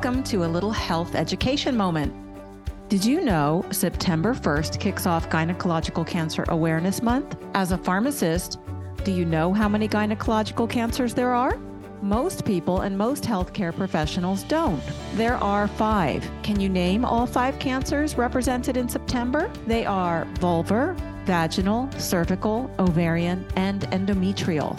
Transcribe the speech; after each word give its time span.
welcome 0.00 0.22
to 0.22 0.44
a 0.44 0.46
little 0.46 0.70
health 0.70 1.16
education 1.16 1.76
moment. 1.76 2.14
Did 2.88 3.04
you 3.04 3.20
know 3.20 3.66
September 3.72 4.32
1st 4.32 4.78
kicks 4.78 5.06
off 5.06 5.28
Gynecological 5.28 6.06
Cancer 6.06 6.44
Awareness 6.50 7.02
Month? 7.02 7.36
As 7.54 7.72
a 7.72 7.78
pharmacist, 7.78 8.60
do 9.02 9.10
you 9.10 9.24
know 9.24 9.52
how 9.52 9.68
many 9.68 9.88
gynecological 9.88 10.70
cancers 10.70 11.14
there 11.14 11.34
are? 11.34 11.58
Most 12.00 12.44
people 12.44 12.82
and 12.82 12.96
most 12.96 13.24
healthcare 13.24 13.74
professionals 13.74 14.44
don't. 14.44 14.80
There 15.14 15.34
are 15.38 15.66
five. 15.66 16.30
Can 16.44 16.60
you 16.60 16.68
name 16.68 17.04
all 17.04 17.26
five 17.26 17.58
cancers 17.58 18.16
represented 18.16 18.76
in 18.76 18.88
September? 18.88 19.50
They 19.66 19.84
are 19.84 20.26
vulvar, 20.34 20.96
vaginal, 21.24 21.90
cervical, 21.98 22.70
ovarian, 22.78 23.44
and 23.56 23.82
endometrial. 23.90 24.78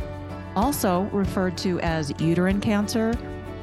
Also 0.55 1.09
referred 1.11 1.58
to 1.58 1.77
as 1.81 2.13
uterine 2.22 2.61
cancer 2.61 3.13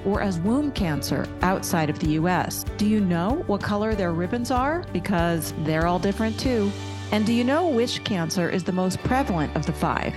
or 0.07 0.23
as 0.23 0.39
womb 0.39 0.73
cancer 0.73 1.27
outside 1.43 1.91
of 1.91 1.99
the 1.99 2.13
US. 2.13 2.65
Do 2.79 2.87
you 2.87 3.01
know 3.01 3.45
what 3.47 3.61
color 3.61 3.95
their 3.95 4.13
ribbons 4.13 4.51
are? 4.51 4.85
Because 4.93 5.53
they're 5.65 5.87
all 5.87 5.99
different 5.99 6.41
too. 6.41 6.71
And 7.13 7.27
do 7.27 7.33
you 7.33 7.45
know 7.45 7.69
which 7.69 8.03
cancer 8.05 8.49
is 8.49 8.65
the 8.65 8.73
most 8.73 8.99
prevalent 9.01 9.55
of 9.55 9.67
the 9.67 9.73
five? 9.73 10.15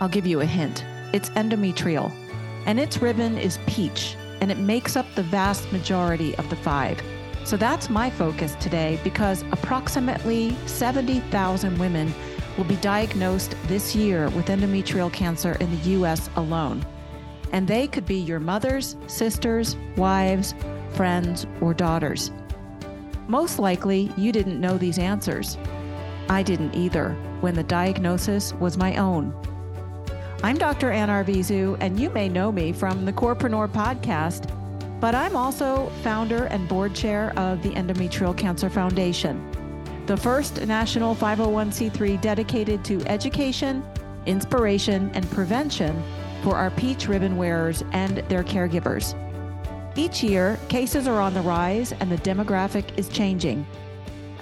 I'll 0.00 0.08
give 0.08 0.26
you 0.26 0.40
a 0.40 0.46
hint 0.46 0.84
it's 1.12 1.30
endometrial 1.30 2.10
and 2.66 2.80
its 2.80 3.00
ribbon 3.00 3.38
is 3.38 3.58
peach, 3.66 4.16
and 4.40 4.50
it 4.50 4.58
makes 4.58 4.96
up 4.96 5.06
the 5.14 5.22
vast 5.22 5.70
majority 5.72 6.36
of 6.36 6.48
the 6.50 6.56
five. 6.56 7.00
So 7.44 7.56
that's 7.56 7.90
my 7.90 8.10
focus 8.10 8.56
today 8.58 8.98
because 9.04 9.42
approximately 9.52 10.56
70,000 10.66 11.78
women 11.78 12.12
will 12.56 12.64
be 12.64 12.76
diagnosed 12.76 13.54
this 13.66 13.94
year 13.94 14.30
with 14.30 14.46
endometrial 14.46 15.12
cancer 15.12 15.52
in 15.60 15.70
the 15.70 15.90
US 15.90 16.30
alone. 16.36 16.84
And 17.52 17.68
they 17.68 17.86
could 17.86 18.06
be 18.06 18.16
your 18.16 18.40
mothers, 18.40 18.96
sisters, 19.06 19.76
wives, 19.96 20.54
friends, 20.94 21.46
or 21.60 21.74
daughters. 21.74 22.30
Most 23.28 23.58
likely, 23.58 24.12
you 24.16 24.32
didn't 24.32 24.60
know 24.60 24.76
these 24.76 24.98
answers. 24.98 25.56
I 26.28 26.42
didn't 26.42 26.74
either 26.74 27.10
when 27.40 27.54
the 27.54 27.62
diagnosis 27.62 28.52
was 28.54 28.76
my 28.76 28.96
own. 28.96 29.34
I'm 30.42 30.58
Dr. 30.58 30.90
Ann 30.90 31.08
Arvizu, 31.08 31.76
and 31.80 31.98
you 31.98 32.10
may 32.10 32.28
know 32.28 32.52
me 32.52 32.72
from 32.72 33.04
the 33.04 33.12
Corepreneur 33.12 33.68
podcast, 33.68 34.50
but 35.00 35.14
I'm 35.14 35.36
also 35.36 35.90
founder 36.02 36.44
and 36.44 36.68
board 36.68 36.94
chair 36.94 37.32
of 37.38 37.62
the 37.62 37.70
Endometrial 37.70 38.36
Cancer 38.36 38.68
Foundation, 38.68 39.50
the 40.06 40.16
first 40.16 40.66
national 40.66 41.14
501c3 41.14 42.20
dedicated 42.20 42.84
to 42.84 43.00
education, 43.06 43.82
inspiration, 44.26 45.10
and 45.14 45.30
prevention 45.30 46.02
for 46.44 46.56
our 46.56 46.70
peach 46.70 47.08
ribbon 47.08 47.38
wearers 47.38 47.82
and 47.92 48.18
their 48.28 48.44
caregivers. 48.44 49.18
Each 49.96 50.22
year, 50.22 50.58
cases 50.68 51.08
are 51.08 51.20
on 51.20 51.32
the 51.32 51.40
rise 51.40 51.92
and 51.92 52.12
the 52.12 52.18
demographic 52.18 52.98
is 52.98 53.08
changing. 53.08 53.66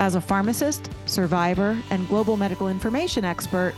As 0.00 0.16
a 0.16 0.20
pharmacist, 0.20 0.90
survivor, 1.06 1.78
and 1.90 2.08
global 2.08 2.36
medical 2.36 2.68
information 2.68 3.24
expert, 3.24 3.74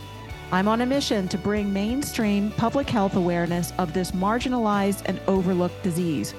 I'm 0.51 0.67
on 0.67 0.81
a 0.81 0.85
mission 0.87 1.27
to 1.27 1.37
bring 1.37 1.71
mainstream 1.71 2.51
public 2.51 2.89
health 2.89 3.15
awareness 3.15 3.73
of 3.77 3.93
this 3.93 4.11
marginalized 4.11 5.03
and 5.05 5.19
overlooked 5.27 5.83
disease. 5.83 6.33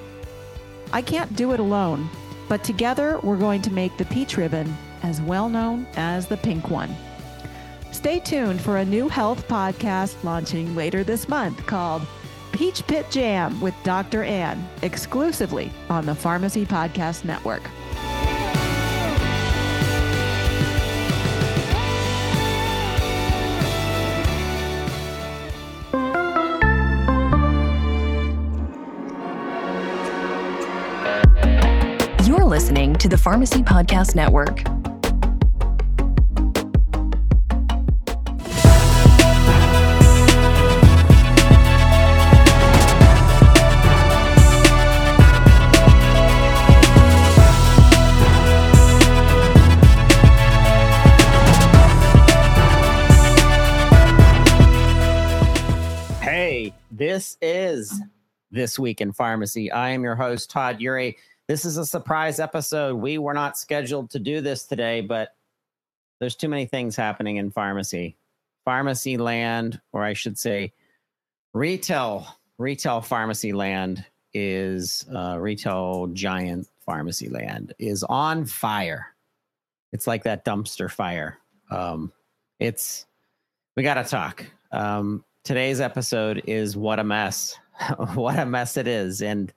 I 0.91 1.01
can't 1.01 1.35
do 1.37 1.53
it 1.53 1.59
alone, 1.61 2.09
but 2.49 2.65
together 2.65 3.19
we're 3.23 3.37
going 3.37 3.61
to 3.61 3.71
make 3.71 3.95
the 3.97 4.05
peach 4.05 4.35
ribbon 4.35 4.75
as 5.03 5.21
well 5.21 5.47
known 5.47 5.87
as 5.95 6.27
the 6.27 6.37
pink 6.37 6.69
one. 6.69 6.93
Stay 7.97 8.19
tuned 8.19 8.61
for 8.61 8.77
a 8.77 8.85
new 8.85 9.09
health 9.09 9.47
podcast 9.47 10.23
launching 10.23 10.75
later 10.75 11.03
this 11.03 11.27
month 11.27 11.65
called 11.65 12.03
Peach 12.51 12.85
Pit 12.85 13.07
Jam 13.09 13.59
with 13.59 13.73
Dr. 13.83 14.23
Ann, 14.23 14.69
exclusively 14.83 15.71
on 15.89 16.05
the 16.05 16.13
Pharmacy 16.13 16.63
Podcast 16.63 17.25
Network. 17.25 17.63
You're 32.27 32.45
listening 32.45 32.93
to 32.97 33.09
the 33.09 33.17
Pharmacy 33.17 33.63
Podcast 33.63 34.13
Network. 34.13 34.76
Is 57.91 58.01
This 58.51 58.79
Week 58.79 59.01
in 59.01 59.13
Pharmacy. 59.13 59.71
I 59.71 59.89
am 59.89 60.03
your 60.03 60.15
host, 60.15 60.49
Todd 60.49 60.79
Eury. 60.79 61.15
This 61.47 61.65
is 61.65 61.77
a 61.77 61.85
surprise 61.85 62.39
episode. 62.39 62.95
We 62.95 63.17
were 63.17 63.33
not 63.33 63.57
scheduled 63.57 64.09
to 64.11 64.19
do 64.19 64.41
this 64.41 64.65
today, 64.65 65.01
but 65.01 65.35
there's 66.19 66.35
too 66.35 66.49
many 66.49 66.65
things 66.65 66.95
happening 66.95 67.37
in 67.37 67.51
pharmacy. 67.51 68.17
Pharmacy 68.65 69.17
land, 69.17 69.79
or 69.93 70.03
I 70.03 70.13
should 70.13 70.37
say, 70.37 70.73
retail, 71.53 72.27
retail 72.57 73.01
pharmacy 73.01 73.53
land 73.53 74.05
is 74.33 75.05
uh, 75.13 75.37
retail 75.39 76.07
giant 76.07 76.67
pharmacy 76.85 77.29
land 77.29 77.73
is 77.79 78.03
on 78.03 78.45
fire. 78.45 79.07
It's 79.93 80.07
like 80.07 80.23
that 80.23 80.45
dumpster 80.45 80.91
fire. 80.91 81.37
Um, 81.71 82.11
it's 82.59 83.05
we 83.75 83.83
got 83.83 83.95
to 83.95 84.03
talk. 84.03 84.45
Um, 84.71 85.23
today's 85.43 85.79
episode 85.79 86.43
is 86.45 86.75
what 86.75 86.99
a 86.99 87.03
mess, 87.03 87.57
what 88.13 88.39
a 88.39 88.45
mess 88.45 88.77
it 88.77 88.87
is, 88.87 89.21
and 89.21 89.53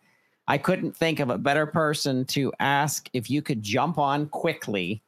I 0.47 0.59
couldn't 0.59 0.97
think 0.97 1.21
of 1.21 1.31
a 1.31 1.39
better 1.39 1.67
person 1.67 2.25
to 2.27 2.53
ask 2.59 3.09
if 3.13 3.31
you 3.31 3.43
could 3.43 3.63
jump 3.63 3.99
on 3.99 4.29
quickly 4.29 5.03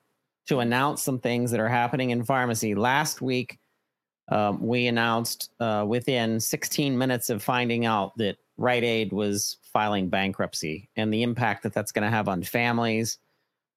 to 0.47 0.61
announce 0.61 1.03
some 1.03 1.19
things 1.19 1.51
that 1.51 1.61
are 1.61 1.69
happening 1.69 2.11
in 2.11 2.25
pharmacy. 2.25 2.75
Last 2.75 3.21
week, 3.21 3.59
um, 4.29 4.65
we 4.65 4.87
announced 4.87 5.51
uh, 5.61 5.85
within 5.87 6.41
16 6.41 6.97
minutes 6.97 7.31
of 7.31 7.43
finding 7.43 7.87
out 7.87 8.17
that 8.19 8.37
Rite 8.57 8.85
Aid 8.85 9.13
was 9.13 9.59
filing 9.63 10.09
bankruptcy 10.09 10.89
and 10.97 11.13
the 11.13 11.23
impact 11.23 11.63
that 11.63 11.73
that's 11.73 11.93
going 11.93 12.05
to 12.05 12.11
have 12.11 12.29
on 12.29 12.43
families 12.43 13.19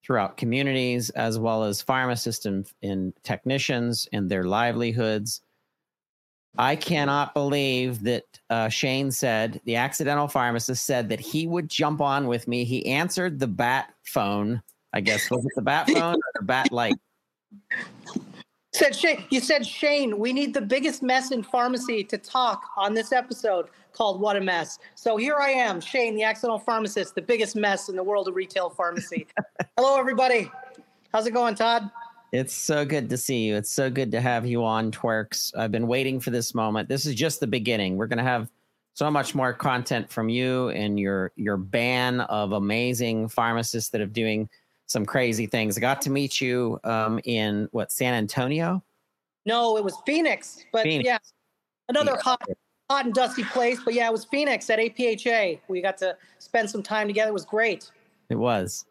throughout 0.04 0.38
communities, 0.38 1.10
as 1.12 1.40
well 1.40 1.64
as 1.64 1.82
pharmacists 1.82 2.46
and, 2.46 2.72
and 2.84 3.14
technicians 3.24 4.08
and 4.14 4.30
their 4.30 4.44
livelihoods. 4.44 5.42
I 6.58 6.76
cannot 6.76 7.34
believe 7.34 8.04
that 8.04 8.24
uh, 8.50 8.70
Shane 8.70 9.12
said, 9.12 9.60
the 9.66 9.76
accidental 9.76 10.28
pharmacist 10.28 10.86
said 10.86 11.10
that 11.10 11.20
he 11.20 11.48
would 11.48 11.70
jump 11.70 12.02
on 12.02 12.28
with 12.28 12.48
me. 12.48 12.64
He 12.64 12.86
answered 12.86 13.40
the 13.40 13.48
bat 13.48 13.94
phone. 14.04 14.62
I 14.94 15.02
guess 15.02 15.30
was 15.30 15.46
it 15.46 15.52
the 15.56 15.62
bat 15.62 15.90
phone 15.94 16.16
or 16.16 16.32
the 16.40 16.46
bat 16.46 16.72
light? 16.72 16.96
Said 18.74 18.96
Shane, 18.96 19.24
you 19.30 19.40
said 19.40 19.66
Shane, 19.66 20.20
we 20.20 20.34
need 20.34 20.54
the 20.54 20.62
biggest 20.62 21.02
mess 21.02 21.32
in 21.32 21.44
pharmacy 21.44 22.04
to 22.06 22.18
talk 22.18 22.64
on 22.78 22.94
this 22.94 23.12
episode 23.12 23.68
called 23.94 24.20
What 24.20 24.36
a 24.36 24.42
Mess. 24.42 24.80
So 24.96 25.16
here 25.16 25.38
I 25.38 25.50
am, 25.50 25.80
Shane, 25.80 26.16
the 26.16 26.24
accidental 26.24 26.60
pharmacist, 26.60 27.16
the 27.16 27.22
biggest 27.22 27.56
mess 27.56 27.88
in 27.88 27.96
the 27.96 28.04
world 28.04 28.28
of 28.28 28.36
retail 28.36 28.70
pharmacy. 28.70 29.28
Hello, 29.78 29.98
everybody. 29.98 30.52
How's 31.14 31.26
it 31.26 31.32
going, 31.32 31.56
Todd? 31.56 31.90
It's 32.36 32.54
so 32.54 32.84
good 32.84 33.10
to 33.12 33.18
see 33.18 33.46
you. 33.46 33.56
It's 33.56 33.72
so 33.72 33.90
good 33.90 34.12
to 34.12 34.20
have 34.20 34.46
you 34.46 34.66
on, 34.66 34.92
TWIRx. 34.92 35.56
I've 35.56 35.72
been 35.72 35.88
waiting 35.88 36.20
for 36.20 36.32
this 36.32 36.54
moment. 36.54 36.90
This 36.90 37.06
is 37.06 37.16
just 37.16 37.40
the 37.40 37.48
beginning. 37.48 37.96
We're 37.96 38.08
going 38.08 38.18
to 38.18 38.26
have 38.26 38.50
so 38.94 39.10
much 39.10 39.34
more 39.36 39.54
content 39.54 40.12
from 40.12 40.28
you 40.28 40.68
and 40.70 41.00
your 41.00 41.32
your 41.38 41.56
ban 41.56 42.20
of 42.22 42.52
amazing 42.52 43.30
pharmacists 43.30 43.90
that 43.92 44.02
are 44.02 44.06
doing 44.06 44.50
some 44.86 45.06
crazy 45.06 45.48
things. 45.48 45.78
I 45.78 45.82
got 45.82 46.02
to 46.02 46.10
meet 46.10 46.42
you 46.42 46.78
um, 46.84 47.22
in 47.24 47.70
what 47.72 47.90
San 47.94 48.14
Antonio. 48.14 48.84
No, 49.46 49.78
it 49.78 49.84
was 49.86 49.96
Phoenix, 50.06 50.66
but 50.74 50.84
Phoenix. 50.84 51.06
yeah, 51.06 51.20
another 51.88 52.18
hot, 52.18 52.42
hot 52.90 53.06
and 53.06 53.14
dusty 53.14 53.46
place. 53.46 53.80
But 53.84 53.94
yeah, 53.94 54.08
it 54.08 54.12
was 54.12 54.26
Phoenix 54.26 54.70
at 54.70 54.80
APHA. 54.80 55.62
We 55.70 55.82
got 55.82 55.98
to 56.00 56.18
spend 56.40 56.70
some 56.70 56.84
time 56.84 57.08
together. 57.08 57.30
It 57.30 57.34
was 57.34 57.46
great. 57.46 57.90
It 58.30 58.36
was. 58.36 58.84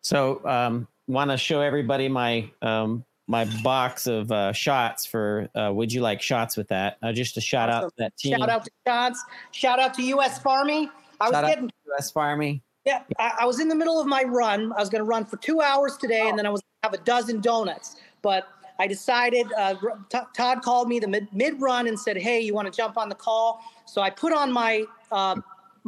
So 0.00 0.44
um, 0.44 0.88
want 1.08 1.30
to 1.30 1.36
show 1.36 1.60
everybody 1.60 2.08
my 2.08 2.48
um, 2.62 3.04
my 3.26 3.44
box 3.62 4.06
of 4.06 4.30
uh, 4.30 4.52
shots 4.52 5.04
for 5.04 5.48
uh, 5.54 5.72
would 5.72 5.92
you 5.92 6.00
like 6.00 6.22
shots 6.22 6.56
with 6.56 6.68
that? 6.68 6.98
Uh, 7.02 7.12
just 7.12 7.36
a 7.36 7.40
shout 7.40 7.68
out 7.68 7.88
to 7.88 7.94
that 7.98 8.16
team. 8.16 8.38
Shout 8.38 8.48
out 8.48 8.64
to 8.64 8.70
shots. 8.86 9.24
Shout 9.50 9.80
out 9.80 9.94
to 9.94 10.02
us 10.02 10.38
farmy 10.38 10.88
i 11.20 11.30
shout 11.30 11.42
was 11.42 11.50
getting 11.50 11.70
us 11.98 12.12
farmy 12.12 12.60
yeah 12.84 13.02
I, 13.18 13.38
I, 13.40 13.44
was 13.44 13.60
in 13.60 13.68
the 13.68 13.74
middle 13.74 14.00
of 14.00 14.06
my 14.06 14.22
run. 14.22 14.72
I 14.72 14.80
was 14.80 14.88
going 14.88 15.00
to 15.00 15.08
run 15.08 15.24
for 15.24 15.36
two 15.36 15.60
hours 15.60 15.96
today 15.96 16.22
oh. 16.24 16.28
and 16.28 16.38
then 16.38 16.46
i 16.46 16.50
was 16.50 16.62
have 16.84 16.94
a 16.94 16.98
dozen 16.98 17.40
donuts. 17.40 17.96
But 18.22 18.48
i 18.78 18.86
decided 18.86 19.46
uh, 19.58 19.74
t- 20.08 20.18
todd 20.36 20.62
called 20.62 20.88
me 20.88 21.00
the 21.00 21.08
mid, 21.08 21.28
mid 21.32 21.60
run 21.60 21.88
and 21.88 21.98
said 21.98 22.16
hey 22.16 22.40
you 22.40 22.54
want 22.54 22.72
to 22.72 22.76
jump 22.76 22.96
on 22.96 23.08
the 23.08 23.14
call? 23.14 23.62
So 23.86 24.00
i 24.00 24.10
put 24.10 24.32
on 24.32 24.52
my 24.52 24.84
uh, 25.10 25.36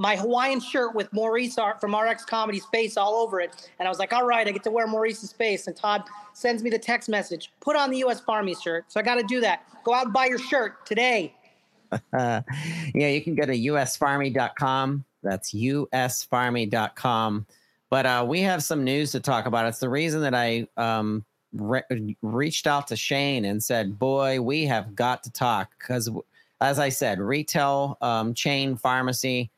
my 0.00 0.17
Hawaiian 0.17 0.61
shirt 0.61 0.94
with 0.94 1.12
Maurice 1.12 1.58
from 1.79 1.94
RX 1.94 2.25
Comedy's 2.25 2.64
face 2.73 2.97
all 2.97 3.17
over 3.17 3.38
it. 3.38 3.70
And 3.79 3.87
I 3.87 3.91
was 3.91 3.99
like, 3.99 4.14
all 4.14 4.25
right, 4.25 4.49
I 4.49 4.50
get 4.50 4.62
to 4.62 4.70
wear 4.70 4.87
Maurice's 4.87 5.31
face. 5.31 5.67
And 5.67 5.76
Todd 5.76 6.05
sends 6.32 6.62
me 6.62 6.70
the 6.70 6.79
text 6.79 7.11
message, 7.11 7.52
put 7.61 7.76
on 7.76 7.91
the 7.91 7.99
US 8.05 8.19
Farmy 8.23 8.61
shirt. 8.61 8.87
So 8.88 8.99
I 8.99 9.02
got 9.02 9.17
to 9.17 9.23
do 9.25 9.43
that. 9.43 9.67
Go 9.85 9.93
out 9.93 10.06
and 10.06 10.12
buy 10.14 10.25
your 10.25 10.38
shirt 10.38 10.87
today. 10.87 11.35
Yeah, 12.14 13.08
you 13.08 13.20
can 13.20 13.35
go 13.35 13.44
to 13.44 13.52
usfarmy.com. 13.52 15.05
That's 15.23 15.52
usfarmy.com. 15.52 17.47
But 17.91 18.06
uh, 18.06 18.25
we 18.26 18.41
have 18.41 18.62
some 18.62 18.85
news 18.85 19.12
to 19.12 19.20
talk 19.20 19.47
about. 19.47 19.67
It's 19.67 19.81
the 19.81 19.88
reason 19.88 20.23
that 20.23 20.35
I 20.35 20.67
um, 20.76 21.26
re- 21.52 22.17
reached 22.23 22.67
out 22.67 22.87
to 22.88 22.97
Shane 22.97 23.44
and 23.44 23.62
said, 23.62 23.99
Boy, 23.99 24.41
we 24.41 24.64
have 24.64 24.94
got 24.94 25.25
to 25.25 25.32
talk. 25.32 25.73
Because, 25.79 26.08
as 26.61 26.79
I 26.79 26.88
said, 26.88 27.19
retail 27.19 27.99
um, 28.00 28.35
chain 28.35 28.76
pharmacy 28.76 29.50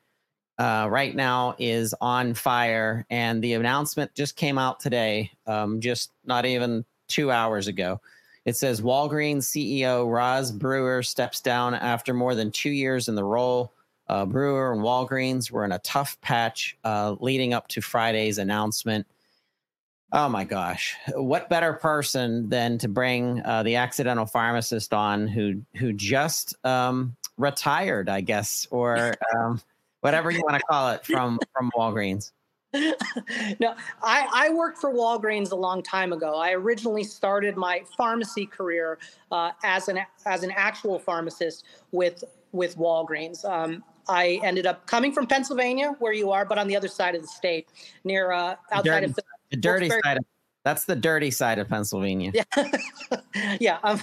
uh, 0.57 0.87
right 0.89 1.15
now 1.15 1.55
is 1.57 1.95
on 1.99 2.33
fire. 2.33 3.05
And 3.09 3.43
the 3.43 3.53
announcement 3.53 4.13
just 4.13 4.35
came 4.35 4.57
out 4.57 4.79
today, 4.79 5.31
um, 5.47 5.81
just 5.81 6.11
not 6.25 6.45
even 6.45 6.85
two 7.07 7.31
hours 7.31 7.67
ago. 7.67 8.01
It 8.45 8.55
says 8.57 8.81
Walgreens 8.81 9.43
CEO 9.43 10.11
Roz 10.11 10.51
Brewer 10.51 11.01
steps 11.01 11.39
down 11.41 11.73
after 11.73 12.13
more 12.13 12.35
than 12.35 12.51
two 12.51 12.71
years 12.71 13.07
in 13.07 13.15
the 13.15 13.23
role. 13.23 13.71
Uh, 14.09 14.25
Brewer 14.25 14.73
and 14.73 14.81
Walgreens 14.81 15.49
were 15.49 15.63
in 15.63 15.71
a 15.71 15.79
tough 15.79 16.19
patch 16.21 16.77
uh, 16.83 17.15
leading 17.19 17.53
up 17.53 17.69
to 17.69 17.81
Friday's 17.81 18.37
announcement. 18.37 19.07
Oh 20.11 20.29
my 20.29 20.43
gosh! 20.43 20.95
What 21.15 21.49
better 21.49 21.73
person 21.73 22.47
than 22.49 22.77
to 22.79 22.87
bring 22.87 23.41
uh, 23.43 23.63
the 23.63 23.77
accidental 23.77 24.27
pharmacist 24.27 24.93
on 24.93 25.27
who 25.27 25.61
who 25.75 25.91
just 25.91 26.53
um, 26.63 27.15
retired, 27.37 28.09
I 28.09 28.21
guess, 28.21 28.67
or 28.69 29.15
um, 29.35 29.59
whatever 30.03 30.31
you 30.31 30.41
want 30.43 30.55
to 30.55 30.63
call 30.69 30.89
it 30.89 31.05
from 31.11 31.39
from 31.55 31.71
Walgreens. 31.75 32.31
no, 32.73 33.75
I, 34.01 34.27
I 34.33 34.49
worked 34.49 34.79
for 34.79 34.91
Walgreens 34.91 35.51
a 35.51 35.55
long 35.55 35.83
time 35.83 36.11
ago. 36.11 36.35
I 36.35 36.53
originally 36.53 37.03
started 37.03 37.55
my 37.55 37.83
pharmacy 37.95 38.47
career 38.47 38.97
uh, 39.31 39.51
as 39.63 39.89
an 39.89 39.99
as 40.25 40.43
an 40.43 40.51
actual 40.55 40.99
pharmacist 40.99 41.65
with 41.91 42.23
with 42.51 42.77
Walgreens. 42.77 43.45
Um, 43.45 43.83
I 44.09 44.39
ended 44.43 44.65
up 44.65 44.85
coming 44.87 45.13
from 45.13 45.27
Pennsylvania, 45.27 45.95
where 45.99 46.13
you 46.13 46.31
are, 46.31 46.45
but 46.45 46.57
on 46.57 46.67
the 46.67 46.75
other 46.75 46.89
side 46.89 47.15
of 47.15 47.21
the 47.21 47.27
state, 47.27 47.69
near 48.03 48.31
uh, 48.31 48.55
outside 48.71 48.83
dirty, 48.83 49.05
of 49.05 49.15
the, 49.15 49.23
the 49.51 49.57
dirty 49.57 49.89
side. 49.89 50.17
Of, 50.17 50.25
that's 50.65 50.85
the 50.85 50.95
dirty 50.95 51.29
side 51.29 51.59
of 51.59 51.69
Pennsylvania. 51.69 52.31
Yeah, 52.33 52.69
yeah. 53.59 53.77
I'm 53.83 53.99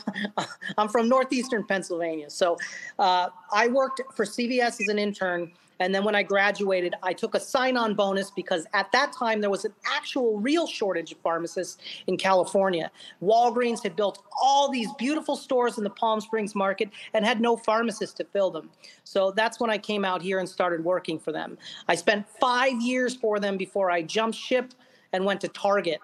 I'm 0.79 0.89
from 0.89 1.09
northeastern 1.09 1.65
Pennsylvania, 1.67 2.31
so 2.31 2.57
uh, 2.99 3.31
I 3.53 3.69
worked 3.69 4.01
for 4.15 4.25
CVS 4.25 4.81
as 4.81 4.89
an 4.89 4.99
intern 4.99 5.53
and 5.81 5.95
then 5.95 6.05
when 6.05 6.15
I 6.15 6.23
graduated, 6.23 6.95
I 7.03 7.15
took 7.15 7.35
a 7.35 7.41
sign 7.41 7.77
on 7.77 7.95
bonus 7.95 8.31
because 8.31 8.67
at 8.75 8.93
that 8.93 9.13
time 9.13 9.41
there 9.41 9.51
was 9.51 9.65
an 9.65 9.73
actual 9.85 10.39
real 10.39 10.67
shortage 10.67 11.11
of 11.11 11.19
pharmacists 11.19 11.79
in 12.07 12.19
California. 12.19 12.91
Walgreens 13.23 13.83
had 13.83 13.97
built 13.97 14.23
all 14.41 14.71
these 14.71 14.93
beautiful 14.99 15.37
stores 15.37 15.79
in 15.79 15.85
the 15.85 15.91
Palm 15.91 16.21
Springs 16.21 16.55
market 16.55 16.91
and 17.15 17.25
had 17.25 17.41
no 17.41 17.57
pharmacists 17.57 18.15
to 18.17 18.25
fill 18.25 18.51
them. 18.51 18.71
So 19.05 19.33
that's 19.33 19.59
when 19.59 19.71
I 19.71 19.79
came 19.79 20.05
out 20.05 20.21
here 20.21 20.39
and 20.39 20.49
started 20.49 20.85
working 20.85 21.19
for 21.19 21.33
them. 21.33 21.57
I 21.89 21.95
spent 21.95 22.27
five 22.39 22.81
years 22.81 23.17
for 23.17 23.41
them 23.41 23.57
before 23.57 23.91
I 23.91 24.03
jumped 24.03 24.37
ship 24.37 24.75
and 25.15 25.25
went 25.25 25.41
to 25.41 25.49
Target. 25.49 26.01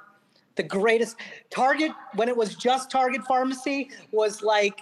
The 0.56 0.62
greatest 0.62 1.16
Target, 1.50 1.92
when 2.14 2.30
it 2.30 2.36
was 2.36 2.54
just 2.54 2.90
Target 2.90 3.22
Pharmacy, 3.26 3.90
was 4.10 4.42
like 4.42 4.80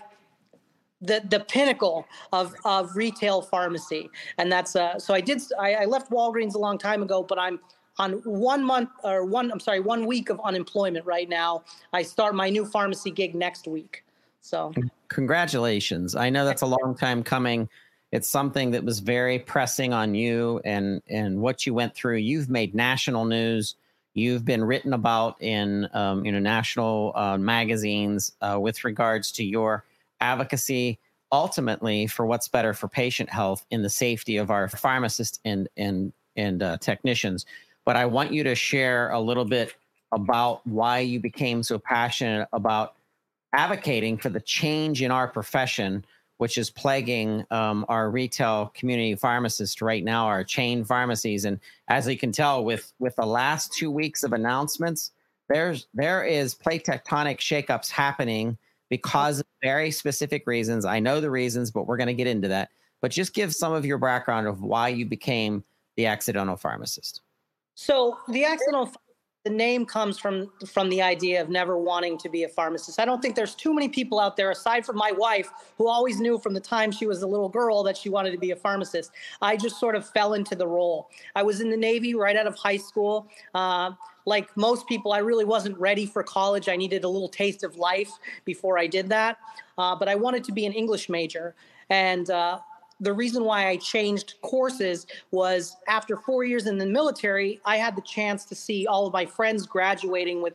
the 1.04 1.22
the 1.28 1.40
pinnacle 1.40 2.06
of 2.32 2.54
of 2.64 2.96
retail 2.96 3.42
pharmacy, 3.42 4.10
and 4.38 4.50
that's 4.50 4.76
uh, 4.76 4.98
so 4.98 5.14
I 5.14 5.20
did 5.20 5.42
I, 5.58 5.74
I 5.74 5.84
left 5.84 6.10
Walgreens 6.10 6.54
a 6.54 6.58
long 6.58 6.78
time 6.78 7.02
ago, 7.02 7.22
but 7.22 7.38
I'm 7.38 7.60
on 7.98 8.14
one 8.24 8.64
month 8.64 8.90
or 9.02 9.24
one 9.24 9.50
I'm 9.52 9.60
sorry 9.60 9.80
one 9.80 10.06
week 10.06 10.30
of 10.30 10.40
unemployment 10.44 11.06
right 11.06 11.28
now. 11.28 11.64
I 11.92 12.02
start 12.02 12.34
my 12.34 12.50
new 12.50 12.64
pharmacy 12.66 13.10
gig 13.10 13.34
next 13.34 13.68
week. 13.68 14.04
So 14.40 14.72
congratulations! 15.08 16.16
I 16.16 16.30
know 16.30 16.44
that's 16.44 16.62
a 16.62 16.66
long 16.66 16.96
time 16.96 17.22
coming. 17.22 17.68
It's 18.12 18.28
something 18.28 18.70
that 18.72 18.84
was 18.84 19.00
very 19.00 19.38
pressing 19.38 19.92
on 19.92 20.14
you 20.14 20.60
and 20.64 21.02
and 21.08 21.40
what 21.40 21.66
you 21.66 21.74
went 21.74 21.94
through. 21.94 22.16
You've 22.16 22.48
made 22.48 22.74
national 22.74 23.24
news. 23.24 23.76
You've 24.14 24.44
been 24.44 24.62
written 24.62 24.92
about 24.92 25.42
in 25.42 25.88
um, 25.92 26.24
you 26.24 26.32
know 26.32 26.38
national 26.38 27.12
uh, 27.14 27.38
magazines 27.38 28.32
uh, 28.40 28.58
with 28.60 28.84
regards 28.84 29.32
to 29.32 29.44
your 29.44 29.84
advocacy 30.24 30.98
ultimately 31.30 32.06
for 32.06 32.24
what's 32.24 32.48
better 32.48 32.72
for 32.72 32.88
patient 32.88 33.28
health 33.28 33.66
in 33.70 33.82
the 33.82 33.90
safety 33.90 34.36
of 34.36 34.50
our 34.50 34.68
pharmacists 34.68 35.38
and 35.44 35.68
and 35.76 36.12
and 36.36 36.62
uh, 36.62 36.78
technicians. 36.78 37.44
But 37.84 37.96
I 37.96 38.06
want 38.06 38.32
you 38.32 38.42
to 38.44 38.54
share 38.54 39.10
a 39.10 39.20
little 39.20 39.44
bit 39.44 39.74
about 40.12 40.66
why 40.66 41.00
you 41.00 41.20
became 41.20 41.62
so 41.62 41.78
passionate 41.78 42.48
about 42.52 42.94
advocating 43.52 44.16
for 44.16 44.30
the 44.30 44.40
change 44.40 45.02
in 45.02 45.10
our 45.10 45.28
profession, 45.28 46.04
which 46.38 46.56
is 46.56 46.70
plaguing 46.70 47.44
um, 47.50 47.84
our 47.88 48.10
retail 48.10 48.72
community 48.74 49.14
pharmacists 49.14 49.82
right 49.82 50.02
now, 50.02 50.26
our 50.26 50.44
chain 50.44 50.84
pharmacies. 50.84 51.44
And 51.44 51.60
as 51.88 52.08
you 52.08 52.16
can 52.16 52.32
tell, 52.32 52.64
with 52.64 52.92
with 52.98 53.16
the 53.16 53.26
last 53.26 53.72
two 53.72 53.90
weeks 53.90 54.22
of 54.22 54.32
announcements, 54.32 55.10
there's 55.48 55.86
there 55.94 56.24
is 56.24 56.54
plate 56.54 56.84
tectonic 56.86 57.38
shakeups 57.38 57.90
happening 57.90 58.56
because 58.94 59.40
of 59.40 59.46
very 59.60 59.90
specific 59.90 60.46
reasons. 60.46 60.84
I 60.84 61.00
know 61.00 61.20
the 61.20 61.28
reasons, 61.28 61.72
but 61.72 61.88
we're 61.88 61.96
going 61.96 62.06
to 62.06 62.14
get 62.14 62.28
into 62.28 62.46
that. 62.46 62.68
But 63.00 63.10
just 63.10 63.34
give 63.34 63.52
some 63.52 63.72
of 63.72 63.84
your 63.84 63.98
background 63.98 64.46
of 64.46 64.62
why 64.62 64.86
you 64.86 65.04
became 65.04 65.64
the 65.96 66.06
accidental 66.06 66.54
pharmacist. 66.54 67.20
So 67.74 68.18
the 68.28 68.44
accidental 68.44 68.92
the 69.42 69.50
name 69.50 69.84
comes 69.84 70.16
from 70.16 70.50
from 70.64 70.88
the 70.88 71.02
idea 71.02 71.42
of 71.42 71.50
never 71.50 71.76
wanting 71.76 72.16
to 72.18 72.28
be 72.28 72.44
a 72.44 72.48
pharmacist. 72.48 73.00
I 73.00 73.04
don't 73.04 73.20
think 73.20 73.34
there's 73.34 73.56
too 73.56 73.74
many 73.74 73.88
people 73.88 74.20
out 74.20 74.36
there 74.36 74.52
aside 74.52 74.86
from 74.86 74.96
my 74.96 75.10
wife 75.10 75.50
who 75.76 75.88
always 75.88 76.20
knew 76.20 76.38
from 76.38 76.54
the 76.54 76.60
time 76.60 76.92
she 76.92 77.06
was 77.06 77.22
a 77.22 77.26
little 77.26 77.48
girl 77.48 77.82
that 77.82 77.96
she 77.96 78.08
wanted 78.08 78.30
to 78.30 78.38
be 78.38 78.52
a 78.52 78.56
pharmacist. 78.56 79.10
I 79.42 79.56
just 79.56 79.80
sort 79.80 79.96
of 79.96 80.08
fell 80.08 80.34
into 80.34 80.54
the 80.54 80.68
role. 80.68 81.10
I 81.34 81.42
was 81.42 81.60
in 81.60 81.68
the 81.68 81.76
Navy 81.76 82.14
right 82.14 82.36
out 82.36 82.46
of 82.46 82.54
high 82.54 82.76
school. 82.76 83.28
Uh, 83.54 83.90
like 84.26 84.54
most 84.56 84.86
people, 84.88 85.12
I 85.12 85.18
really 85.18 85.44
wasn't 85.44 85.78
ready 85.78 86.06
for 86.06 86.22
college. 86.22 86.68
I 86.68 86.76
needed 86.76 87.04
a 87.04 87.08
little 87.08 87.28
taste 87.28 87.62
of 87.62 87.76
life 87.76 88.10
before 88.44 88.78
I 88.78 88.86
did 88.86 89.08
that. 89.10 89.38
Uh, 89.76 89.94
but 89.94 90.08
I 90.08 90.14
wanted 90.14 90.44
to 90.44 90.52
be 90.52 90.66
an 90.66 90.72
English 90.72 91.08
major. 91.08 91.54
And 91.90 92.30
uh, 92.30 92.60
the 93.00 93.12
reason 93.12 93.44
why 93.44 93.68
I 93.68 93.76
changed 93.76 94.34
courses 94.40 95.06
was 95.30 95.76
after 95.88 96.16
four 96.16 96.44
years 96.44 96.66
in 96.66 96.78
the 96.78 96.86
military, 96.86 97.60
I 97.64 97.76
had 97.76 97.96
the 97.96 98.02
chance 98.02 98.44
to 98.46 98.54
see 98.54 98.86
all 98.86 99.06
of 99.06 99.12
my 99.12 99.26
friends 99.26 99.66
graduating 99.66 100.40
with 100.42 100.54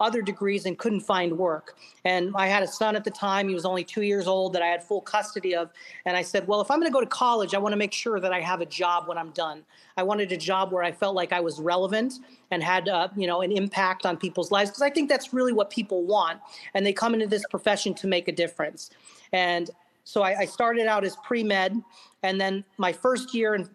other 0.00 0.22
degrees 0.22 0.66
and 0.66 0.78
couldn't 0.78 1.00
find 1.00 1.36
work. 1.36 1.76
And 2.04 2.32
I 2.34 2.46
had 2.46 2.62
a 2.62 2.66
son 2.66 2.96
at 2.96 3.04
the 3.04 3.10
time, 3.10 3.48
he 3.48 3.54
was 3.54 3.64
only 3.64 3.84
two 3.84 4.02
years 4.02 4.26
old, 4.26 4.52
that 4.54 4.62
I 4.62 4.66
had 4.66 4.82
full 4.82 5.00
custody 5.00 5.54
of. 5.54 5.70
And 6.06 6.16
I 6.16 6.22
said, 6.22 6.46
Well, 6.46 6.60
if 6.60 6.70
I'm 6.70 6.80
going 6.80 6.90
to 6.90 6.92
go 6.92 7.00
to 7.00 7.06
college, 7.06 7.54
I 7.54 7.58
want 7.58 7.72
to 7.72 7.76
make 7.76 7.92
sure 7.92 8.18
that 8.18 8.32
I 8.32 8.40
have 8.40 8.60
a 8.60 8.66
job 8.66 9.06
when 9.06 9.18
I'm 9.18 9.30
done. 9.30 9.62
I 9.96 10.02
wanted 10.02 10.32
a 10.32 10.36
job 10.36 10.72
where 10.72 10.82
I 10.82 10.92
felt 10.92 11.14
like 11.14 11.32
I 11.32 11.40
was 11.40 11.60
relevant 11.60 12.14
and 12.50 12.62
had, 12.62 12.88
uh, 12.88 13.08
you 13.16 13.26
know, 13.26 13.42
an 13.42 13.52
impact 13.52 14.06
on 14.06 14.16
people's 14.16 14.50
lives 14.50 14.70
because 14.70 14.82
I 14.82 14.90
think 14.90 15.08
that's 15.08 15.32
really 15.34 15.52
what 15.52 15.70
people 15.70 16.04
want. 16.04 16.40
And 16.74 16.84
they 16.86 16.92
come 16.92 17.14
into 17.14 17.26
this 17.26 17.44
profession 17.50 17.94
to 17.94 18.06
make 18.06 18.26
a 18.28 18.32
difference. 18.32 18.90
And 19.32 19.70
so 20.04 20.22
I, 20.22 20.40
I 20.40 20.44
started 20.46 20.86
out 20.86 21.04
as 21.04 21.16
pre 21.16 21.44
med. 21.44 21.80
And 22.22 22.40
then 22.40 22.64
my 22.78 22.92
first 22.92 23.34
year 23.34 23.54
in 23.54 23.68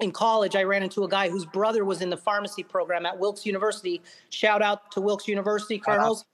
in 0.00 0.12
college, 0.12 0.54
I 0.54 0.62
ran 0.62 0.82
into 0.82 1.04
a 1.04 1.08
guy 1.08 1.28
whose 1.28 1.44
brother 1.44 1.84
was 1.84 2.02
in 2.02 2.10
the 2.10 2.16
pharmacy 2.16 2.62
program 2.62 3.04
at 3.04 3.18
Wilkes 3.18 3.44
University. 3.44 4.00
Shout 4.30 4.62
out 4.62 4.92
to 4.92 5.00
Wilkes 5.00 5.26
University, 5.26 5.78
Colonels. 5.78 6.24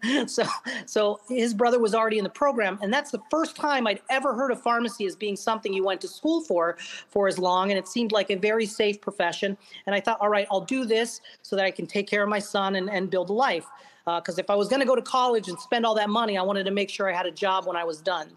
so, 0.26 0.44
so 0.86 1.20
his 1.28 1.52
brother 1.52 1.78
was 1.78 1.94
already 1.94 2.16
in 2.16 2.24
the 2.24 2.30
program, 2.30 2.78
and 2.82 2.92
that's 2.92 3.10
the 3.10 3.20
first 3.30 3.56
time 3.56 3.86
I'd 3.86 4.00
ever 4.08 4.34
heard 4.34 4.50
of 4.50 4.62
pharmacy 4.62 5.04
as 5.04 5.14
being 5.14 5.36
something 5.36 5.72
you 5.72 5.84
went 5.84 6.00
to 6.00 6.08
school 6.08 6.40
for 6.40 6.76
for 7.08 7.28
as 7.28 7.38
long, 7.38 7.70
and 7.70 7.78
it 7.78 7.86
seemed 7.86 8.10
like 8.10 8.30
a 8.30 8.36
very 8.36 8.64
safe 8.64 9.00
profession. 9.00 9.56
And 9.86 9.94
I 9.94 10.00
thought, 10.00 10.18
all 10.20 10.30
right, 10.30 10.46
I'll 10.50 10.64
do 10.64 10.86
this 10.86 11.20
so 11.42 11.56
that 11.56 11.64
I 11.66 11.70
can 11.70 11.86
take 11.86 12.08
care 12.08 12.22
of 12.22 12.28
my 12.28 12.38
son 12.38 12.76
and, 12.76 12.88
and 12.88 13.10
build 13.10 13.28
a 13.30 13.34
life. 13.34 13.66
Because 14.04 14.38
uh, 14.38 14.42
if 14.42 14.50
I 14.50 14.56
was 14.56 14.68
going 14.68 14.80
to 14.80 14.86
go 14.86 14.96
to 14.96 15.02
college 15.02 15.48
and 15.48 15.58
spend 15.60 15.86
all 15.86 15.94
that 15.94 16.10
money, 16.10 16.36
I 16.36 16.42
wanted 16.42 16.64
to 16.64 16.72
make 16.72 16.90
sure 16.90 17.08
I 17.08 17.16
had 17.16 17.26
a 17.26 17.30
job 17.30 17.66
when 17.66 17.76
I 17.76 17.84
was 17.84 18.00
done. 18.00 18.30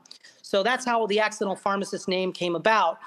So 0.44 0.62
that's 0.62 0.86
how 0.86 1.08
the 1.08 1.20
accidental 1.20 1.56
pharmacist 1.56 2.08
name 2.08 2.32
came 2.32 2.56
about. 2.56 3.00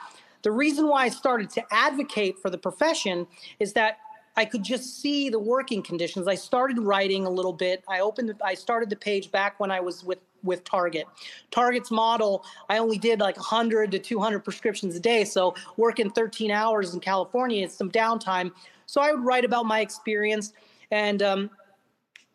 The 0.43 0.51
reason 0.51 0.89
why 0.89 1.05
I 1.05 1.09
started 1.09 1.51
to 1.51 1.65
advocate 1.71 2.39
for 2.39 2.51
the 2.51 2.59
profession 2.59 3.27
is 3.59 3.73
that 3.75 3.99
I 4.37 4.45
could 4.45 4.63
just 4.63 5.01
see 5.01 5.31
the 5.31 5.39
working 5.39 5.83
conditions. 5.83 6.29
I 6.29 6.37
started 6.37 6.79
writing 6.79 7.27
a 7.27 7.31
little 7.31 7.53
bit. 7.53 7.83
I 7.89 8.01
opened, 8.01 8.33
I 8.45 8.55
started 8.55 8.89
the 8.89 8.97
page 8.97 9.33
back 9.33 9.59
when 9.59 9.71
I 9.71 9.81
was 9.81 10.05
with 10.05 10.21
with 10.45 10.63
Target. 10.63 11.07
Target's 11.51 11.91
model, 11.91 12.45
I 12.69 12.79
only 12.79 12.97
did 12.97 13.19
like 13.19 13.37
100 13.37 13.91
to 13.91 13.99
200 13.99 14.45
prescriptions 14.45 14.95
a 14.95 15.01
day. 15.01 15.25
So 15.25 15.55
working 15.77 16.11
13 16.11 16.53
hours 16.53 16.95
in 16.95 17.01
California, 17.01 17.65
it's 17.65 17.75
some 17.75 17.91
downtime. 17.91 18.53
So 18.87 19.01
I 19.01 19.11
would 19.11 19.25
write 19.25 19.45
about 19.45 19.67
my 19.67 19.81
experience, 19.81 20.53
and 20.93 21.23
um, 21.23 21.51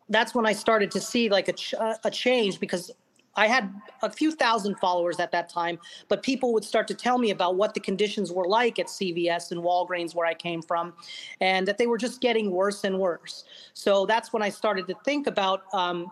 that's 0.08 0.34
when 0.34 0.46
I 0.46 0.52
started 0.52 0.90
to 0.92 1.00
see 1.00 1.28
like 1.28 1.48
a, 1.48 1.54
ch- 1.54 1.74
a 2.04 2.10
change 2.10 2.60
because 2.60 2.90
I 3.36 3.48
had 3.48 3.72
a 4.02 4.10
few 4.10 4.30
thousand 4.30 4.76
followers 4.78 5.18
at 5.18 5.32
that 5.32 5.48
time, 5.48 5.78
but 6.08 6.22
people 6.22 6.52
would 6.52 6.64
start 6.64 6.86
to 6.88 6.94
tell 6.94 7.18
me 7.18 7.30
about 7.30 7.56
what 7.56 7.74
the 7.74 7.80
conditions 7.80 8.32
were 8.32 8.46
like 8.46 8.78
at 8.78 8.86
CVS 8.86 9.50
and 9.52 9.60
Walgreens, 9.60 10.14
where 10.14 10.26
I 10.26 10.34
came 10.34 10.62
from, 10.62 10.92
and 11.40 11.66
that 11.66 11.78
they 11.78 11.86
were 11.86 11.98
just 11.98 12.20
getting 12.20 12.50
worse 12.50 12.84
and 12.84 12.98
worse. 12.98 13.44
So 13.72 14.06
that's 14.06 14.32
when 14.32 14.42
I 14.42 14.48
started 14.48 14.86
to 14.88 14.94
think 15.04 15.26
about 15.26 15.62
um, 15.72 16.10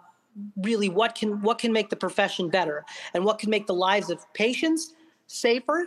really 0.62 0.88
what 0.88 1.14
can 1.14 1.41
what 1.43 1.59
can 1.59 1.73
make 1.73 1.91
the 1.91 1.97
profession 1.97 2.49
better 2.49 2.85
and 3.14 3.25
what 3.25 3.38
can 3.38 3.50
make 3.50 3.67
the 3.67 3.75
lives 3.75 4.11
of 4.11 4.33
patients 4.33 4.95
safer 5.26 5.87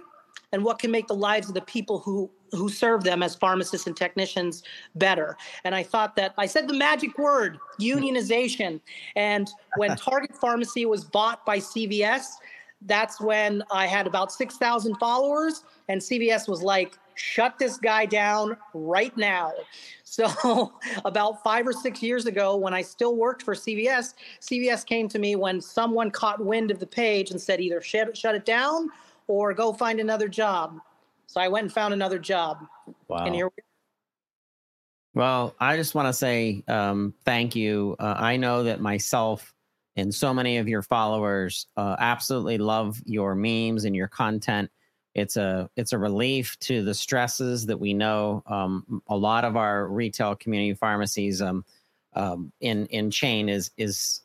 and 0.51 0.63
what 0.63 0.79
can 0.79 0.91
make 0.91 1.07
the 1.07 1.15
lives 1.15 1.47
of 1.47 1.53
the 1.53 1.61
people 1.61 1.99
who 1.99 2.29
who 2.51 2.69
serve 2.69 3.03
them 3.03 3.21
as 3.21 3.35
pharmacists 3.35 3.87
and 3.87 3.97
technicians 3.97 4.63
better. 4.95 5.35
And 5.65 5.75
I 5.75 5.83
thought 5.83 6.15
that 6.15 6.33
I 6.37 6.45
said 6.45 6.67
the 6.67 6.73
magic 6.73 7.17
word, 7.17 7.59
unionization. 7.79 8.79
And 9.15 9.49
when 9.75 9.95
Target 9.97 10.35
Pharmacy 10.35 10.85
was 10.85 11.03
bought 11.03 11.45
by 11.45 11.57
CVS, 11.57 12.25
that's 12.83 13.19
when 13.19 13.63
I 13.71 13.87
had 13.87 14.07
about 14.07 14.31
6,000 14.31 14.95
followers 14.95 15.63
and 15.89 15.99
CVS 15.99 16.47
was 16.47 16.61
like, 16.61 16.97
shut 17.15 17.57
this 17.57 17.77
guy 17.77 18.05
down 18.05 18.57
right 18.73 19.15
now. 19.17 19.51
So, 20.07 20.71
about 21.03 21.43
five 21.43 21.67
or 21.67 21.73
six 21.73 22.01
years 22.01 22.25
ago, 22.25 22.55
when 22.55 22.73
I 22.73 22.81
still 22.83 23.17
worked 23.17 23.43
for 23.43 23.53
CVS, 23.53 24.13
CVS 24.39 24.85
came 24.85 25.09
to 25.09 25.19
me 25.19 25.35
when 25.35 25.59
someone 25.59 26.09
caught 26.09 26.39
wind 26.39 26.71
of 26.71 26.79
the 26.79 26.87
page 26.87 27.31
and 27.31 27.41
said 27.41 27.59
either 27.59 27.81
shut, 27.81 28.15
shut 28.15 28.33
it 28.33 28.45
down 28.45 28.91
or 29.27 29.53
go 29.53 29.73
find 29.73 29.99
another 29.99 30.27
job. 30.27 30.79
So 31.27 31.41
I 31.41 31.47
went 31.47 31.63
and 31.63 31.73
found 31.73 31.93
another 31.93 32.19
job. 32.19 32.65
Wow. 33.07 33.25
And 33.25 33.35
here 33.35 33.47
we 33.47 33.63
Well, 35.13 35.55
I 35.59 35.75
just 35.75 35.95
want 35.95 36.07
to 36.07 36.13
say 36.13 36.63
um, 36.67 37.13
thank 37.25 37.55
you. 37.55 37.95
Uh, 37.99 38.15
I 38.17 38.37
know 38.37 38.63
that 38.63 38.79
myself 38.79 39.53
and 39.95 40.13
so 40.13 40.33
many 40.33 40.57
of 40.57 40.67
your 40.67 40.81
followers 40.81 41.67
uh, 41.77 41.95
absolutely 41.99 42.57
love 42.57 43.01
your 43.05 43.33
memes 43.33 43.85
and 43.85 43.95
your 43.95 44.07
content. 44.07 44.69
It's 45.13 45.37
a 45.37 45.69
it's 45.77 45.93
a 45.93 45.97
relief 45.97 46.59
to 46.59 46.83
the 46.83 46.93
stresses 46.93 47.65
that 47.67 47.79
we 47.79 47.93
know 47.93 48.43
um, 48.47 49.01
a 49.07 49.15
lot 49.15 49.45
of 49.45 49.55
our 49.55 49.87
retail 49.87 50.35
community 50.35 50.73
pharmacies 50.73 51.41
um, 51.41 51.63
um, 52.13 52.51
in 52.59 52.85
in 52.87 53.09
chain 53.09 53.47
is 53.47 53.71
is 53.77 54.21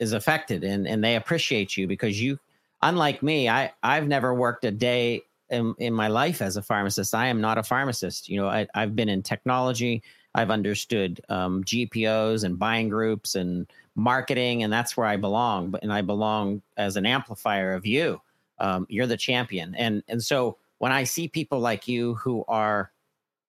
is 0.00 0.12
affected, 0.12 0.64
and 0.64 0.88
and 0.88 1.04
they 1.04 1.14
appreciate 1.14 1.76
you 1.76 1.86
because 1.86 2.20
you, 2.20 2.36
unlike 2.82 3.22
me, 3.22 3.48
I 3.48 3.72
I've 3.82 4.08
never 4.08 4.34
worked 4.34 4.64
a 4.64 4.70
day 4.70 5.22
in, 5.50 5.74
in 5.78 5.94
my 5.94 6.08
life 6.08 6.42
as 6.42 6.56
a 6.56 6.62
pharmacist. 6.62 7.14
I 7.14 7.26
am 7.26 7.40
not 7.40 7.58
a 7.58 7.62
pharmacist. 7.62 8.28
You 8.28 8.40
know, 8.40 8.48
I, 8.48 8.66
I've 8.74 8.94
been 8.94 9.08
in 9.08 9.22
technology. 9.22 10.02
I've 10.34 10.50
understood 10.50 11.20
um, 11.28 11.64
GPOs 11.64 12.44
and 12.44 12.58
buying 12.58 12.88
groups 12.88 13.34
and 13.34 13.66
marketing, 13.94 14.62
and 14.62 14.72
that's 14.72 14.96
where 14.96 15.06
I 15.06 15.16
belong. 15.16 15.70
But 15.70 15.82
and 15.82 15.92
I 15.92 16.02
belong 16.02 16.62
as 16.76 16.96
an 16.96 17.06
amplifier 17.06 17.72
of 17.72 17.86
you. 17.86 18.20
Um, 18.58 18.86
you're 18.88 19.06
the 19.06 19.16
champion, 19.16 19.74
and 19.74 20.02
and 20.08 20.22
so 20.22 20.58
when 20.78 20.92
I 20.92 21.04
see 21.04 21.28
people 21.28 21.60
like 21.60 21.88
you 21.88 22.14
who 22.14 22.44
are 22.48 22.92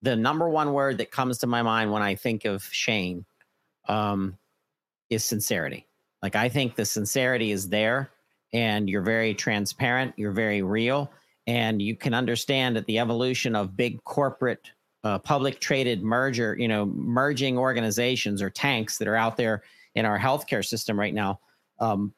the 0.02 0.16
number 0.16 0.50
one 0.50 0.74
word 0.74 0.98
that 1.00 1.12
comes 1.12 1.40
to 1.40 1.48
my 1.48 1.62
mind 1.62 1.92
when 1.92 2.02
I 2.02 2.16
think 2.16 2.46
of 2.46 2.64
Shane 2.72 3.26
um, 3.88 4.38
is 5.10 5.26
sincerity. 5.26 5.86
Like 6.24 6.36
I 6.36 6.50
think 6.50 6.76
the 6.76 6.86
sincerity 6.86 7.52
is 7.52 7.70
there, 7.70 8.10
and 8.54 8.90
you're 8.90 9.02
very 9.02 9.34
transparent. 9.34 10.14
You're 10.18 10.32
very 10.32 10.62
real, 10.62 11.12
and 11.48 11.82
you 11.82 11.96
can 11.96 12.14
understand 12.14 12.76
that 12.76 12.86
the 12.86 13.00
evolution 13.00 13.56
of 13.56 13.76
big 13.76 14.04
corporate 14.04 14.72
uh, 15.04 15.18
public 15.18 15.60
traded 15.60 16.04
merger 16.04 16.58
you 16.60 16.68
know 16.68 16.86
merging 16.86 17.58
organizations 17.58 18.42
or 18.42 18.50
tanks 18.50 18.98
that 18.98 19.08
are 19.08 19.16
out 19.16 19.38
there 19.38 19.64
in 19.96 20.06
our 20.06 20.20
healthcare 20.20 20.66
system 20.66 21.00
right 21.00 21.14
now 21.14 21.40
um, 21.80 22.14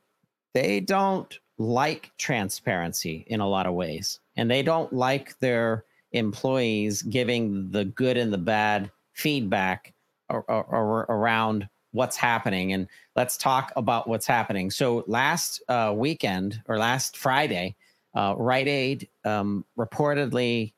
they 0.54 0.80
don't 0.80 1.40
like 1.60 2.12
transparency 2.18 3.24
in 3.28 3.40
a 3.40 3.48
lot 3.48 3.68
of 3.68 3.76
ways 3.76 4.20
and 4.36 4.50
they 4.50 4.64
don't 4.64 4.92
like 4.92 5.38
their 5.40 5.86
employees 6.12 7.04
giving 7.04 7.70
the 7.72 7.86
good 7.86 8.18
and 8.18 8.34
the 8.34 8.38
bad 8.38 8.92
feedback 9.14 9.94
around 10.30 11.68
what's 11.92 12.16
happening 12.16 12.74
and 12.74 12.88
let's 13.16 13.38
talk 13.38 13.72
about 13.76 14.08
what's 14.08 14.26
happening 14.26 14.72
so 14.72 15.04
last 15.08 15.62
uh, 15.68 15.94
weekend 15.96 16.62
or 16.68 16.78
last 16.78 17.18
friday 17.18 17.76
uh, 18.14 18.36
Rite 18.38 18.68
Aid 18.68 19.10
um, 19.24 19.66
reportedly 19.78 20.74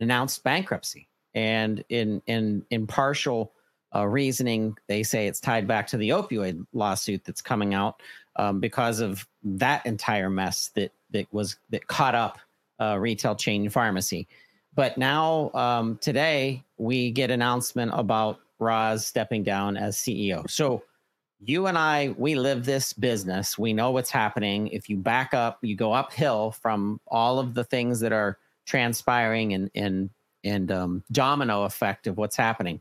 announced 0.00 0.42
bankruptcy, 0.42 1.08
and 1.34 1.84
in 1.88 2.22
in 2.26 2.64
in 2.70 2.86
partial 2.86 3.52
uh, 3.94 4.06
reasoning, 4.06 4.76
they 4.88 5.02
say 5.02 5.26
it's 5.26 5.40
tied 5.40 5.66
back 5.66 5.86
to 5.88 5.96
the 5.96 6.10
opioid 6.10 6.64
lawsuit 6.72 7.24
that's 7.24 7.42
coming 7.42 7.74
out 7.74 8.00
um, 8.36 8.60
because 8.60 9.00
of 9.00 9.26
that 9.42 9.84
entire 9.84 10.30
mess 10.30 10.70
that 10.74 10.92
that 11.10 11.26
was 11.32 11.56
that 11.70 11.86
caught 11.86 12.14
up 12.14 12.38
uh, 12.80 12.96
retail 12.98 13.34
chain 13.34 13.68
pharmacy. 13.68 14.26
But 14.74 14.96
now 14.96 15.50
um, 15.52 15.98
today 16.00 16.64
we 16.78 17.10
get 17.10 17.30
announcement 17.30 17.90
about 17.94 18.40
Roz 18.60 19.06
stepping 19.06 19.42
down 19.42 19.76
as 19.76 19.96
CEO. 19.96 20.48
So 20.48 20.82
you 21.40 21.66
and 21.66 21.78
I, 21.78 22.14
we 22.18 22.34
live 22.34 22.64
this 22.64 22.92
business. 22.92 23.58
We 23.58 23.72
know 23.72 23.90
what's 23.90 24.10
happening. 24.10 24.68
If 24.68 24.88
you 24.88 24.96
back 24.96 25.32
up, 25.32 25.58
you 25.62 25.74
go 25.74 25.92
uphill 25.92 26.52
from 26.52 27.00
all 27.06 27.38
of 27.38 27.54
the 27.54 27.64
things 27.64 28.00
that 28.00 28.12
are 28.12 28.38
transpiring 28.66 29.54
and 29.54 29.70
and 29.74 30.10
and 30.44 30.70
um, 30.70 31.04
domino 31.12 31.64
effect 31.64 32.06
of 32.06 32.16
what's 32.16 32.36
happening. 32.36 32.80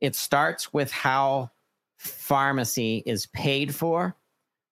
It 0.00 0.14
starts 0.14 0.72
with 0.72 0.90
how 0.90 1.50
pharmacy 1.96 3.02
is 3.04 3.26
paid 3.26 3.74
for, 3.74 4.16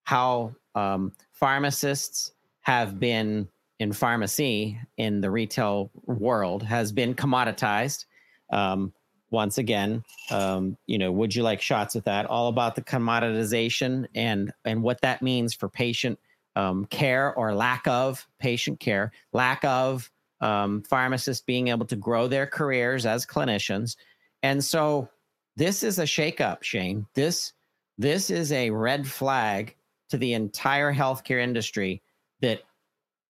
how 0.05 0.55
um, 0.75 1.12
pharmacists 1.33 2.33
have 2.61 2.99
been 2.99 3.49
in 3.79 3.93
pharmacy 3.93 4.81
in 4.97 5.21
the 5.21 5.31
retail 5.31 5.91
world 6.05 6.62
has 6.62 6.93
been 6.93 7.15
commoditized. 7.15 8.07
Um, 8.50 8.93
once 9.30 9.58
again, 9.58 10.02
um, 10.30 10.76
you 10.87 10.99
know, 10.99 11.12
would 11.12 11.35
you 11.35 11.42
like 11.42 11.61
shots 11.61 11.97
at 11.97 12.04
that? 12.04 12.26
All 12.26 12.49
about 12.49 12.75
the 12.75 12.82
commoditization 12.82 14.06
and 14.14 14.52
and 14.64 14.82
what 14.82 15.00
that 15.02 15.23
means 15.23 15.54
for 15.54 15.68
patient 15.68 16.18
um, 16.56 16.87
care 16.87 17.35
or 17.35 17.54
lack 17.54 17.87
of 17.87 18.26
patient 18.38 18.80
care, 18.80 19.12
lack 19.32 19.64
of 19.64 20.11
um, 20.40 20.82
pharmacists 20.82 21.44
being 21.44 21.68
able 21.68 21.87
to 21.87 21.97
grow 21.97 22.26
their 22.26 22.47
careers 22.47 23.06
as 23.06 23.26
clinicians, 23.26 23.97
and 24.42 24.64
so 24.64 25.08
this 25.56 25.82
is 25.82 25.99
a 25.99 26.04
shakeup, 26.04 26.62
Shane. 26.62 27.06
This 27.14 27.52
this 27.99 28.30
is 28.30 28.52
a 28.52 28.70
red 28.70 29.06
flag 29.06 29.75
to 30.11 30.16
the 30.16 30.32
entire 30.32 30.94
healthcare 30.94 31.42
industry 31.42 32.00
that 32.40 32.62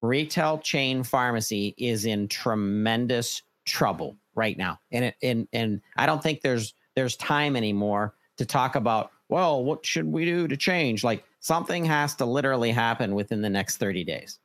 retail 0.02 0.58
chain 0.58 1.02
pharmacy 1.02 1.74
is 1.78 2.04
in 2.04 2.28
tremendous 2.28 3.42
trouble 3.64 4.16
right 4.38 4.56
now. 4.56 4.78
And 4.90 5.04
it, 5.06 5.16
and 5.22 5.48
and 5.52 5.82
I 5.96 6.06
don't 6.06 6.22
think 6.22 6.40
there's 6.40 6.72
there's 6.94 7.16
time 7.16 7.56
anymore 7.56 8.14
to 8.38 8.46
talk 8.46 8.76
about 8.76 9.10
well, 9.28 9.62
what 9.62 9.84
should 9.84 10.06
we 10.06 10.24
do 10.24 10.48
to 10.48 10.56
change? 10.56 11.04
Like 11.04 11.22
something 11.40 11.84
has 11.84 12.14
to 12.16 12.24
literally 12.24 12.70
happen 12.70 13.14
within 13.14 13.42
the 13.42 13.50
next 13.50 13.76
30 13.76 14.04
days. 14.04 14.38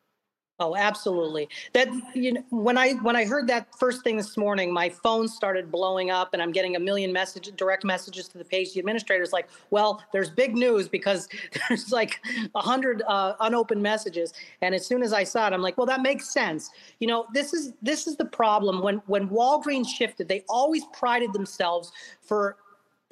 Oh, 0.60 0.76
absolutely. 0.76 1.50
That 1.74 1.88
you 2.14 2.34
know, 2.34 2.44
when 2.52 2.78
I 2.78 2.94
when 2.94 3.16
I 3.16 3.26
heard 3.26 3.48
that 3.48 3.68
first 3.78 4.04
thing 4.04 4.18
this 4.18 4.38
morning, 4.38 4.72
my 4.72 4.88
phone 4.88 5.28
started 5.28 5.72
blowing 5.72 6.12
up, 6.12 6.34
and 6.34 6.42
I'm 6.44 6.52
getting 6.52 6.76
a 6.76 6.80
million 6.80 7.12
message 7.12 7.52
direct 7.58 7.84
messages 7.84 8.28
to 8.30 8.38
the 8.38 8.46
page. 8.46 8.72
The 8.74 8.80
administrators 8.80 9.34
like, 9.34 9.50
"Well, 9.72 10.04
there's 10.14 10.30
big 10.30 10.56
news 10.56 10.88
because 10.88 11.28
there's 11.70 11.92
like 11.92 12.22
a 12.54 12.62
hundred 12.62 13.02
uh, 13.08 13.34
unopened 13.40 13.82
messages." 13.82 14.32
And 14.62 14.76
as 14.76 14.86
soon 14.86 15.02
as 15.02 15.12
I 15.12 15.24
saw 15.24 15.48
it, 15.48 15.54
I'm 15.54 15.62
like, 15.62 15.76
"Well, 15.76 15.88
that 15.88 16.02
makes 16.04 16.30
sense." 16.30 16.70
You 17.00 17.08
know, 17.08 17.26
this 17.34 17.52
is 17.52 17.74
this 17.82 18.06
is 18.06 18.16
the 18.16 18.26
problem 18.26 18.82
when 18.84 18.98
when 19.08 19.30
Walgreens 19.30 19.88
shifted. 19.88 20.28
They 20.28 20.44
always 20.48 20.84
prided 20.94 21.34
themselves 21.34 21.92
for 22.22 22.58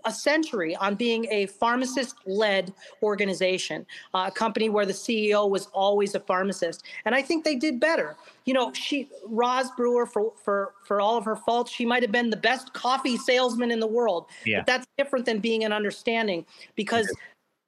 a 0.06 0.12
century 0.12 0.76
on 0.76 0.96
being 0.96 1.26
a 1.32 1.46
pharmacist 1.48 2.16
led 2.26 2.74
organization, 3.04 3.86
uh, 4.14 4.26
a 4.28 4.32
company 4.32 4.70
where 4.70 4.86
the 4.86 4.94
CEO 4.94 5.50
was 5.50 5.68
always 5.68 6.16
a 6.16 6.20
pharmacist. 6.20 6.84
And 7.06 7.16
I 7.16 7.22
think 7.22 7.44
they 7.44 7.56
did 7.56 7.80
better. 7.80 8.16
You 8.46 8.54
know, 8.54 8.74
she, 8.74 9.10
Roz 9.26 9.70
Brewer, 9.78 10.06
for, 10.06 10.34
for, 10.44 10.74
for 10.86 11.00
all 11.00 11.18
of 11.18 11.26
her 11.26 11.36
faults, 11.36 11.72
she 11.72 11.86
might 11.86 12.02
have 12.02 12.12
been 12.12 12.30
the 12.30 12.38
best 12.38 12.74
coffee 12.74 13.18
salesman 13.18 13.72
in 13.72 13.80
the 13.80 13.88
world. 13.88 14.26
Yeah. 14.46 14.60
But 14.60 14.68
that's 14.68 14.88
different 14.98 15.26
than 15.26 15.40
being 15.40 15.64
an 15.64 15.74
understanding 15.74 16.46
because. 16.76 17.12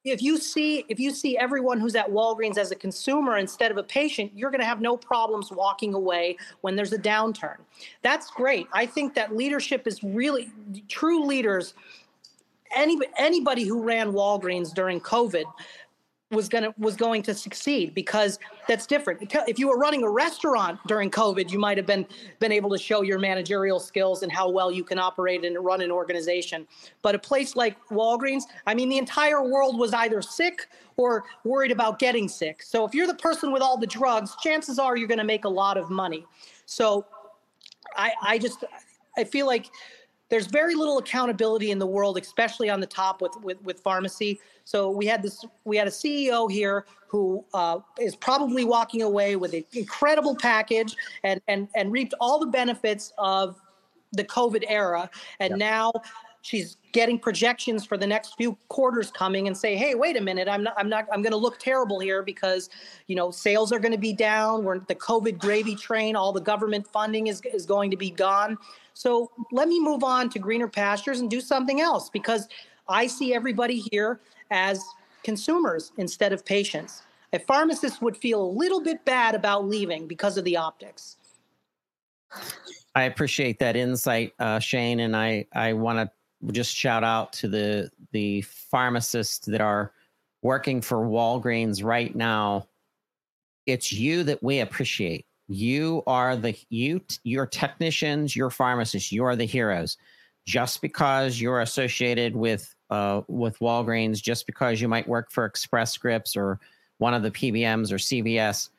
If 0.05 0.21
you 0.21 0.37
see 0.37 0.83
if 0.89 0.99
you 0.99 1.11
see 1.11 1.37
everyone 1.37 1.79
who's 1.79 1.95
at 1.95 2.09
Walgreens 2.09 2.57
as 2.57 2.71
a 2.71 2.75
consumer 2.75 3.37
instead 3.37 3.71
of 3.71 3.77
a 3.77 3.83
patient, 3.83 4.33
you're 4.35 4.51
going 4.51 4.59
to 4.59 4.65
have 4.65 4.81
no 4.81 4.97
problems 4.97 5.49
walking 5.49 5.93
away 5.93 6.35
when 6.59 6.75
there's 6.75 6.91
a 6.91 6.97
downturn. 6.97 7.55
That's 8.01 8.29
great. 8.29 8.67
I 8.73 8.85
think 8.85 9.13
that 9.13 9.33
leadership 9.33 9.87
is 9.87 10.03
really 10.03 10.51
true 10.89 11.25
leaders 11.25 11.73
any 12.75 12.97
anybody 13.17 13.65
who 13.65 13.83
ran 13.83 14.11
Walgreens 14.11 14.73
during 14.73 14.99
COVID 14.99 15.45
was 16.33 16.49
going 16.49 16.63
to 16.63 16.73
was 16.77 16.95
going 16.95 17.21
to 17.23 17.33
succeed 17.33 17.93
because 17.93 18.39
that's 18.67 18.85
different. 18.85 19.33
If 19.47 19.59
you 19.59 19.67
were 19.69 19.77
running 19.77 20.03
a 20.03 20.09
restaurant 20.09 20.79
during 20.87 21.09
COVID, 21.09 21.51
you 21.51 21.59
might 21.59 21.77
have 21.77 21.85
been 21.85 22.05
been 22.39 22.51
able 22.51 22.69
to 22.71 22.77
show 22.77 23.01
your 23.01 23.19
managerial 23.19 23.79
skills 23.79 24.23
and 24.23 24.31
how 24.31 24.49
well 24.49 24.71
you 24.71 24.83
can 24.83 24.99
operate 24.99 25.45
and 25.45 25.57
run 25.63 25.81
an 25.81 25.91
organization. 25.91 26.67
But 27.01 27.15
a 27.15 27.19
place 27.19 27.55
like 27.55 27.77
Walgreens, 27.89 28.43
I 28.67 28.73
mean, 28.73 28.89
the 28.89 28.97
entire 28.97 29.43
world 29.43 29.77
was 29.77 29.93
either 29.93 30.21
sick 30.21 30.67
or 30.97 31.23
worried 31.43 31.71
about 31.71 31.99
getting 31.99 32.27
sick. 32.27 32.63
So 32.63 32.85
if 32.85 32.93
you're 32.93 33.07
the 33.07 33.15
person 33.15 33.51
with 33.51 33.61
all 33.61 33.77
the 33.77 33.87
drugs, 33.87 34.35
chances 34.41 34.79
are 34.79 34.97
you're 34.97 35.07
going 35.07 35.17
to 35.19 35.23
make 35.23 35.45
a 35.45 35.49
lot 35.49 35.77
of 35.77 35.89
money. 35.89 36.25
So 36.65 37.05
I 37.95 38.11
I 38.21 38.37
just 38.39 38.63
I 39.17 39.23
feel 39.23 39.45
like 39.45 39.69
there's 40.33 40.47
very 40.47 40.73
little 40.73 40.97
accountability 40.97 41.69
in 41.69 41.77
the 41.77 41.85
world, 41.85 42.17
especially 42.17 42.67
on 42.67 42.79
the 42.79 42.87
top 42.87 43.21
with, 43.21 43.37
with, 43.43 43.61
with 43.61 43.79
pharmacy. 43.81 44.39
So 44.65 44.89
we 44.89 45.05
had 45.05 45.21
this, 45.21 45.45
we 45.63 45.77
had 45.77 45.85
a 45.85 45.91
CEO 45.91 46.49
here 46.49 46.87
who 47.05 47.45
uh, 47.53 47.77
is 47.99 48.15
probably 48.15 48.65
walking 48.65 49.03
away 49.03 49.35
with 49.35 49.53
an 49.53 49.63
incredible 49.73 50.35
package 50.35 50.95
and, 51.23 51.39
and, 51.47 51.67
and 51.75 51.91
reaped 51.91 52.15
all 52.19 52.39
the 52.39 52.47
benefits 52.47 53.13
of 53.19 53.61
the 54.13 54.23
COVID 54.23 54.63
era. 54.67 55.07
And 55.39 55.51
yep. 55.51 55.59
now 55.59 55.91
she's 56.43 56.75
getting 56.91 57.17
projections 57.17 57.85
for 57.85 57.97
the 57.97 58.05
next 58.05 58.35
few 58.35 58.55
quarters 58.67 59.09
coming 59.09 59.47
and 59.47 59.57
say, 59.57 59.75
hey, 59.75 59.95
wait 59.95 60.17
a 60.17 60.21
minute, 60.21 60.47
I'm 60.47 60.61
not, 60.61 60.73
I'm 60.77 60.89
not, 60.89 61.07
I'm 61.11 61.21
going 61.21 61.31
to 61.31 61.37
look 61.37 61.57
terrible 61.57 61.99
here 61.99 62.21
because, 62.21 62.69
you 63.07 63.15
know, 63.15 63.31
sales 63.31 63.71
are 63.71 63.79
going 63.79 63.93
to 63.93 63.97
be 63.97 64.13
down. 64.13 64.63
We're 64.63 64.79
the 64.79 64.95
COVID 64.95 65.39
gravy 65.39 65.75
train, 65.75 66.15
all 66.15 66.33
the 66.33 66.41
government 66.41 66.85
funding 66.85 67.27
is, 67.27 67.41
is 67.53 67.65
going 67.65 67.89
to 67.91 67.97
be 67.97 68.11
gone. 68.11 68.57
So 68.93 69.31
let 69.51 69.69
me 69.69 69.79
move 69.79 70.03
on 70.03 70.29
to 70.31 70.39
greener 70.39 70.67
pastures 70.67 71.21
and 71.21 71.29
do 71.29 71.41
something 71.41 71.79
else 71.79 72.09
because 72.09 72.49
I 72.89 73.07
see 73.07 73.33
everybody 73.33 73.81
here 73.91 74.19
as 74.51 74.83
consumers 75.23 75.93
instead 75.97 76.33
of 76.33 76.45
patients. 76.45 77.03
A 77.31 77.39
pharmacist 77.39 78.01
would 78.01 78.17
feel 78.17 78.43
a 78.43 78.51
little 78.51 78.81
bit 78.81 79.03
bad 79.05 79.33
about 79.33 79.65
leaving 79.65 80.07
because 80.07 80.37
of 80.37 80.43
the 80.43 80.57
optics. 80.57 81.15
I 82.95 83.03
appreciate 83.03 83.59
that 83.59 83.75
insight, 83.75 84.33
uh, 84.37 84.59
Shane, 84.59 84.99
and 84.99 85.15
I 85.15 85.47
I 85.53 85.73
want 85.73 85.97
to 85.97 86.11
just 86.51 86.75
shout 86.75 87.03
out 87.03 87.33
to 87.33 87.47
the 87.47 87.91
the 88.11 88.41
pharmacists 88.41 89.45
that 89.47 89.61
are 89.61 89.91
working 90.41 90.81
for 90.81 90.99
Walgreens 90.99 91.83
right 91.83 92.13
now. 92.15 92.67
It's 93.65 93.93
you 93.93 94.23
that 94.23 94.43
we 94.43 94.59
appreciate. 94.59 95.25
You 95.47 96.03
are 96.07 96.35
the 96.35 96.55
you 96.69 97.01
your 97.23 97.45
technicians 97.45 98.35
your 98.35 98.49
pharmacists 98.49 99.11
you 99.11 99.23
are 99.23 99.35
the 99.35 99.45
heroes. 99.45 99.97
Just 100.45 100.81
because 100.81 101.39
you're 101.39 101.61
associated 101.61 102.35
with 102.35 102.75
uh, 102.89 103.21
with 103.27 103.57
walgreens 103.59 104.21
just 104.21 104.45
because 104.45 104.81
you 104.81 104.87
might 104.87 105.07
work 105.07 105.31
for 105.31 105.45
express 105.45 105.93
scripts 105.93 106.35
or 106.35 106.59
one 106.99 107.13
of 107.13 107.23
the 107.23 107.31
pbms 107.31 107.91
or 107.91 107.95
cvs 107.95 108.69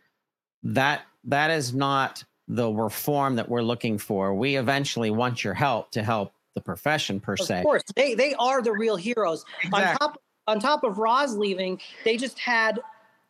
that 0.62 1.02
that 1.24 1.50
is 1.50 1.74
not 1.74 2.22
the 2.48 2.70
reform 2.70 3.36
that 3.36 3.48
we're 3.48 3.62
looking 3.62 3.98
for. 3.98 4.34
We 4.34 4.56
eventually 4.56 5.10
want 5.10 5.44
your 5.44 5.54
help 5.54 5.90
to 5.92 6.02
help 6.02 6.32
the 6.54 6.60
profession 6.60 7.20
per 7.20 7.36
se 7.36 7.58
of 7.58 7.64
course 7.64 7.82
they 7.96 8.14
they 8.14 8.34
are 8.34 8.62
the 8.62 8.72
real 8.72 8.96
heroes 8.96 9.44
exactly. 9.62 9.90
on 9.90 9.96
top 9.98 10.18
on 10.46 10.60
top 10.60 10.84
of 10.84 10.98
Roz 10.98 11.36
leaving, 11.36 11.80
they 12.04 12.16
just 12.16 12.38
had 12.38 12.80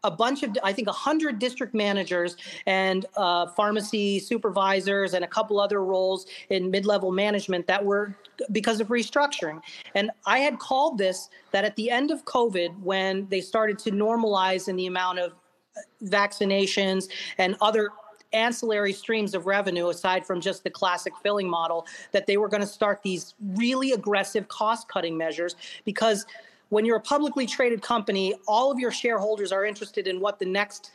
a 0.02 0.10
bunch 0.10 0.42
of, 0.42 0.56
I 0.62 0.72
think, 0.72 0.86
100 0.86 1.38
district 1.38 1.74
managers 1.74 2.36
and 2.66 3.06
uh, 3.16 3.46
pharmacy 3.46 4.18
supervisors 4.18 5.14
and 5.14 5.24
a 5.24 5.28
couple 5.28 5.58
other 5.58 5.82
roles 5.82 6.26
in 6.50 6.70
mid 6.70 6.84
level 6.84 7.10
management 7.10 7.66
that 7.68 7.82
were 7.82 8.14
because 8.52 8.80
of 8.80 8.88
restructuring. 8.88 9.62
And 9.94 10.10
I 10.26 10.40
had 10.40 10.58
called 10.58 10.98
this 10.98 11.30
that 11.52 11.64
at 11.64 11.74
the 11.76 11.90
end 11.90 12.10
of 12.10 12.24
COVID, 12.26 12.78
when 12.80 13.26
they 13.28 13.40
started 13.40 13.78
to 13.80 13.90
normalize 13.90 14.68
in 14.68 14.76
the 14.76 14.86
amount 14.86 15.20
of 15.20 15.32
uh, 15.32 15.80
vaccinations 16.04 17.08
and 17.38 17.56
other 17.62 17.90
ancillary 18.34 18.92
streams 18.92 19.34
of 19.34 19.46
revenue 19.46 19.88
aside 19.88 20.26
from 20.26 20.40
just 20.40 20.64
the 20.64 20.70
classic 20.70 21.12
filling 21.22 21.48
model 21.48 21.86
that 22.12 22.26
they 22.26 22.36
were 22.36 22.48
going 22.48 22.60
to 22.60 22.66
start 22.66 23.02
these 23.02 23.34
really 23.54 23.92
aggressive 23.92 24.48
cost 24.48 24.88
cutting 24.88 25.16
measures 25.16 25.56
because 25.84 26.26
when 26.70 26.84
you're 26.84 26.96
a 26.96 27.00
publicly 27.00 27.46
traded 27.46 27.82
company, 27.82 28.34
all 28.48 28.70
of 28.70 28.78
your 28.78 28.90
shareholders 28.90 29.52
are 29.52 29.64
interested 29.64 30.08
in 30.08 30.20
what 30.20 30.38
the 30.38 30.46
next 30.46 30.90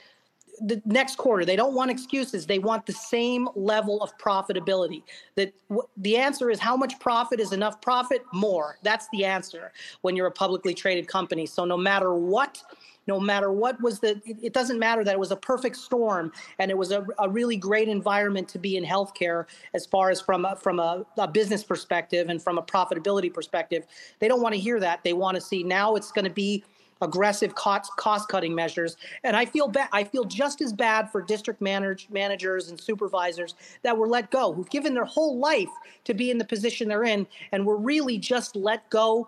the 0.61 0.81
next 0.85 1.15
quarter. 1.15 1.45
They 1.45 1.55
don't 1.55 1.73
want 1.73 1.89
excuses. 1.89 2.45
They 2.45 2.59
want 2.59 2.85
the 2.85 2.91
same 2.91 3.47
level 3.55 4.01
of 4.03 4.17
profitability. 4.17 5.03
That 5.35 5.53
w- 5.69 5.87
the 5.95 6.17
answer 6.17 6.49
is 6.49 6.59
how 6.59 6.75
much 6.75 6.99
profit 6.99 7.39
is 7.39 7.53
enough 7.53 7.79
profit? 7.81 8.23
More. 8.33 8.77
That's 8.83 9.07
the 9.13 9.23
answer 9.23 9.71
when 10.01 10.17
you're 10.17 10.27
a 10.27 10.31
publicly 10.31 10.73
traded 10.73 11.07
company. 11.07 11.45
So 11.45 11.63
no 11.63 11.77
matter 11.77 12.13
what 12.13 12.61
no 13.09 13.19
matter 13.19 13.51
what 13.51 13.81
was 13.81 13.99
the 13.99 14.21
it 14.25 14.53
doesn't 14.53 14.77
matter 14.77 15.03
that 15.03 15.13
it 15.13 15.19
was 15.19 15.31
a 15.31 15.35
perfect 15.35 15.75
storm 15.75 16.31
and 16.59 16.69
it 16.69 16.77
was 16.77 16.91
a, 16.91 17.03
a 17.17 17.27
really 17.27 17.57
great 17.57 17.89
environment 17.89 18.47
to 18.47 18.59
be 18.59 18.77
in 18.77 18.85
healthcare 18.85 19.45
as 19.73 19.87
far 19.87 20.11
as 20.11 20.21
from 20.21 20.45
a, 20.45 20.55
from 20.55 20.79
a, 20.79 21.03
a 21.17 21.27
business 21.27 21.63
perspective 21.63 22.29
and 22.29 22.39
from 22.39 22.59
a 22.59 22.61
profitability 22.61 23.33
perspective. 23.33 23.87
They 24.19 24.27
don't 24.27 24.43
want 24.43 24.53
to 24.53 24.61
hear 24.61 24.79
that. 24.79 25.03
They 25.03 25.13
want 25.13 25.33
to 25.35 25.41
see 25.41 25.63
now 25.63 25.95
it's 25.95 26.11
going 26.11 26.25
to 26.25 26.31
be 26.31 26.63
aggressive 27.01 27.55
cost 27.55 27.91
cost 27.97 28.29
cutting 28.29 28.53
measures. 28.53 28.95
And 29.23 29.35
i 29.35 29.43
feel 29.43 29.67
bad 29.67 29.89
i 29.91 30.03
feel 30.03 30.25
just 30.25 30.61
as 30.61 30.71
bad 30.71 31.09
for 31.11 31.19
district 31.23 31.61
manage, 31.61 32.07
managers 32.11 32.69
and 32.69 32.79
supervisors 32.79 33.55
that 33.81 33.97
were 33.97 34.07
let 34.07 34.29
go 34.29 34.53
who've 34.53 34.69
given 34.69 34.93
their 34.93 35.05
whole 35.05 35.39
life 35.39 35.73
to 36.03 36.13
be 36.13 36.29
in 36.29 36.37
the 36.37 36.45
position 36.45 36.87
they're 36.87 37.05
in 37.15 37.25
and 37.53 37.65
were 37.65 37.77
really 37.77 38.19
just 38.19 38.55
let 38.55 38.87
go 38.91 39.27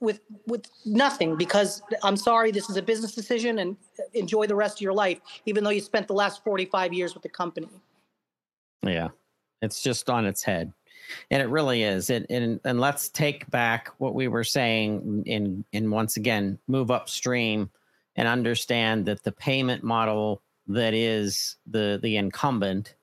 with 0.00 0.20
with 0.46 0.66
nothing 0.84 1.36
because 1.36 1.82
I'm 2.02 2.16
sorry, 2.16 2.50
this 2.50 2.68
is 2.68 2.76
a 2.76 2.82
business 2.82 3.14
decision, 3.14 3.60
and 3.60 3.76
enjoy 4.14 4.46
the 4.46 4.54
rest 4.54 4.78
of 4.78 4.82
your 4.82 4.92
life, 4.92 5.20
even 5.46 5.64
though 5.64 5.70
you 5.70 5.80
spent 5.80 6.06
the 6.06 6.14
last 6.14 6.44
45 6.44 6.92
years 6.92 7.14
with 7.14 7.22
the 7.22 7.28
company. 7.28 7.68
Yeah, 8.82 9.08
it's 9.62 9.82
just 9.82 10.10
on 10.10 10.26
its 10.26 10.42
head, 10.42 10.72
and 11.30 11.42
it 11.42 11.48
really 11.48 11.82
is. 11.82 12.10
And 12.10 12.26
and 12.30 12.80
let's 12.80 13.08
take 13.08 13.50
back 13.50 13.90
what 13.98 14.14
we 14.14 14.28
were 14.28 14.44
saying, 14.44 15.24
and 15.26 15.64
and 15.72 15.90
once 15.90 16.16
again 16.16 16.58
move 16.68 16.90
upstream 16.90 17.70
and 18.16 18.28
understand 18.28 19.06
that 19.06 19.22
the 19.22 19.32
payment 19.32 19.82
model 19.82 20.42
that 20.68 20.94
is 20.94 21.56
the 21.66 21.98
the 22.02 22.16
incumbent 22.16 22.94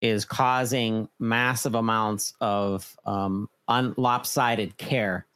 is 0.00 0.24
causing 0.24 1.08
massive 1.20 1.74
amounts 1.76 2.34
of 2.40 2.96
um, 3.06 3.48
un- 3.68 3.94
lopsided 3.96 4.76
care 4.76 5.26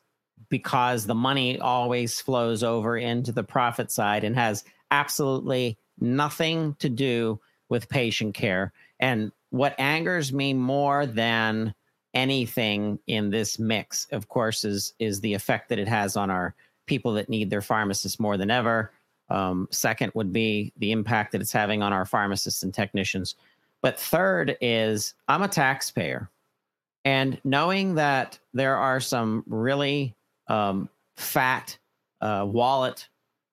because 0.49 1.07
the 1.07 1.15
money 1.15 1.59
always 1.59 2.21
flows 2.21 2.63
over 2.63 2.97
into 2.97 3.33
the 3.33 3.43
profit 3.43 3.91
side 3.91 4.25
and 4.25 4.37
has 4.37 4.65
absolutely 4.91 5.79
nothing 5.99 6.77
to 6.79 6.89
do 6.89 7.41
with 7.69 7.89
patient 7.89 8.35
care. 8.35 8.73
And 9.01 9.33
what 9.51 9.79
angers 9.79 10.33
me 10.33 10.55
more 10.55 11.07
than 11.07 11.75
anything 12.15 12.99
in 13.07 13.31
this 13.31 13.59
mix, 13.59 14.07
of 14.11 14.29
course, 14.29 14.65
is 14.65 14.95
is 14.99 15.21
the 15.21 15.35
effect 15.35 15.69
that 15.69 15.79
it 15.79 15.89
has 15.89 16.17
on 16.17 16.31
our 16.31 16.55
people 16.87 17.15
that 17.15 17.29
need 17.29 17.51
their 17.51 17.63
pharmacists 17.63 18.19
more 18.19 18.37
than 18.37 18.51
ever. 18.51 18.93
Um, 19.29 19.69
second 19.71 20.13
would 20.15 20.33
be 20.33 20.73
the 20.79 20.93
impact 20.93 21.33
that 21.33 21.41
it's 21.41 21.53
having 21.53 21.83
on 21.83 21.93
our 21.93 22.05
pharmacists 22.05 22.63
and 22.63 22.73
technicians. 22.73 23.35
But 23.83 23.99
third 23.99 24.57
is 24.61 25.15
I'm 25.29 25.43
a 25.43 25.49
taxpayer. 25.49 26.31
And 27.05 27.41
knowing 27.45 27.97
that 27.97 28.39
there 28.53 28.77
are 28.77 28.99
some 28.99 29.45
really 29.47 30.16
um, 30.49 30.89
fat 31.17 31.79
uh, 32.21 32.45
wallet, 32.47 33.09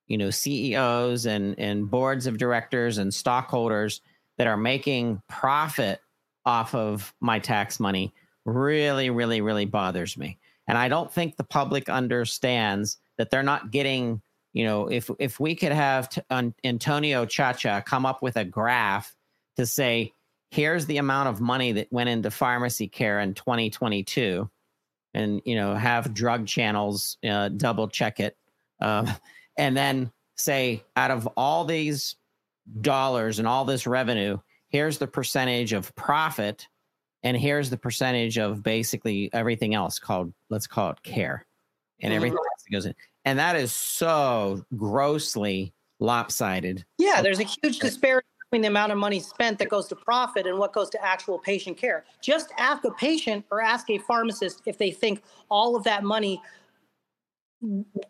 you 0.08 0.18
know, 0.18 0.30
CEOs 0.30 1.26
and 1.26 1.58
and 1.60 1.90
boards 1.90 2.28
of 2.28 2.38
directors 2.38 2.98
and 2.98 3.14
stockholders 3.14 4.02
that 4.38 4.48
are 4.48 4.58
making 4.58 5.22
profit 5.30 6.00
off 6.46 6.76
of 6.76 7.14
my 7.22 7.40
tax 7.40 7.80
money 7.80 8.14
really, 8.46 9.10
really, 9.10 9.42
really 9.42 9.66
bothers 9.66 10.18
me. 10.18 10.40
And 10.68 10.78
I 10.78 10.90
don't 10.90 11.12
think 11.12 11.36
the 11.36 11.44
public 11.44 11.90
understands 11.90 12.98
that 13.18 13.30
they're 13.30 13.44
not 13.44 13.72
getting. 13.72 14.22
You 14.54 14.66
know, 14.66 14.88
if 14.88 15.10
if 15.20 15.40
we 15.40 15.56
could 15.56 15.72
have 15.72 16.10
t- 16.10 16.22
Antonio 16.64 17.26
Ciaccia 17.26 17.84
come 17.86 18.06
up 18.06 18.22
with 18.22 18.38
a 18.38 18.46
graph 18.46 19.16
to 19.58 19.66
say, 19.66 20.14
here's 20.52 20.86
the 20.86 20.98
amount 20.98 21.30
of 21.30 21.42
money 21.42 21.72
that 21.72 21.92
went 21.92 22.10
into 22.10 22.30
pharmacy 22.30 22.88
care 22.88 23.20
in 23.20 23.34
2022 23.34 24.50
and 25.14 25.42
you 25.46 25.56
know 25.56 25.76
have 25.76 26.14
drug 26.14 26.48
channels 26.48 27.18
uh, 27.28 27.50
double 27.50 27.88
check 27.88 28.20
it 28.20 28.38
uh, 28.82 29.06
and 29.58 29.76
then 29.76 30.12
say 30.36 30.84
out 30.96 31.12
of 31.12 31.28
all 31.38 31.66
these 31.66 32.16
dollars 32.82 33.40
and 33.40 33.48
all 33.48 33.66
this 33.66 33.86
revenue 33.86 34.38
here's 34.70 34.98
the 34.98 35.08
percentage 35.08 35.74
of 35.74 35.94
profit 35.96 36.68
and 37.24 37.38
here's 37.38 37.70
the 37.70 37.78
percentage 37.78 38.38
of 38.38 38.64
basically 38.64 39.30
everything 39.34 39.76
else 39.76 40.00
called 40.00 40.34
let's 40.50 40.68
call 40.68 40.92
it 40.92 41.04
care 41.04 41.46
and 42.02 42.10
mm-hmm. 42.10 42.16
everything 42.16 42.38
else 42.38 42.64
that 42.66 42.72
goes 42.72 42.86
in 42.86 42.96
and 43.26 43.40
that 43.40 43.56
is 43.56 43.72
so 43.72 44.64
grossly 44.76 45.74
lopsided 46.00 46.86
yeah 46.98 47.22
there's 47.22 47.40
a 47.40 47.44
huge 47.44 47.80
disparity 47.80 48.28
between 48.54 48.62
the 48.62 48.68
amount 48.68 48.92
of 48.92 49.00
money 49.00 49.20
spent 49.20 49.58
that 49.58 49.68
goes 49.68 49.88
to 49.88 49.96
profit 49.96 50.46
and 50.46 50.60
what 50.60 50.74
goes 50.74 50.88
to 50.88 51.04
actual 51.04 51.40
patient 51.40 51.76
care. 51.76 52.06
Just 52.22 52.54
ask 52.60 52.86
a 52.86 52.92
patient 52.92 53.44
or 53.50 53.64
ask 53.64 53.90
a 53.90 53.98
pharmacist 53.98 54.62
if 54.68 54.78
they 54.78 54.92
think 54.92 55.24
all 55.50 55.76
of 55.76 55.84
that 55.86 56.04
money 56.04 56.40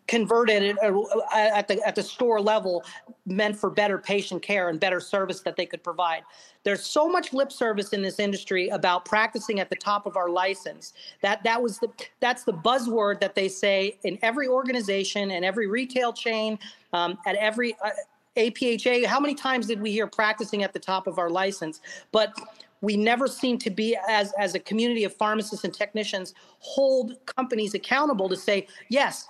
converted 0.06 0.76
uh, 0.82 1.02
at 1.32 1.66
the 1.68 1.80
at 1.86 1.94
the 1.94 2.02
store 2.02 2.40
level 2.40 2.82
meant 3.24 3.56
for 3.56 3.70
better 3.70 3.98
patient 3.98 4.42
care 4.42 4.68
and 4.68 4.80
better 4.80 4.98
service 4.98 5.40
that 5.42 5.54
they 5.54 5.64
could 5.64 5.80
provide 5.84 6.22
there's 6.64 6.84
so 6.84 7.08
much 7.08 7.32
lip 7.32 7.52
service 7.52 7.92
in 7.92 8.02
this 8.02 8.18
industry 8.18 8.68
about 8.70 9.04
practicing 9.04 9.60
at 9.60 9.70
the 9.70 9.76
top 9.76 10.06
of 10.06 10.16
our 10.16 10.28
license 10.28 10.92
that 11.22 11.40
that 11.44 11.62
was 11.62 11.78
the 11.78 11.88
that's 12.18 12.42
the 12.42 12.52
buzzword 12.52 13.20
that 13.20 13.36
they 13.36 13.46
say 13.46 13.96
in 14.02 14.18
every 14.22 14.48
organization 14.48 15.30
and 15.30 15.44
every 15.44 15.68
retail 15.68 16.12
chain 16.12 16.58
um, 16.92 17.16
at 17.24 17.36
every 17.36 17.76
uh, 17.84 17.90
apha 18.36 19.06
how 19.06 19.20
many 19.20 19.34
times 19.34 19.66
did 19.66 19.80
we 19.80 19.92
hear 19.92 20.06
practicing 20.06 20.62
at 20.62 20.72
the 20.72 20.78
top 20.78 21.06
of 21.06 21.18
our 21.18 21.30
license? 21.30 21.80
But 22.12 22.34
we 22.80 22.96
never 22.96 23.26
seem 23.26 23.58
to 23.58 23.70
be 23.70 23.96
as 24.08 24.32
as 24.38 24.54
a 24.54 24.58
community 24.58 25.04
of 25.04 25.14
pharmacists 25.14 25.64
and 25.64 25.72
technicians 25.72 26.34
hold 26.58 27.14
companies 27.26 27.74
accountable 27.74 28.28
to 28.28 28.36
say 28.36 28.66
yes 28.88 29.26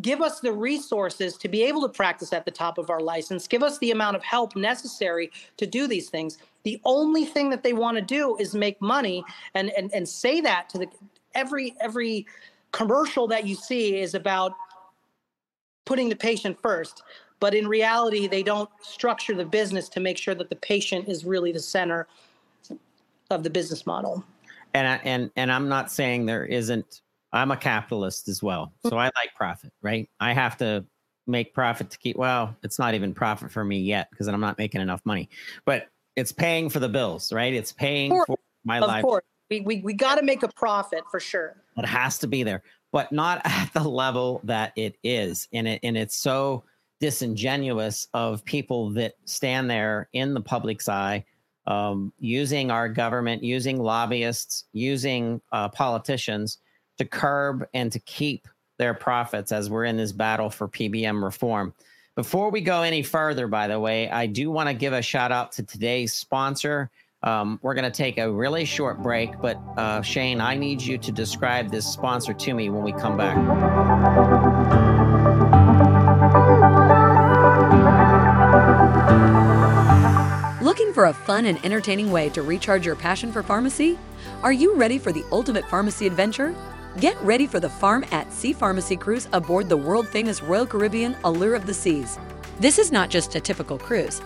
give 0.00 0.22
us 0.22 0.40
the 0.40 0.52
resources 0.52 1.36
to 1.36 1.48
be 1.48 1.62
able 1.62 1.82
to 1.82 1.88
practice 1.88 2.32
at 2.32 2.46
the 2.46 2.50
top 2.50 2.78
of 2.78 2.88
our 2.88 3.00
license. 3.00 3.46
Give 3.46 3.62
us 3.62 3.78
the 3.78 3.90
amount 3.90 4.16
of 4.16 4.22
help 4.22 4.56
necessary 4.56 5.30
to 5.58 5.66
do 5.66 5.86
these 5.86 6.08
things. 6.08 6.38
The 6.62 6.80
only 6.84 7.26
thing 7.26 7.50
that 7.50 7.62
they 7.62 7.74
want 7.74 7.98
to 7.98 8.02
do 8.02 8.36
is 8.38 8.54
make 8.54 8.80
money 8.80 9.24
and 9.54 9.70
and, 9.76 9.92
and 9.92 10.08
say 10.08 10.40
that 10.40 10.68
to 10.70 10.78
the 10.78 10.88
every 11.34 11.74
every 11.80 12.26
commercial 12.72 13.26
that 13.28 13.46
you 13.46 13.54
see 13.54 13.98
is 14.00 14.14
about 14.14 14.54
putting 15.84 16.08
the 16.08 16.16
patient 16.16 16.58
first 16.62 17.02
but 17.42 17.56
in 17.56 17.66
reality 17.66 18.28
they 18.28 18.44
don't 18.44 18.70
structure 18.80 19.34
the 19.34 19.44
business 19.44 19.88
to 19.88 19.98
make 19.98 20.16
sure 20.16 20.32
that 20.32 20.48
the 20.48 20.54
patient 20.54 21.08
is 21.08 21.24
really 21.24 21.50
the 21.50 21.58
center 21.58 22.06
of 23.30 23.42
the 23.42 23.50
business 23.50 23.84
model. 23.84 24.22
And 24.74 24.86
I, 24.86 25.00
and 25.02 25.30
and 25.34 25.50
I'm 25.50 25.68
not 25.68 25.90
saying 25.90 26.24
there 26.24 26.46
isn't. 26.46 27.02
I'm 27.32 27.50
a 27.50 27.56
capitalist 27.56 28.28
as 28.28 28.42
well, 28.42 28.72
so 28.88 28.96
I 28.96 29.06
like 29.06 29.34
profit, 29.34 29.72
right? 29.82 30.08
I 30.20 30.32
have 30.34 30.56
to 30.58 30.84
make 31.26 31.52
profit 31.52 31.90
to 31.90 31.98
keep. 31.98 32.16
Well, 32.16 32.56
it's 32.62 32.78
not 32.78 32.94
even 32.94 33.12
profit 33.12 33.50
for 33.50 33.64
me 33.64 33.80
yet 33.80 34.08
because 34.10 34.28
I'm 34.28 34.40
not 34.40 34.56
making 34.56 34.80
enough 34.80 35.00
money, 35.04 35.28
but 35.64 35.88
it's 36.14 36.30
paying 36.30 36.70
for 36.70 36.78
the 36.78 36.88
bills, 36.88 37.32
right? 37.32 37.52
It's 37.52 37.72
paying 37.72 38.22
for 38.24 38.36
my 38.64 38.78
of 38.78 38.86
life. 38.86 38.98
Of 38.98 39.08
course, 39.08 39.24
we 39.50 39.60
we, 39.62 39.80
we 39.80 39.94
got 39.94 40.14
to 40.14 40.22
make 40.22 40.44
a 40.44 40.48
profit 40.48 41.02
for 41.10 41.18
sure. 41.18 41.56
It 41.76 41.86
has 41.86 42.18
to 42.18 42.28
be 42.28 42.44
there, 42.44 42.62
but 42.92 43.10
not 43.10 43.40
at 43.44 43.72
the 43.72 43.82
level 43.82 44.40
that 44.44 44.72
it 44.76 44.96
is, 45.02 45.48
and 45.52 45.66
it 45.66 45.80
and 45.82 45.96
it's 45.96 46.16
so 46.16 46.62
disingenuous 47.02 48.06
of 48.14 48.44
people 48.44 48.90
that 48.90 49.14
stand 49.24 49.68
there 49.68 50.08
in 50.12 50.34
the 50.34 50.40
public's 50.40 50.88
eye 50.88 51.24
um, 51.66 52.12
using 52.20 52.70
our 52.70 52.88
government, 52.88 53.42
using 53.42 53.82
lobbyists, 53.82 54.66
using 54.72 55.40
uh, 55.50 55.68
politicians 55.68 56.58
to 56.98 57.04
curb 57.04 57.66
and 57.74 57.90
to 57.90 57.98
keep 57.98 58.46
their 58.78 58.94
profits 58.94 59.50
as 59.50 59.68
we're 59.68 59.84
in 59.84 59.96
this 59.96 60.12
battle 60.12 60.48
for 60.48 60.68
PBM 60.68 61.24
reform. 61.24 61.74
Before 62.14 62.52
we 62.52 62.60
go 62.60 62.82
any 62.82 63.02
further, 63.02 63.48
by 63.48 63.66
the 63.66 63.80
way, 63.80 64.08
I 64.08 64.26
do 64.26 64.52
want 64.52 64.68
to 64.68 64.74
give 64.74 64.92
a 64.92 65.02
shout 65.02 65.32
out 65.32 65.50
to 65.52 65.64
today's 65.64 66.12
sponsor. 66.12 66.88
Um, 67.24 67.58
we're 67.62 67.74
going 67.74 67.90
to 67.90 67.90
take 67.90 68.18
a 68.18 68.30
really 68.30 68.64
short 68.64 69.02
break, 69.02 69.40
but 69.40 69.56
uh, 69.76 70.02
Shane, 70.02 70.40
I 70.40 70.54
need 70.54 70.80
you 70.80 70.98
to 70.98 71.10
describe 71.10 71.72
this 71.72 71.84
sponsor 71.84 72.32
to 72.32 72.54
me 72.54 72.70
when 72.70 72.84
we 72.84 72.92
come 72.92 73.16
back. 73.16 74.51
For 80.92 81.06
a 81.06 81.12
fun 81.14 81.46
and 81.46 81.58
entertaining 81.64 82.12
way 82.12 82.28
to 82.30 82.42
recharge 82.42 82.84
your 82.84 82.96
passion 82.96 83.32
for 83.32 83.42
pharmacy? 83.42 83.98
Are 84.42 84.52
you 84.52 84.74
ready 84.74 84.98
for 84.98 85.10
the 85.10 85.24
ultimate 85.32 85.64
pharmacy 85.64 86.06
adventure? 86.06 86.54
Get 87.00 87.18
ready 87.22 87.46
for 87.46 87.60
the 87.60 87.70
Farm 87.70 88.04
at 88.12 88.30
Sea 88.30 88.52
Pharmacy 88.52 88.98
cruise 88.98 89.26
aboard 89.32 89.70
the 89.70 89.76
world 89.76 90.06
famous 90.06 90.42
Royal 90.42 90.66
Caribbean 90.66 91.16
Allure 91.24 91.54
of 91.54 91.64
the 91.64 91.72
Seas. 91.72 92.18
This 92.60 92.78
is 92.78 92.92
not 92.92 93.08
just 93.08 93.34
a 93.34 93.40
typical 93.40 93.78
cruise. 93.78 94.20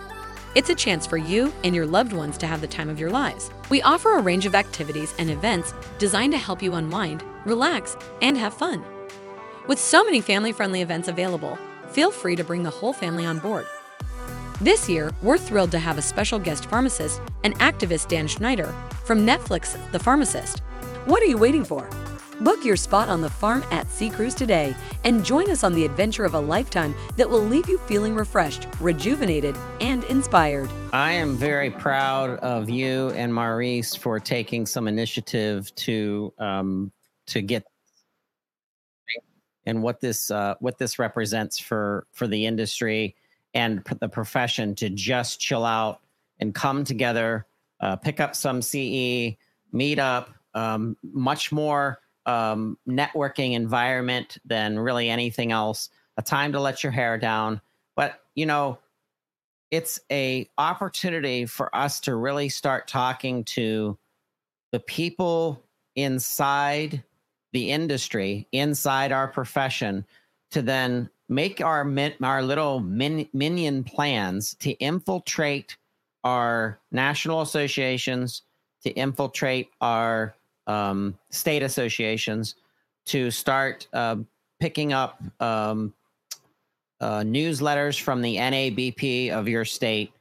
It's 0.55 0.69
a 0.69 0.75
chance 0.75 1.07
for 1.07 1.15
you 1.15 1.53
and 1.63 1.73
your 1.73 1.85
loved 1.85 2.11
ones 2.11 2.37
to 2.39 2.47
have 2.47 2.59
the 2.59 2.67
time 2.67 2.89
of 2.89 2.99
your 2.99 3.11
lives. 3.11 3.49
We 3.69 3.81
offer 3.83 4.17
a 4.17 4.21
range 4.21 4.45
of 4.45 4.53
activities 4.53 5.13
and 5.17 5.29
events 5.29 5.73
designed 5.99 6.33
to 6.33 6.37
help 6.37 6.61
you 6.61 6.73
unwind, 6.73 7.23
relax, 7.45 7.95
and 8.21 8.37
have 8.37 8.53
fun. 8.53 8.83
With 9.67 9.79
so 9.79 10.03
many 10.03 10.19
family 10.19 10.51
friendly 10.51 10.81
events 10.81 11.07
available, 11.07 11.57
feel 11.91 12.11
free 12.11 12.35
to 12.35 12.43
bring 12.43 12.63
the 12.63 12.69
whole 12.69 12.91
family 12.91 13.25
on 13.25 13.39
board. 13.39 13.65
This 14.59 14.89
year, 14.89 15.11
we're 15.21 15.37
thrilled 15.37 15.69
to 15.69 15.77
have 15.77 15.99
a 15.99 16.01
special 16.01 16.39
guest 16.39 16.65
pharmacist 16.65 17.21
and 17.43 17.53
activist 17.59 18.07
Dan 18.07 18.27
Schneider 18.27 18.73
from 19.05 19.19
Netflix 19.19 19.77
The 19.91 19.99
Pharmacist. 19.99 20.63
What 21.05 21.21
are 21.21 21.27
you 21.27 21.37
waiting 21.37 21.63
for? 21.63 21.87
Book 22.41 22.65
your 22.65 22.75
spot 22.75 23.07
on 23.07 23.21
the 23.21 23.29
Farm 23.29 23.63
at 23.69 23.87
Sea 23.87 24.09
Cruise 24.09 24.33
today 24.33 24.75
and 25.03 25.23
join 25.23 25.51
us 25.51 25.63
on 25.63 25.75
the 25.75 25.85
adventure 25.85 26.25
of 26.25 26.33
a 26.33 26.39
lifetime 26.39 26.95
that 27.17 27.29
will 27.29 27.43
leave 27.43 27.69
you 27.69 27.77
feeling 27.85 28.15
refreshed, 28.15 28.67
rejuvenated, 28.79 29.55
and 29.79 30.03
inspired. 30.05 30.71
I 30.91 31.11
am 31.11 31.37
very 31.37 31.69
proud 31.69 32.39
of 32.39 32.67
you 32.67 33.11
and 33.11 33.31
Maurice 33.31 33.93
for 33.93 34.19
taking 34.19 34.65
some 34.65 34.87
initiative 34.87 35.73
to 35.75 36.33
um, 36.39 36.91
to 37.27 37.43
get 37.43 37.63
and 39.67 39.83
what 39.83 40.01
this 40.01 40.31
uh, 40.31 40.55
what 40.61 40.79
this 40.79 40.97
represents 40.97 41.59
for 41.59 42.07
for 42.11 42.25
the 42.25 42.43
industry 42.47 43.15
and 43.53 43.83
the 43.99 44.09
profession 44.09 44.75
to 44.75 44.89
just 44.89 45.39
chill 45.39 45.65
out 45.65 46.01
and 46.39 46.53
come 46.53 46.83
together, 46.83 47.45
uh, 47.79 47.95
pick 47.95 48.19
up 48.19 48.35
some 48.35 48.61
CE, 48.61 49.35
meet 49.71 49.99
up, 49.99 50.29
um, 50.53 50.97
much 51.03 51.51
more 51.51 51.99
um, 52.25 52.77
networking 52.87 53.53
environment 53.53 54.37
than 54.45 54.77
really 54.77 55.09
anything 55.09 55.51
else. 55.51 55.89
A 56.17 56.21
time 56.21 56.51
to 56.53 56.59
let 56.59 56.83
your 56.83 56.91
hair 56.91 57.17
down, 57.17 57.61
but 57.95 58.21
you 58.35 58.45
know, 58.45 58.79
it's 59.69 59.99
a 60.11 60.49
opportunity 60.57 61.45
for 61.45 61.75
us 61.75 61.99
to 62.01 62.15
really 62.15 62.49
start 62.49 62.87
talking 62.87 63.43
to 63.43 63.97
the 64.71 64.79
people 64.79 65.63
inside 65.95 67.03
the 67.53 67.71
industry, 67.71 68.47
inside 68.51 69.11
our 69.11 69.27
profession, 69.27 70.05
to 70.51 70.61
then 70.61 71.09
make 71.29 71.61
our 71.61 71.83
min, 71.83 72.13
our 72.21 72.41
little 72.41 72.79
min, 72.79 73.27
minion 73.33 73.83
plans 73.83 74.55
to 74.55 74.71
infiltrate 74.73 75.77
our 76.23 76.79
national 76.91 77.41
associations, 77.41 78.43
to 78.83 78.91
infiltrate 78.91 79.69
our 79.81 80.35
um, 80.67 81.17
state 81.29 81.63
associations, 81.63 82.55
to 83.05 83.31
start 83.31 83.87
uh, 83.93 84.17
picking 84.59 84.93
up 84.93 85.21
um, 85.39 85.93
uh, 86.99 87.19
newsletters 87.19 87.99
from 87.99 88.21
the 88.21 88.35
NABP 88.35 89.31
of 89.31 89.47
your 89.47 89.65
state. 89.65 90.11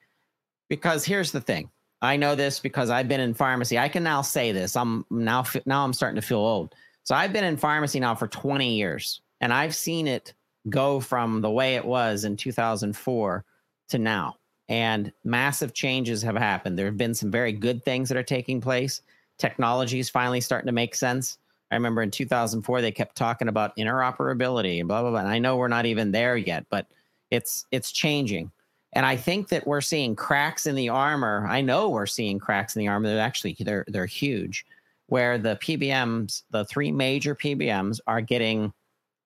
Because 0.69 1.05
here's 1.05 1.33
the 1.33 1.41
thing. 1.41 1.71
I 2.03 2.17
know 2.17 2.35
this 2.35 2.61
because 2.61 2.91
I've 2.91 3.09
been 3.09 3.21
in 3.21 3.35
pharmacy. 3.35 3.79
I 3.79 3.89
can 3.89 4.03
now 4.03 4.21
say 4.23 4.53
this. 4.53 4.77
I'm 4.77 5.05
now 5.11 5.45
now 5.65 5.85
I'm 5.85 5.93
starting 5.93 6.21
to 6.21 6.27
feel 6.27 6.39
old. 6.39 6.75
So 7.05 7.15
I've 7.15 7.33
been 7.33 7.45
in 7.45 7.57
pharmacy 7.57 8.01
now 8.01 8.15
for 8.15 8.29
20 8.29 8.77
years 8.77 9.23
and 9.41 9.53
I've 9.53 9.75
seen 9.75 10.07
it 10.07 10.35
go 10.69 11.01
from 11.01 11.41
the 11.41 11.51
way 11.51 11.77
it 11.77 11.85
was 11.85 12.25
in 12.25 12.37
2004 12.37 13.45
to 13.89 13.99
now. 13.99 14.37
And 14.69 15.13
massive 15.25 15.75
changes 15.75 16.23
have 16.23 16.37
happened. 16.37 16.79
There 16.79 16.87
have 16.87 16.97
been 16.97 17.15
some 17.15 17.31
very 17.31 17.53
good 17.53 17.85
things 17.85 18.09
that 18.09 18.19
are 18.19 18.23
taking 18.23 18.61
place. 18.61 19.01
Technology 19.39 19.99
is 19.99 20.11
finally 20.11 20.41
starting 20.41 20.67
to 20.67 20.73
make 20.73 20.95
sense. 20.95 21.39
I 21.71 21.75
remember 21.75 22.03
in 22.03 22.11
2004 22.11 22.81
they 22.81 22.93
kept 22.93 23.17
talking 23.17 23.49
about 23.49 23.77
interoperability 23.77 24.79
and 24.79 24.89
blah 24.89 25.03
blah 25.03 25.11
blah. 25.11 25.21
And 25.21 25.29
I 25.29 25.39
know 25.39 25.57
we're 25.57 25.69
not 25.69 25.87
even 25.87 26.13
there 26.13 26.37
yet, 26.37 26.67
but 26.71 26.87
it's 27.31 27.67
it's 27.71 27.93
changing. 27.93 28.51
And 28.93 29.05
I 29.05 29.17
think 29.17 29.49
that 29.49 29.67
we're 29.67 29.81
seeing 29.81 30.17
cracks 30.17 30.67
in 30.67 30.75
the 30.75 30.89
armor. 30.89 31.47
I 31.49 31.61
know 31.61 31.91
we're 31.91 32.07
seeing 32.07 32.39
cracks 32.39 32.77
in 32.77 32.81
the 32.81 32.89
armor. 32.89 33.09
They're 33.09 33.21
actually 33.21 33.57
they're 33.61 33.85
they're 33.89 34.07
huge, 34.07 34.65
where 35.07 35.39
the 35.39 35.57
PBMs, 35.57 36.45
the 36.51 36.65
three 36.65 36.93
major 36.93 37.35
PBMs, 37.35 38.01
are 38.07 38.21
getting 38.21 38.73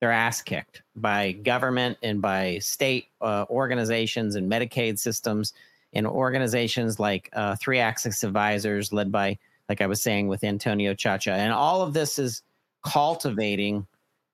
their 0.00 0.10
ass 0.10 0.42
kicked 0.42 0.82
by 0.96 1.32
government 1.32 1.98
and 2.02 2.20
by 2.20 2.58
state 2.58 3.08
uh, 3.20 3.44
organizations 3.50 4.34
and 4.34 4.50
Medicaid 4.50 4.98
systems 4.98 5.52
and 5.92 6.06
organizations 6.06 6.98
like 6.98 7.28
uh, 7.32 7.56
Three 7.56 7.78
Axis 7.78 8.24
Advisors, 8.24 8.92
led 8.92 9.12
by, 9.12 9.38
like 9.68 9.80
I 9.80 9.86
was 9.86 10.00
saying, 10.00 10.28
with 10.28 10.44
Antonio 10.44 10.94
Ciaccia. 10.94 11.32
And 11.32 11.52
all 11.52 11.82
of 11.82 11.92
this 11.92 12.18
is 12.18 12.42
cultivating. 12.84 13.86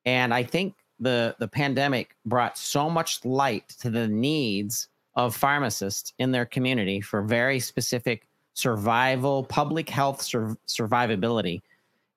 And 0.05 0.33
I 0.33 0.43
think 0.43 0.75
the 1.01 1.35
the 1.39 1.49
pandemic 1.49 2.17
brought 2.25 2.57
so 2.57 2.89
much 2.89 3.25
light 3.25 3.69
to 3.81 3.91
the 3.91 4.09
needs 4.09 4.89
of 5.15 5.35
pharmacists 5.35 6.13
in 6.19 6.31
their 6.31 6.47
community 6.47 7.01
for 7.01 7.23
very 7.23 7.59
specific 7.59 8.27
survival, 8.55 9.45
public 9.45 9.89
health 9.89 10.23
sur- 10.23 10.57
survivability. 10.67 11.61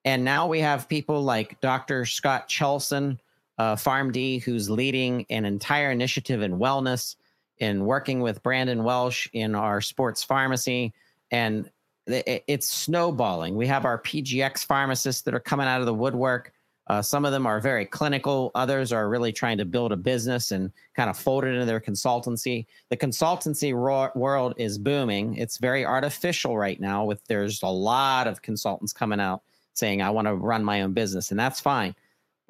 And 0.04 0.24
now 0.24 0.46
we 0.46 0.60
have 0.60 0.88
people 0.88 1.22
like 1.22 1.60
Dr. 1.60 2.06
Scott 2.06 2.48
Chelson, 2.48 3.18
uh, 3.60 3.76
PharmD, 3.76 4.42
who's 4.42 4.70
leading 4.70 5.26
an 5.28 5.44
entire 5.44 5.90
initiative 5.90 6.40
in 6.40 6.58
wellness, 6.58 7.16
in 7.58 7.84
working 7.84 8.20
with 8.22 8.42
Brandon 8.42 8.84
Welsh 8.84 9.28
in 9.34 9.54
our 9.54 9.82
sports 9.82 10.22
pharmacy. 10.22 10.94
And 11.30 11.70
it's 12.06 12.66
snowballing. 12.66 13.54
We 13.54 13.66
have 13.66 13.84
our 13.84 14.00
PGX 14.00 14.64
pharmacists 14.64 15.20
that 15.22 15.34
are 15.34 15.40
coming 15.40 15.66
out 15.66 15.80
of 15.80 15.86
the 15.86 15.92
woodwork. 15.92 16.54
Uh, 16.86 17.02
some 17.02 17.26
of 17.26 17.32
them 17.32 17.46
are 17.46 17.60
very 17.60 17.84
clinical. 17.84 18.50
Others 18.54 18.94
are 18.94 19.10
really 19.10 19.30
trying 19.30 19.58
to 19.58 19.66
build 19.66 19.92
a 19.92 19.96
business 19.96 20.52
and 20.52 20.72
kind 20.96 21.10
of 21.10 21.18
fold 21.18 21.44
it 21.44 21.48
into 21.48 21.66
their 21.66 21.80
consultancy. 21.80 22.64
The 22.88 22.96
consultancy 22.96 23.74
ro- 23.74 24.10
world 24.14 24.54
is 24.56 24.78
booming. 24.78 25.34
It's 25.34 25.58
very 25.58 25.84
artificial 25.84 26.56
right 26.56 26.80
now. 26.80 27.04
With 27.04 27.22
there's 27.26 27.62
a 27.62 27.66
lot 27.66 28.26
of 28.26 28.40
consultants 28.40 28.94
coming 28.94 29.20
out 29.20 29.42
saying, 29.74 30.00
"I 30.00 30.08
want 30.08 30.28
to 30.28 30.34
run 30.34 30.64
my 30.64 30.80
own 30.80 30.94
business," 30.94 31.30
and 31.30 31.38
that's 31.38 31.60
fine. 31.60 31.94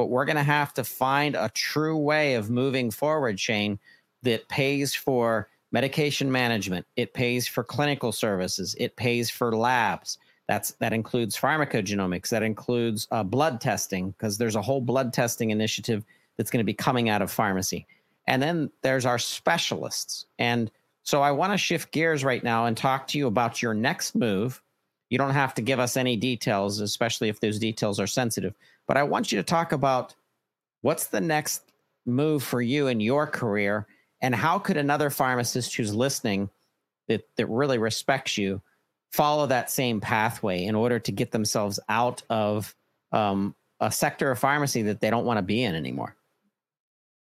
But 0.01 0.07
we're 0.07 0.25
going 0.25 0.37
to 0.37 0.43
have 0.43 0.73
to 0.75 0.85
find 0.85 1.35
a 1.35 1.51
true 1.53 1.99
way 1.99 2.35
of 2.35 2.49
moving 2.49 2.91
forward, 2.91 3.39
Shane, 3.39 3.79
that 4.23 4.49
pays 4.49 4.95
for 4.95 5.49
medication 5.73 6.33
management. 6.33 6.87
It 6.97 7.13
pays 7.13 7.47
for 7.47 7.63
clinical 7.63 8.13
services. 8.13 8.75
It 8.79 8.97
pays 8.97 9.29
for 9.29 9.55
labs 9.55 10.19
that's 10.51 10.73
that 10.81 10.93
includes 10.93 11.37
pharmacogenomics. 11.37 12.31
That 12.31 12.43
includes 12.43 13.07
uh, 13.13 13.23
blood 13.23 13.61
testing 13.61 14.11
because 14.11 14.37
there's 14.37 14.57
a 14.57 14.63
whole 14.63 14.81
blood 14.81 15.13
testing 15.13 15.51
initiative 15.51 16.05
that's 16.37 16.51
going 16.51 16.59
to 16.59 16.65
be 16.65 16.75
coming 16.75 17.09
out 17.09 17.23
of 17.23 17.31
pharmacy. 17.31 17.87
And 18.27 18.43
then 18.43 18.73
there's 18.83 19.07
our 19.07 19.19
specialists. 19.19 20.27
And 20.41 20.69
so 21.05 21.23
I 21.23 21.31
want 21.31 21.53
to 21.53 21.57
shift 21.57 21.93
gears 21.93 22.25
right 22.25 22.43
now 22.43 22.67
and 22.67 22.77
talk 22.77 23.07
to 23.09 23.19
you 23.19 23.29
about 23.29 23.63
your 23.63 23.75
next 23.75 24.17
move. 24.17 24.61
You 25.09 25.19
don't 25.19 25.31
have 25.31 25.55
to 25.55 25.63
give 25.63 25.79
us 25.79 25.97
any 25.97 26.17
details, 26.17 26.81
especially 26.81 27.29
if 27.29 27.39
those 27.39 27.61
details 27.61 28.01
are 28.01 28.09
sensitive. 28.09 28.55
But 28.91 28.97
I 28.97 29.05
want 29.05 29.31
you 29.31 29.39
to 29.39 29.45
talk 29.45 29.71
about 29.71 30.17
what's 30.81 31.07
the 31.07 31.21
next 31.21 31.63
move 32.07 32.43
for 32.43 32.61
you 32.61 32.89
in 32.89 32.99
your 32.99 33.25
career 33.25 33.87
and 34.21 34.35
how 34.35 34.59
could 34.59 34.77
another 34.77 35.11
pharmacist 35.11 35.77
who's 35.77 35.95
listening 35.95 36.51
that, 37.07 37.23
that 37.37 37.47
really 37.47 37.79
respects 37.79 38.37
you 38.37 38.61
follow 39.13 39.47
that 39.47 39.71
same 39.71 40.01
pathway 40.01 40.65
in 40.65 40.75
order 40.75 40.99
to 40.99 41.13
get 41.13 41.31
themselves 41.31 41.79
out 41.89 42.25
of 42.31 42.75
um, 43.13 43.55
a 43.79 43.93
sector 43.93 44.33
of 44.33 44.41
pharmacy 44.41 44.83
that 44.83 45.01
they 45.01 45.09
don't 45.09 45.25
want 45.25 45.39
to 45.39 45.43
be 45.43 45.63
in 45.63 45.77
anymore? 45.77 46.17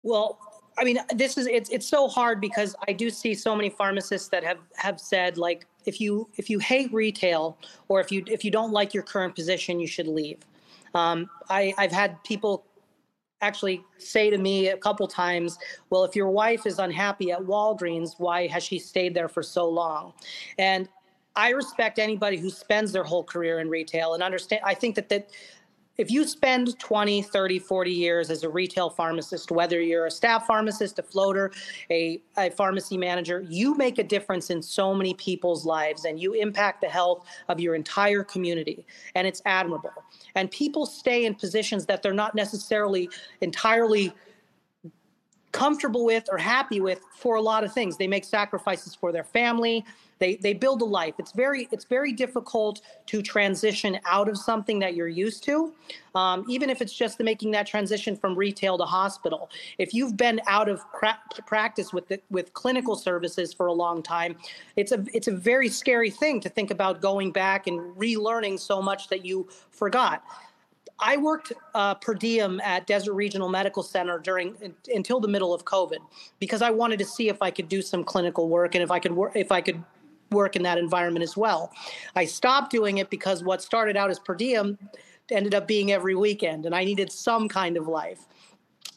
Well, 0.04 0.38
I 0.78 0.84
mean, 0.84 1.00
this 1.15 1.39
is 1.39 1.48
it's 1.48 1.72
it's 1.72 1.88
so 1.88 2.08
hard 2.08 2.39
because 2.39 2.76
I 2.88 2.93
do 2.93 3.10
see 3.10 3.34
so 3.34 3.56
many 3.56 3.72
pharmacists 3.72 4.28
that 4.28 4.43
have 4.43 4.60
have 4.76 5.00
said 5.00 5.39
like 5.39 5.65
if 5.88 6.00
you 6.00 6.30
if 6.38 6.52
you 6.52 6.60
hate 6.60 6.93
retail 6.93 7.58
or 7.88 8.00
if 8.00 8.12
you 8.12 8.24
if 8.28 8.46
you 8.46 8.52
don't 8.52 8.72
like 8.72 8.93
your 8.93 9.02
current 9.02 9.34
position, 9.34 9.80
you 9.80 9.88
should 9.88 10.08
leave. 10.08 10.38
Um, 10.93 11.30
I 11.50 11.73
I've 11.78 11.91
had 11.91 12.23
people 12.23 12.65
actually 13.41 13.84
say 13.97 14.30
to 14.30 14.38
me 14.38 14.69
a 14.69 14.78
couple 14.78 15.08
times, 15.08 15.58
well, 15.89 16.04
if 16.04 16.15
your 16.15 16.30
wife 16.30 16.65
is 16.65 16.80
unhappy 16.80 17.32
at 17.32 17.39
Walgreens, 17.39 18.13
why 18.17 18.47
has 18.47 18.63
she 18.63 18.80
stayed 18.80 19.13
there 19.13 19.30
for 19.30 19.43
so 19.43 19.69
long? 19.69 20.13
And 20.58 20.89
I 21.36 21.50
respect 21.50 22.00
anybody 22.00 22.38
who 22.38 22.50
spends 22.50 22.91
their 22.91 23.04
whole 23.04 23.23
career 23.23 23.60
in 23.60 23.69
retail 23.69 24.15
and 24.15 24.23
understand. 24.23 24.62
I 24.65 24.73
think 24.73 24.95
that 24.95 25.08
that 25.10 25.30
if 25.97 26.12
you 26.12 26.27
spend 26.27 26.77
20, 26.79 27.23
30, 27.23 27.60
40 27.60 27.91
years 27.91 28.29
as 28.29 28.43
a 28.43 28.49
retail 28.49 28.89
pharmacist, 28.89 29.51
whether 29.51 29.81
you're 29.81 30.05
a 30.05 30.12
staff 30.12 30.45
pharmacist, 30.45 30.99
a 30.99 31.03
floater, 31.03 31.51
a, 31.89 32.21
a 32.38 32.51
pharmacy 32.51 32.97
manager, 32.97 33.43
you 33.49 33.75
make 33.75 33.97
a 33.97 34.03
difference 34.03 34.49
in 34.49 34.62
so 34.62 34.93
many 34.93 35.13
people's 35.15 35.65
lives 35.65 36.05
and 36.05 36.19
you 36.19 36.33
impact 36.33 36.81
the 36.81 36.88
health 36.88 37.25
of 37.49 37.60
your 37.60 37.73
entire 37.73 38.23
community. 38.23 38.86
And 39.15 39.25
it's 39.25 39.41
admirable. 39.45 39.91
And 40.36 40.51
people 40.51 40.86
stay 40.86 41.25
in 41.25 41.33
positions 41.33 41.86
that 41.88 42.03
they're 42.03 42.13
not 42.13 42.36
necessarily 42.36 43.10
entirely 43.41 44.13
comfortable 45.51 46.05
with 46.05 46.27
or 46.31 46.38
happy 46.38 46.79
with 46.79 47.01
for 47.15 47.36
a 47.36 47.41
lot 47.41 47.63
of 47.63 47.73
things. 47.73 47.97
They 47.97 48.07
make 48.07 48.25
sacrifices 48.25 48.93
for 48.93 49.12
their 49.12 49.23
family, 49.23 49.83
they 50.19 50.36
they 50.36 50.53
build 50.53 50.82
a 50.82 50.86
life. 50.86 51.15
It's 51.17 51.32
very 51.32 51.67
it's 51.71 51.86
very 51.86 52.12
difficult 52.13 52.82
to 53.08 53.21
transition 53.21 53.99
out 54.06 54.27
of 54.30 54.38
something 54.38 54.80
that 54.80 54.95
you're 54.95 55.08
used 55.08 55.43
to, 55.45 55.73
um, 56.15 56.45
even 56.47 56.69
if 56.69 56.82
it's 56.82 56.93
just 56.93 57.19
making 57.19 57.51
that 57.51 57.67
transition 57.67 58.15
from 58.15 58.36
retail 58.36 58.77
to 58.77 58.86
hospital. 58.86 59.49
If 59.77 59.93
you've 59.93 60.17
been 60.17 60.41
out 60.47 60.69
of 60.69 60.82
pra- 60.91 61.19
practice 61.45 61.93
with 61.93 62.08
the, 62.08 62.19
with 62.30 62.53
clinical 62.53 62.95
services 62.95 63.53
for 63.53 63.67
a 63.67 63.73
long 63.73 64.01
time, 64.01 64.38
it's 64.75 64.91
a 64.91 65.03
it's 65.13 65.27
a 65.27 65.36
very 65.36 65.69
scary 65.69 66.10
thing 66.10 66.39
to 66.41 66.49
think 66.49 66.71
about 66.71 67.01
going 67.01 67.32
back 67.32 67.67
and 67.67 67.80
relearning 67.95 68.60
so 68.60 68.82
much 68.82 69.10
that 69.10 69.25
you 69.25 69.47
forgot. 69.71 70.23
I 70.99 71.17
worked 71.17 71.53
uh, 71.75 71.95
per 71.95 72.15
diem 72.15 72.60
at 72.62 72.88
Desert 72.88 73.13
Regional 73.13 73.49
Medical 73.49 73.84
Center 73.84 74.17
during 74.17 74.56
until 74.93 75.19
the 75.19 75.27
middle 75.27 75.53
of 75.53 75.63
COVID 75.63 75.97
because 76.39 76.62
I 76.62 76.71
wanted 76.71 76.97
to 76.99 77.06
see 77.06 77.30
if 77.30 77.41
I 77.41 77.51
could 77.51 77.69
do 77.69 77.82
some 77.82 78.03
clinical 78.03 78.49
work 78.49 78.73
and 78.73 78.84
if 78.84 78.89
I 78.89 78.99
could 78.99 79.12
work 79.12 79.34
if 79.36 79.51
I 79.51 79.62
could 79.62 79.84
work 80.32 80.56
in 80.56 80.63
that 80.63 80.78
environment 80.78 81.24
as 81.24 81.38
well. 81.38 81.72
I 82.16 82.26
stopped 82.26 82.72
doing 82.72 82.98
it 82.98 83.10
because 83.10 83.44
what 83.44 83.62
started 83.62 83.98
out 83.98 84.10
as 84.10 84.20
per 84.20 84.36
diem 84.36 84.78
ended 85.32 85.54
up 85.54 85.68
being 85.68 85.92
every 85.92 86.16
weekend, 86.16 86.66
and 86.66 86.74
I 86.74 86.84
needed 86.84 87.12
some 87.12 87.48
kind 87.48 87.78
of 87.78 87.88
life. 87.88 88.20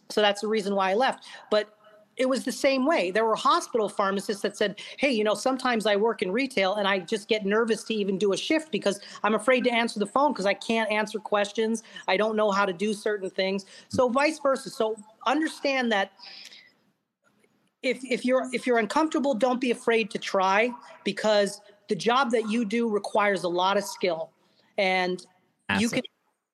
So 0.09 0.21
that's 0.21 0.41
the 0.41 0.49
reason 0.49 0.75
why 0.75 0.91
I 0.91 0.95
left. 0.95 1.25
But 1.51 1.75
it 2.17 2.29
was 2.29 2.45
the 2.45 2.53
same 2.53 2.85
way. 2.85 3.11
There 3.11 3.25
were 3.25 3.35
hospital 3.35 3.89
pharmacists 3.89 4.43
that 4.43 4.57
said, 4.57 4.79
Hey, 4.99 5.11
you 5.11 5.25
know, 5.25 5.35
sometimes 5.35 5.87
I 5.87 5.97
work 5.97 6.21
in 6.21 6.31
retail 6.31 6.75
and 6.75 6.87
I 6.87 6.99
just 6.99 7.29
get 7.29 7.47
nervous 7.47 7.83
to 7.85 7.95
even 7.95 8.19
do 8.19 8.35
a 8.35 8.37
shift 8.37 8.71
because 8.71 9.01
I'm 9.23 9.35
afraid 9.35 9.65
to 9.65 9.71
answer 9.71 9.99
the 9.99 10.07
phone 10.07 10.33
because 10.33 10.45
I 10.45 10.53
can't 10.53 10.91
answer 10.91 11.19
questions. 11.19 11.83
I 12.09 12.19
don't 12.19 12.37
know 12.37 12.51
how 12.51 12.67
to 12.67 12.75
do 12.75 12.93
certain 12.93 13.31
things. 13.31 13.65
So, 13.89 14.09
vice 14.11 14.39
versa. 14.39 14.69
So, 14.69 14.97
understand 15.27 15.91
that 15.93 16.13
if 17.83 18.05
if 18.05 18.25
you're 18.25 18.49
if 18.53 18.67
you're 18.67 18.79
uncomfortable, 18.79 19.35
don't 19.35 19.61
be 19.61 19.71
afraid 19.71 20.11
to 20.11 20.19
try 20.19 20.71
because 21.05 21.61
the 21.89 21.97
job 21.97 22.31
that 22.31 22.51
you 22.51 22.65
do 22.65 22.89
requires 22.89 23.45
a 23.45 23.49
lot 23.49 23.77
of 23.77 23.85
skill, 23.85 24.31
and 24.79 25.27
you 25.79 25.89
can 25.89 26.03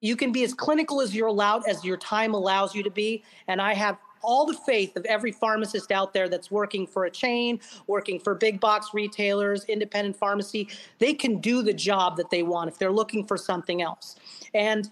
you 0.00 0.16
can 0.16 0.30
be 0.30 0.44
as 0.44 0.54
clinical 0.54 1.00
as 1.00 1.14
you're 1.14 1.28
allowed 1.28 1.66
as 1.66 1.84
your 1.84 1.96
time 1.96 2.34
allows 2.34 2.74
you 2.74 2.82
to 2.82 2.90
be. 2.90 3.24
And 3.48 3.60
I 3.60 3.74
have 3.74 3.98
all 4.22 4.46
the 4.46 4.54
faith 4.54 4.96
of 4.96 5.04
every 5.04 5.30
pharmacist 5.32 5.92
out 5.92 6.12
there 6.12 6.28
that's 6.28 6.50
working 6.50 6.86
for 6.86 7.04
a 7.04 7.10
chain, 7.10 7.60
working 7.86 8.18
for 8.18 8.34
big 8.34 8.60
box 8.60 8.88
retailers, 8.92 9.64
independent 9.64 10.16
pharmacy. 10.16 10.68
They 10.98 11.14
can 11.14 11.40
do 11.40 11.62
the 11.62 11.72
job 11.72 12.16
that 12.16 12.30
they 12.30 12.42
want 12.42 12.68
if 12.68 12.78
they're 12.78 12.92
looking 12.92 13.24
for 13.26 13.36
something 13.36 13.82
else. 13.82 14.16
And 14.54 14.90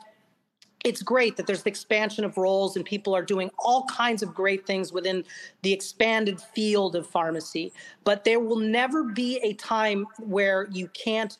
it's 0.84 1.02
great 1.02 1.36
that 1.36 1.46
there's 1.46 1.62
the 1.62 1.70
expansion 1.70 2.24
of 2.24 2.36
roles 2.36 2.76
and 2.76 2.84
people 2.84 3.14
are 3.16 3.24
doing 3.24 3.50
all 3.58 3.86
kinds 3.86 4.22
of 4.22 4.34
great 4.34 4.66
things 4.66 4.92
within 4.92 5.24
the 5.62 5.72
expanded 5.72 6.40
field 6.40 6.94
of 6.94 7.06
pharmacy. 7.06 7.72
But 8.04 8.24
there 8.24 8.38
will 8.38 8.58
never 8.58 9.04
be 9.04 9.38
a 9.42 9.54
time 9.54 10.06
where 10.20 10.68
you 10.70 10.88
can't 10.88 11.38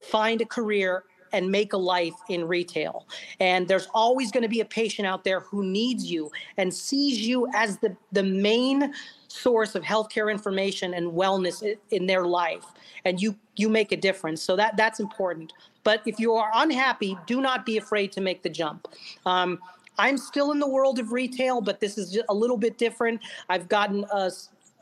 find 0.00 0.40
a 0.40 0.46
career 0.46 1.04
and 1.32 1.50
make 1.50 1.72
a 1.72 1.76
life 1.76 2.14
in 2.28 2.46
retail. 2.46 3.06
And 3.38 3.68
there's 3.68 3.88
always 3.94 4.30
going 4.30 4.42
to 4.42 4.48
be 4.48 4.60
a 4.60 4.64
patient 4.64 5.06
out 5.06 5.24
there 5.24 5.40
who 5.40 5.64
needs 5.64 6.10
you 6.10 6.30
and 6.56 6.72
sees 6.72 7.20
you 7.20 7.48
as 7.54 7.78
the, 7.78 7.96
the 8.12 8.22
main 8.22 8.92
source 9.28 9.74
of 9.74 9.82
healthcare 9.82 10.30
information 10.30 10.94
and 10.94 11.12
wellness 11.12 11.76
in 11.90 12.06
their 12.06 12.24
life. 12.24 12.64
And 13.04 13.20
you 13.20 13.36
you 13.56 13.68
make 13.68 13.92
a 13.92 13.96
difference. 13.96 14.42
So 14.42 14.56
that 14.56 14.76
that's 14.76 15.00
important. 15.00 15.52
But 15.84 16.02
if 16.06 16.18
you 16.18 16.34
are 16.34 16.50
unhappy, 16.54 17.16
do 17.26 17.40
not 17.40 17.64
be 17.64 17.76
afraid 17.76 18.12
to 18.12 18.20
make 18.20 18.42
the 18.42 18.50
jump. 18.50 18.88
Um, 19.26 19.58
I'm 19.98 20.16
still 20.16 20.52
in 20.52 20.58
the 20.58 20.68
world 20.68 20.98
of 20.98 21.12
retail, 21.12 21.60
but 21.60 21.80
this 21.80 21.98
is 21.98 22.18
a 22.28 22.34
little 22.34 22.56
bit 22.56 22.78
different. 22.78 23.20
I've 23.48 23.68
gotten 23.68 24.04
a 24.10 24.30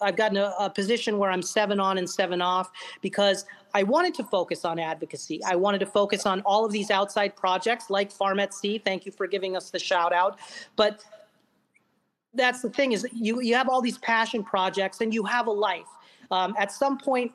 I've 0.01 0.17
gotten 0.17 0.37
a, 0.37 0.55
a, 0.61 0.71
position 0.71 1.19
where 1.19 1.29
I'm 1.29 1.43
seven 1.43 1.81
on 1.81 1.99
and 1.99 2.09
seven 2.09 2.41
off 2.41 2.71
because 3.03 3.45
I 3.75 3.83
wanted 3.83 4.15
to 4.15 4.25
focus 4.25 4.65
on 4.65 4.79
advocacy. 4.79 5.43
I 5.45 5.57
wanted 5.57 5.81
to 5.81 5.87
focus 5.87 6.25
on 6.25 6.41
all 6.43 6.65
of 6.65 6.71
these 6.71 6.93
outside 6.93 7.35
projects 7.35 7.91
like 7.91 8.13
Farm 8.13 8.39
at 8.39 8.55
Sea. 8.55 8.79
Thank 8.79 9.07
you 9.07 9.11
for 9.13 9.27
giving 9.27 9.57
us 9.57 9.71
the 9.71 9.79
shout 9.81 10.13
out. 10.13 10.39
But 10.77 11.05
that's 12.35 12.63
the 12.63 12.71
thing 12.71 12.93
is 12.93 13.07
you 13.13 13.41
you 13.41 13.55
have 13.55 13.69
all 13.69 13.81
these 13.81 13.99
passion 13.99 14.45
projects 14.45 15.01
and 15.01 15.13
you 15.13 15.25
have 15.25 15.47
a 15.47 15.53
life. 15.53 15.89
Um, 16.31 16.55
at 16.59 16.71
some 16.71 16.99
point, 16.99 17.33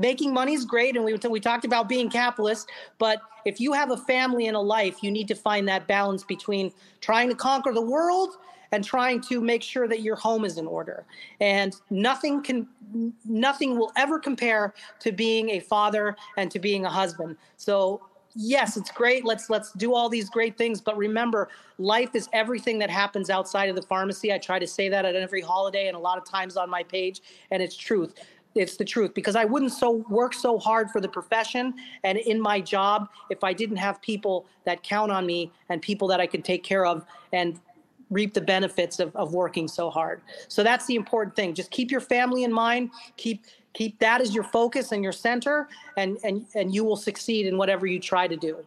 making 0.00 0.32
money 0.32 0.54
is 0.54 0.64
great 0.64 0.96
and 0.96 1.04
we, 1.04 1.14
we 1.28 1.40
talked 1.40 1.64
about 1.64 1.88
being 1.88 2.10
capitalist 2.10 2.68
but 2.98 3.20
if 3.44 3.60
you 3.60 3.72
have 3.72 3.90
a 3.90 3.96
family 3.96 4.46
and 4.48 4.56
a 4.56 4.60
life 4.60 5.02
you 5.02 5.10
need 5.10 5.28
to 5.28 5.34
find 5.34 5.68
that 5.68 5.86
balance 5.86 6.24
between 6.24 6.72
trying 7.00 7.28
to 7.28 7.34
conquer 7.34 7.72
the 7.72 7.80
world 7.80 8.36
and 8.72 8.84
trying 8.84 9.20
to 9.20 9.40
make 9.40 9.62
sure 9.62 9.88
that 9.88 10.00
your 10.02 10.16
home 10.16 10.44
is 10.44 10.58
in 10.58 10.66
order. 10.66 11.04
And 11.40 11.74
nothing 11.90 12.42
can 12.42 12.68
nothing 13.24 13.78
will 13.78 13.92
ever 13.96 14.18
compare 14.18 14.74
to 15.00 15.12
being 15.12 15.50
a 15.50 15.60
father 15.60 16.16
and 16.36 16.50
to 16.50 16.58
being 16.58 16.84
a 16.84 16.90
husband. 16.90 17.36
So 17.56 18.00
yes 18.36 18.76
it's 18.76 18.90
great. 18.90 19.24
Let's 19.24 19.50
let's 19.50 19.72
do 19.72 19.94
all 19.94 20.08
these 20.08 20.30
great 20.30 20.56
things 20.56 20.80
but 20.80 20.96
remember 20.96 21.48
life 21.78 22.14
is 22.14 22.28
everything 22.32 22.78
that 22.78 22.90
happens 22.90 23.30
outside 23.30 23.68
of 23.68 23.76
the 23.76 23.82
pharmacy. 23.82 24.32
I 24.32 24.38
try 24.38 24.58
to 24.58 24.66
say 24.66 24.88
that 24.88 25.04
at 25.04 25.16
every 25.16 25.40
holiday 25.40 25.88
and 25.88 25.96
a 25.96 26.00
lot 26.00 26.18
of 26.18 26.24
times 26.24 26.56
on 26.56 26.70
my 26.70 26.82
page 26.82 27.22
and 27.50 27.62
it's 27.62 27.76
truth 27.76 28.14
it's 28.54 28.76
the 28.76 28.84
truth 28.84 29.14
because 29.14 29.36
I 29.36 29.44
wouldn't 29.44 29.72
so 29.72 30.04
work 30.08 30.34
so 30.34 30.58
hard 30.58 30.90
for 30.90 31.00
the 31.00 31.08
profession 31.08 31.74
and 32.04 32.18
in 32.18 32.40
my 32.40 32.60
job 32.60 33.08
if 33.30 33.44
I 33.44 33.52
didn't 33.52 33.76
have 33.76 34.00
people 34.02 34.46
that 34.64 34.82
count 34.82 35.12
on 35.12 35.26
me 35.26 35.52
and 35.68 35.80
people 35.80 36.08
that 36.08 36.20
I 36.20 36.26
could 36.26 36.44
take 36.44 36.64
care 36.64 36.84
of 36.84 37.04
and 37.32 37.60
reap 38.10 38.34
the 38.34 38.40
benefits 38.40 38.98
of, 38.98 39.14
of 39.14 39.32
working 39.32 39.68
so 39.68 39.88
hard. 39.88 40.20
So 40.48 40.62
that's 40.64 40.86
the 40.86 40.96
important 40.96 41.36
thing. 41.36 41.54
Just 41.54 41.70
keep 41.70 41.90
your 41.90 42.00
family 42.00 42.44
in 42.44 42.52
mind. 42.52 42.90
Keep 43.16 43.44
keep 43.72 43.96
that 44.00 44.20
as 44.20 44.34
your 44.34 44.42
focus 44.42 44.90
and 44.90 45.02
your 45.02 45.12
center 45.12 45.68
and 45.96 46.18
and 46.24 46.44
and 46.54 46.74
you 46.74 46.84
will 46.84 46.96
succeed 46.96 47.46
in 47.46 47.56
whatever 47.56 47.86
you 47.86 48.00
try 48.00 48.26
to 48.26 48.36
do. 48.36 48.64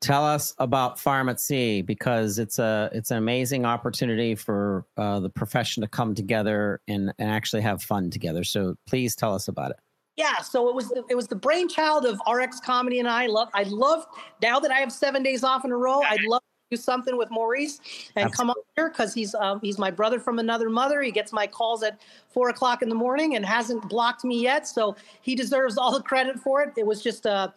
Tell 0.00 0.24
us 0.24 0.54
about 0.58 0.98
Farm 0.98 1.28
at 1.28 1.40
Sea 1.40 1.82
because 1.82 2.38
it's 2.38 2.60
a 2.60 2.88
it's 2.92 3.10
an 3.10 3.16
amazing 3.16 3.64
opportunity 3.64 4.36
for 4.36 4.86
uh, 4.96 5.18
the 5.18 5.28
profession 5.28 5.80
to 5.80 5.88
come 5.88 6.14
together 6.14 6.80
and, 6.86 7.12
and 7.18 7.30
actually 7.30 7.62
have 7.62 7.82
fun 7.82 8.08
together. 8.08 8.44
So 8.44 8.76
please 8.86 9.16
tell 9.16 9.34
us 9.34 9.48
about 9.48 9.72
it. 9.72 9.78
Yeah, 10.16 10.38
so 10.38 10.68
it 10.68 10.74
was 10.74 10.92
it 11.08 11.16
was 11.16 11.26
the 11.26 11.36
brainchild 11.36 12.04
of 12.04 12.20
RX 12.28 12.60
Comedy 12.60 13.00
and 13.00 13.08
I 13.08 13.26
love 13.26 13.48
I 13.54 13.64
love 13.64 14.04
now 14.42 14.60
that 14.60 14.70
I 14.70 14.78
have 14.78 14.92
seven 14.92 15.22
days 15.22 15.42
off 15.42 15.64
in 15.64 15.72
a 15.72 15.76
row. 15.76 16.00
I'd 16.02 16.22
love 16.22 16.42
to 16.42 16.76
do 16.76 16.80
something 16.80 17.16
with 17.16 17.30
Maurice 17.30 17.80
and 18.14 18.26
Absolutely. 18.26 18.36
come 18.36 18.50
up 18.50 18.56
here 18.76 18.90
because 18.90 19.14
he's 19.14 19.34
um, 19.34 19.60
he's 19.62 19.78
my 19.78 19.90
brother 19.90 20.20
from 20.20 20.38
another 20.38 20.70
mother. 20.70 21.02
He 21.02 21.10
gets 21.10 21.32
my 21.32 21.46
calls 21.46 21.82
at 21.82 22.00
four 22.28 22.50
o'clock 22.50 22.82
in 22.82 22.88
the 22.88 22.94
morning 22.94 23.36
and 23.36 23.44
hasn't 23.44 23.88
blocked 23.88 24.24
me 24.24 24.40
yet, 24.40 24.66
so 24.66 24.96
he 25.22 25.34
deserves 25.34 25.76
all 25.78 25.92
the 25.92 26.02
credit 26.02 26.38
for 26.38 26.62
it. 26.62 26.72
It 26.76 26.86
was 26.86 27.02
just 27.02 27.26
uh, 27.26 27.48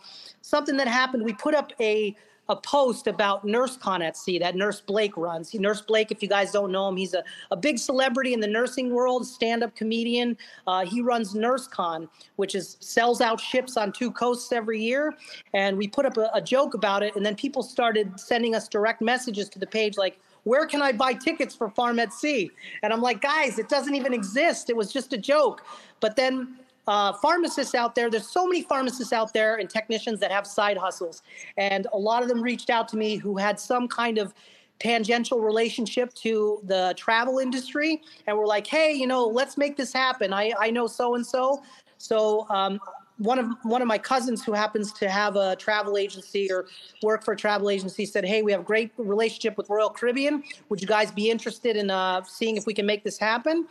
something 0.42 0.78
that 0.78 0.88
happened. 0.88 1.24
We 1.24 1.34
put 1.34 1.56
up 1.56 1.72
a 1.80 2.16
a 2.52 2.56
post 2.58 3.08
about 3.08 3.48
NurseCon 3.48 4.04
at 4.04 4.18
Sea 4.18 4.38
that 4.40 4.58
Nurse 4.58 4.82
Blake 4.82 5.16
runs. 5.16 5.54
Nurse 5.54 5.82
Blake, 5.82 6.12
if 6.12 6.22
you 6.22 6.28
guys 6.28 6.52
don't 6.52 6.70
know 6.70 6.88
him, 6.90 6.98
he's 6.98 7.14
a, 7.14 7.24
a 7.50 7.56
big 7.56 7.80
celebrity 7.80 8.34
in 8.34 8.42
the 8.42 8.48
nursing 8.48 8.94
world, 8.94 9.26
stand-up 9.26 9.74
comedian. 9.74 10.38
Uh, 10.68 10.86
he 10.86 11.02
runs 11.02 11.34
NurseCon, 11.34 12.10
which 12.36 12.54
is 12.54 12.76
sells 12.82 13.22
out 13.22 13.40
ships 13.40 13.78
on 13.78 13.94
two 13.94 14.12
coasts 14.12 14.52
every 14.52 14.82
year. 14.82 15.16
And 15.54 15.78
we 15.78 15.88
put 15.88 16.06
up 16.06 16.18
a, 16.18 16.30
a 16.34 16.42
joke 16.42 16.74
about 16.74 17.04
it, 17.04 17.16
and 17.16 17.26
then 17.26 17.36
people 17.36 17.64
started 17.64 18.20
sending 18.20 18.54
us 18.54 18.68
direct 18.68 19.02
messages 19.02 19.48
to 19.50 19.58
the 19.58 19.68
page 19.68 19.98
like, 19.98 20.20
where 20.44 20.66
can 20.66 20.82
I 20.82 20.92
buy 20.92 21.14
tickets 21.14 21.56
for 21.56 21.70
Farm 21.70 22.00
at 22.00 22.12
Sea? 22.12 22.52
And 22.84 22.92
I'm 22.92 23.02
like, 23.02 23.22
guys, 23.22 23.60
it 23.60 23.70
doesn't 23.70 23.96
even 23.96 24.14
exist. 24.14 24.70
It 24.70 24.76
was 24.76 24.92
just 24.92 25.14
a 25.14 25.18
joke. 25.18 25.64
But 26.00 26.16
then 26.16 26.58
uh, 26.88 27.14
pharmacists 27.14 27.76
out 27.76 27.96
there. 27.96 28.10
There's 28.10 28.28
so 28.28 28.46
many 28.46 28.64
pharmacists 28.64 29.14
out 29.14 29.34
there 29.34 29.58
and 29.58 29.70
technicians 29.70 30.20
that 30.20 30.32
have 30.32 30.48
side 30.48 30.78
hustles, 30.78 31.24
and 31.58 31.88
a 31.94 31.98
lot 31.98 32.24
of 32.24 32.30
them 32.30 32.42
reached 32.42 32.70
out 32.70 32.88
to 32.90 32.98
me 32.98 33.18
who 33.18 33.38
had 33.38 33.60
some 33.60 33.88
kind 33.88 34.18
of 34.18 34.34
tangential 34.80 35.40
relationship 35.40 36.12
to 36.16 36.60
the 36.64 36.94
travel 36.98 37.38
industry, 37.38 38.02
and 38.28 38.38
were 38.38 38.48
like, 38.48 38.68
"Hey, 38.68 38.94
you 38.94 39.08
know, 39.08 39.26
let's 39.26 39.58
make 39.58 39.78
this 39.78 39.94
happen. 39.94 40.34
I 40.34 40.54
I 40.60 40.72
know 40.72 40.88
so 40.88 41.16
and 41.16 41.26
so." 41.26 41.62
So 41.98 42.48
um, 42.50 42.80
one 43.22 43.38
of 43.38 43.48
one 43.64 43.82
of 43.82 43.88
my 43.88 43.98
cousins 43.98 44.44
who 44.44 44.54
happens 44.54 44.92
to 44.94 45.10
have 45.10 45.36
a 45.36 45.56
travel 45.56 45.98
agency 45.98 46.52
or 46.52 46.66
work 47.04 47.24
for 47.24 47.34
a 47.34 47.38
travel 47.38 47.70
agency 47.70 48.06
said, 48.06 48.26
"Hey, 48.26 48.42
we 48.42 48.52
have 48.52 48.62
a 48.62 48.64
great 48.64 48.92
relationship 48.98 49.58
with 49.58 49.70
Royal 49.70 49.90
Caribbean. 49.90 50.44
Would 50.70 50.82
you 50.82 50.88
guys 50.88 51.12
be 51.12 51.30
interested 51.30 51.78
in 51.78 51.92
uh, 51.92 52.24
seeing 52.24 52.58
if 52.58 52.66
we 52.66 52.74
can 52.74 52.86
make 52.86 53.04
this 53.04 53.20
happen?" 53.20 53.68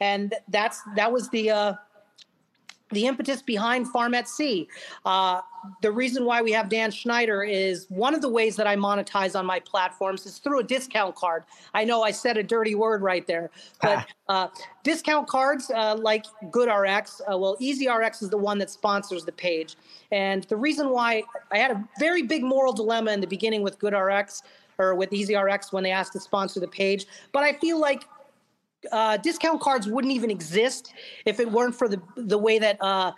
And 0.00 0.34
that's 0.48 0.80
that 0.96 1.12
was 1.12 1.28
the 1.28 1.50
uh, 1.50 1.74
the 2.90 3.06
impetus 3.06 3.42
behind 3.42 3.88
Farm 3.88 4.14
at 4.14 4.28
Sea. 4.28 4.68
Uh, 5.04 5.40
the 5.82 5.90
reason 5.90 6.24
why 6.24 6.40
we 6.40 6.52
have 6.52 6.68
Dan 6.68 6.90
Schneider 6.90 7.42
is 7.42 7.86
one 7.88 8.14
of 8.14 8.22
the 8.22 8.28
ways 8.28 8.56
that 8.56 8.66
I 8.66 8.76
monetize 8.76 9.38
on 9.38 9.44
my 9.44 9.60
platforms 9.60 10.24
is 10.24 10.38
through 10.38 10.60
a 10.60 10.62
discount 10.62 11.14
card. 11.14 11.44
I 11.74 11.84
know 11.84 12.02
I 12.02 12.10
said 12.10 12.36
a 12.36 12.42
dirty 12.42 12.74
word 12.74 13.02
right 13.02 13.26
there, 13.26 13.50
but 13.82 14.06
uh, 14.28 14.48
discount 14.82 15.28
cards 15.28 15.70
uh, 15.74 15.96
like 15.96 16.24
GoodRx, 16.44 17.20
uh, 17.20 17.36
well, 17.36 17.56
EasyRx 17.60 18.22
is 18.22 18.30
the 18.30 18.38
one 18.38 18.58
that 18.58 18.70
sponsors 18.70 19.24
the 19.24 19.32
page. 19.32 19.76
And 20.12 20.44
the 20.44 20.56
reason 20.56 20.90
why 20.90 21.22
I 21.52 21.58
had 21.58 21.70
a 21.70 21.88
very 21.98 22.22
big 22.22 22.42
moral 22.42 22.72
dilemma 22.72 23.12
in 23.12 23.20
the 23.20 23.26
beginning 23.26 23.62
with 23.62 23.78
GoodRx 23.78 24.42
or 24.78 24.94
with 24.94 25.10
EasyRx 25.10 25.72
when 25.72 25.82
they 25.82 25.90
asked 25.90 26.12
to 26.12 26.20
sponsor 26.20 26.60
the 26.60 26.68
page, 26.68 27.06
but 27.32 27.42
I 27.42 27.52
feel 27.54 27.80
like 27.80 28.04
uh, 28.92 29.16
discount 29.16 29.60
cards 29.60 29.86
wouldn't 29.88 30.12
even 30.12 30.30
exist 30.30 30.92
if 31.24 31.40
it 31.40 31.50
weren't 31.50 31.74
for 31.74 31.88
the 31.88 32.00
the 32.16 32.38
way 32.38 32.58
that 32.58 32.80
uh, 32.80 33.12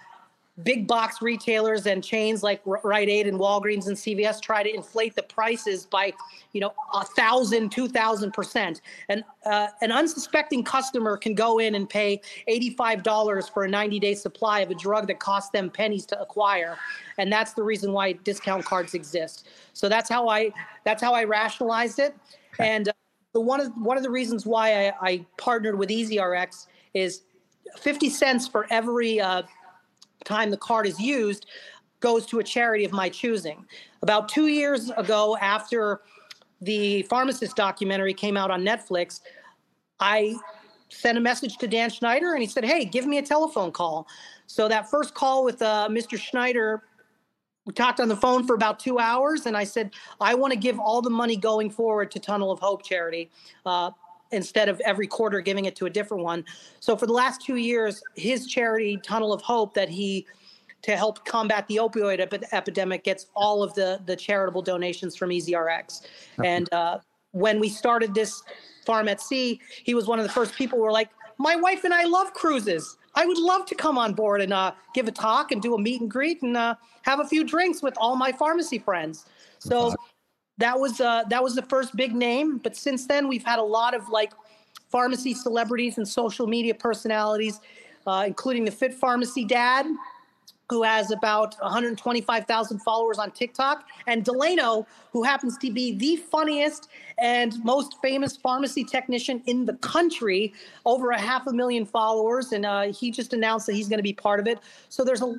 big 0.62 0.86
box 0.86 1.22
retailers 1.22 1.86
and 1.86 2.04
chains 2.04 2.42
like 2.42 2.60
Rite 2.64 3.08
Aid 3.08 3.26
and 3.26 3.38
Walgreens 3.38 3.86
and 3.86 3.96
CVS 3.96 4.40
try 4.42 4.62
to 4.62 4.74
inflate 4.74 5.14
the 5.14 5.22
prices 5.22 5.86
by, 5.86 6.12
you 6.52 6.60
know, 6.60 6.72
a 6.94 7.04
thousand, 7.04 7.70
two 7.70 7.88
thousand 7.88 8.32
percent. 8.32 8.80
And 9.08 9.24
uh, 9.46 9.68
an 9.80 9.92
unsuspecting 9.92 10.64
customer 10.64 11.16
can 11.16 11.34
go 11.34 11.58
in 11.58 11.74
and 11.74 11.88
pay 11.88 12.20
eighty-five 12.46 13.02
dollars 13.02 13.48
for 13.48 13.64
a 13.64 13.68
ninety-day 13.68 14.14
supply 14.14 14.60
of 14.60 14.70
a 14.70 14.74
drug 14.74 15.06
that 15.08 15.18
costs 15.18 15.50
them 15.50 15.70
pennies 15.70 16.06
to 16.06 16.20
acquire, 16.20 16.76
and 17.18 17.32
that's 17.32 17.52
the 17.54 17.62
reason 17.62 17.92
why 17.92 18.12
discount 18.12 18.64
cards 18.64 18.94
exist. 18.94 19.48
So 19.72 19.88
that's 19.88 20.08
how 20.08 20.28
I 20.28 20.52
that's 20.84 21.02
how 21.02 21.14
I 21.14 21.24
rationalized 21.24 21.98
it, 21.98 22.14
and. 22.58 22.90
The 23.32 23.40
one 23.40 23.60
of 23.60 23.72
one 23.76 23.96
of 23.96 24.02
the 24.02 24.10
reasons 24.10 24.44
why 24.44 24.88
I, 24.88 24.92
I 25.00 25.26
partnered 25.36 25.78
with 25.78 25.88
EasyRx 25.88 26.66
is 26.94 27.22
50 27.78 28.10
cents 28.10 28.48
for 28.48 28.66
every 28.70 29.20
uh, 29.20 29.42
time 30.24 30.50
the 30.50 30.56
card 30.56 30.86
is 30.86 30.98
used 30.98 31.46
goes 32.00 32.26
to 32.26 32.38
a 32.40 32.44
charity 32.44 32.84
of 32.84 32.92
my 32.92 33.08
choosing. 33.08 33.64
About 34.02 34.28
two 34.28 34.46
years 34.46 34.90
ago, 34.96 35.36
after 35.40 36.00
the 36.62 37.02
pharmacist 37.02 37.56
documentary 37.56 38.14
came 38.14 38.36
out 38.36 38.50
on 38.50 38.62
Netflix, 38.62 39.20
I 40.00 40.34
sent 40.88 41.16
a 41.16 41.20
message 41.20 41.58
to 41.58 41.68
Dan 41.68 41.90
Schneider 41.90 42.32
and 42.32 42.42
he 42.42 42.48
said, 42.48 42.64
Hey, 42.64 42.84
give 42.84 43.06
me 43.06 43.18
a 43.18 43.22
telephone 43.22 43.70
call. 43.70 44.08
So 44.46 44.66
that 44.66 44.90
first 44.90 45.14
call 45.14 45.44
with 45.44 45.62
uh, 45.62 45.88
Mr. 45.90 46.18
Schneider 46.18 46.82
we 47.70 47.74
talked 47.74 48.00
on 48.00 48.08
the 48.08 48.16
phone 48.16 48.44
for 48.44 48.56
about 48.56 48.80
two 48.80 48.98
hours, 48.98 49.46
and 49.46 49.56
I 49.56 49.62
said, 49.62 49.92
I 50.20 50.34
want 50.34 50.52
to 50.52 50.58
give 50.58 50.80
all 50.80 51.00
the 51.00 51.08
money 51.08 51.36
going 51.36 51.70
forward 51.70 52.10
to 52.10 52.18
Tunnel 52.18 52.50
of 52.50 52.58
Hope 52.58 52.82
charity. 52.84 53.30
Uh, 53.64 53.92
instead 54.32 54.68
of 54.68 54.80
every 54.80 55.06
quarter 55.06 55.40
giving 55.40 55.66
it 55.66 55.74
to 55.76 55.86
a 55.86 55.90
different 55.90 56.22
one. 56.22 56.44
So 56.78 56.96
for 56.96 57.06
the 57.06 57.12
last 57.12 57.42
two 57.44 57.56
years, 57.56 58.00
his 58.14 58.46
charity, 58.46 58.96
Tunnel 59.02 59.32
of 59.32 59.40
Hope, 59.42 59.74
that 59.74 59.88
he 59.88 60.26
to 60.82 60.96
help 60.96 61.24
combat 61.24 61.66
the 61.68 61.76
opioid 61.76 62.20
ep- 62.20 62.52
epidemic, 62.52 63.04
gets 63.04 63.26
all 63.34 63.62
of 63.62 63.72
the 63.74 64.00
the 64.06 64.16
charitable 64.16 64.62
donations 64.62 65.14
from 65.16 65.30
EZRX. 65.30 66.02
And 66.44 66.72
uh, 66.72 66.98
when 67.32 67.60
we 67.60 67.68
started 67.68 68.14
this 68.14 68.42
farm 68.84 69.08
at 69.08 69.20
sea, 69.20 69.60
he 69.84 69.94
was 69.94 70.06
one 70.06 70.18
of 70.18 70.24
the 70.24 70.32
first 70.32 70.54
people 70.54 70.78
who 70.78 70.84
were 70.84 70.92
like, 70.92 71.10
"My 71.38 71.54
wife 71.54 71.84
and 71.84 71.94
I 71.94 72.04
love 72.04 72.32
cruises. 72.34 72.96
I 73.14 73.26
would 73.26 73.38
love 73.38 73.66
to 73.66 73.74
come 73.74 73.98
on 73.98 74.14
board 74.14 74.40
and 74.40 74.52
uh, 74.52 74.72
give 74.94 75.08
a 75.08 75.12
talk 75.12 75.52
and 75.52 75.60
do 75.60 75.74
a 75.74 75.78
meet 75.78 76.00
and 76.00 76.10
greet 76.10 76.42
and 76.42 76.56
uh, 76.56 76.74
have 77.02 77.20
a 77.20 77.26
few 77.26 77.44
drinks 77.44 77.82
with 77.82 77.94
all 77.96 78.16
my 78.16 78.32
pharmacy 78.32 78.78
friends. 78.78 79.26
So 79.58 79.94
that 80.58 80.78
was 80.78 81.00
uh, 81.00 81.24
that 81.28 81.42
was 81.42 81.54
the 81.54 81.62
first 81.62 81.96
big 81.96 82.14
name. 82.14 82.58
But 82.58 82.76
since 82.76 83.06
then, 83.06 83.28
we've 83.28 83.44
had 83.44 83.58
a 83.58 83.64
lot 83.64 83.94
of 83.94 84.08
like 84.08 84.32
pharmacy 84.90 85.34
celebrities 85.34 85.98
and 85.98 86.06
social 86.06 86.46
media 86.46 86.74
personalities, 86.74 87.60
uh, 88.06 88.24
including 88.26 88.64
the 88.64 88.70
Fit 88.70 88.94
Pharmacy 88.94 89.44
Dad, 89.44 89.86
who 90.70 90.84
has 90.84 91.10
about 91.10 91.56
125,000 91.60 92.78
followers 92.78 93.18
on 93.18 93.30
TikTok, 93.32 93.84
and 94.06 94.24
Delano, 94.24 94.86
who 95.12 95.24
happens 95.24 95.58
to 95.58 95.70
be 95.70 95.92
the 95.96 96.16
funniest 96.16 96.88
and 97.18 97.62
most 97.64 97.96
famous 98.00 98.36
pharmacy 98.36 98.84
technician 98.84 99.42
in 99.46 99.66
the 99.66 99.74
country, 99.74 100.54
over 100.86 101.10
a 101.10 101.18
half 101.18 101.46
a 101.48 101.52
million 101.52 101.84
followers, 101.84 102.52
and 102.52 102.64
uh, 102.64 102.92
he 102.92 103.10
just 103.10 103.32
announced 103.32 103.66
that 103.66 103.74
he's 103.74 103.88
going 103.88 103.98
to 103.98 104.04
be 104.04 104.12
part 104.12 104.40
of 104.40 104.46
it. 104.46 104.60
So 104.88 105.04
there's 105.04 105.22
a 105.22 105.34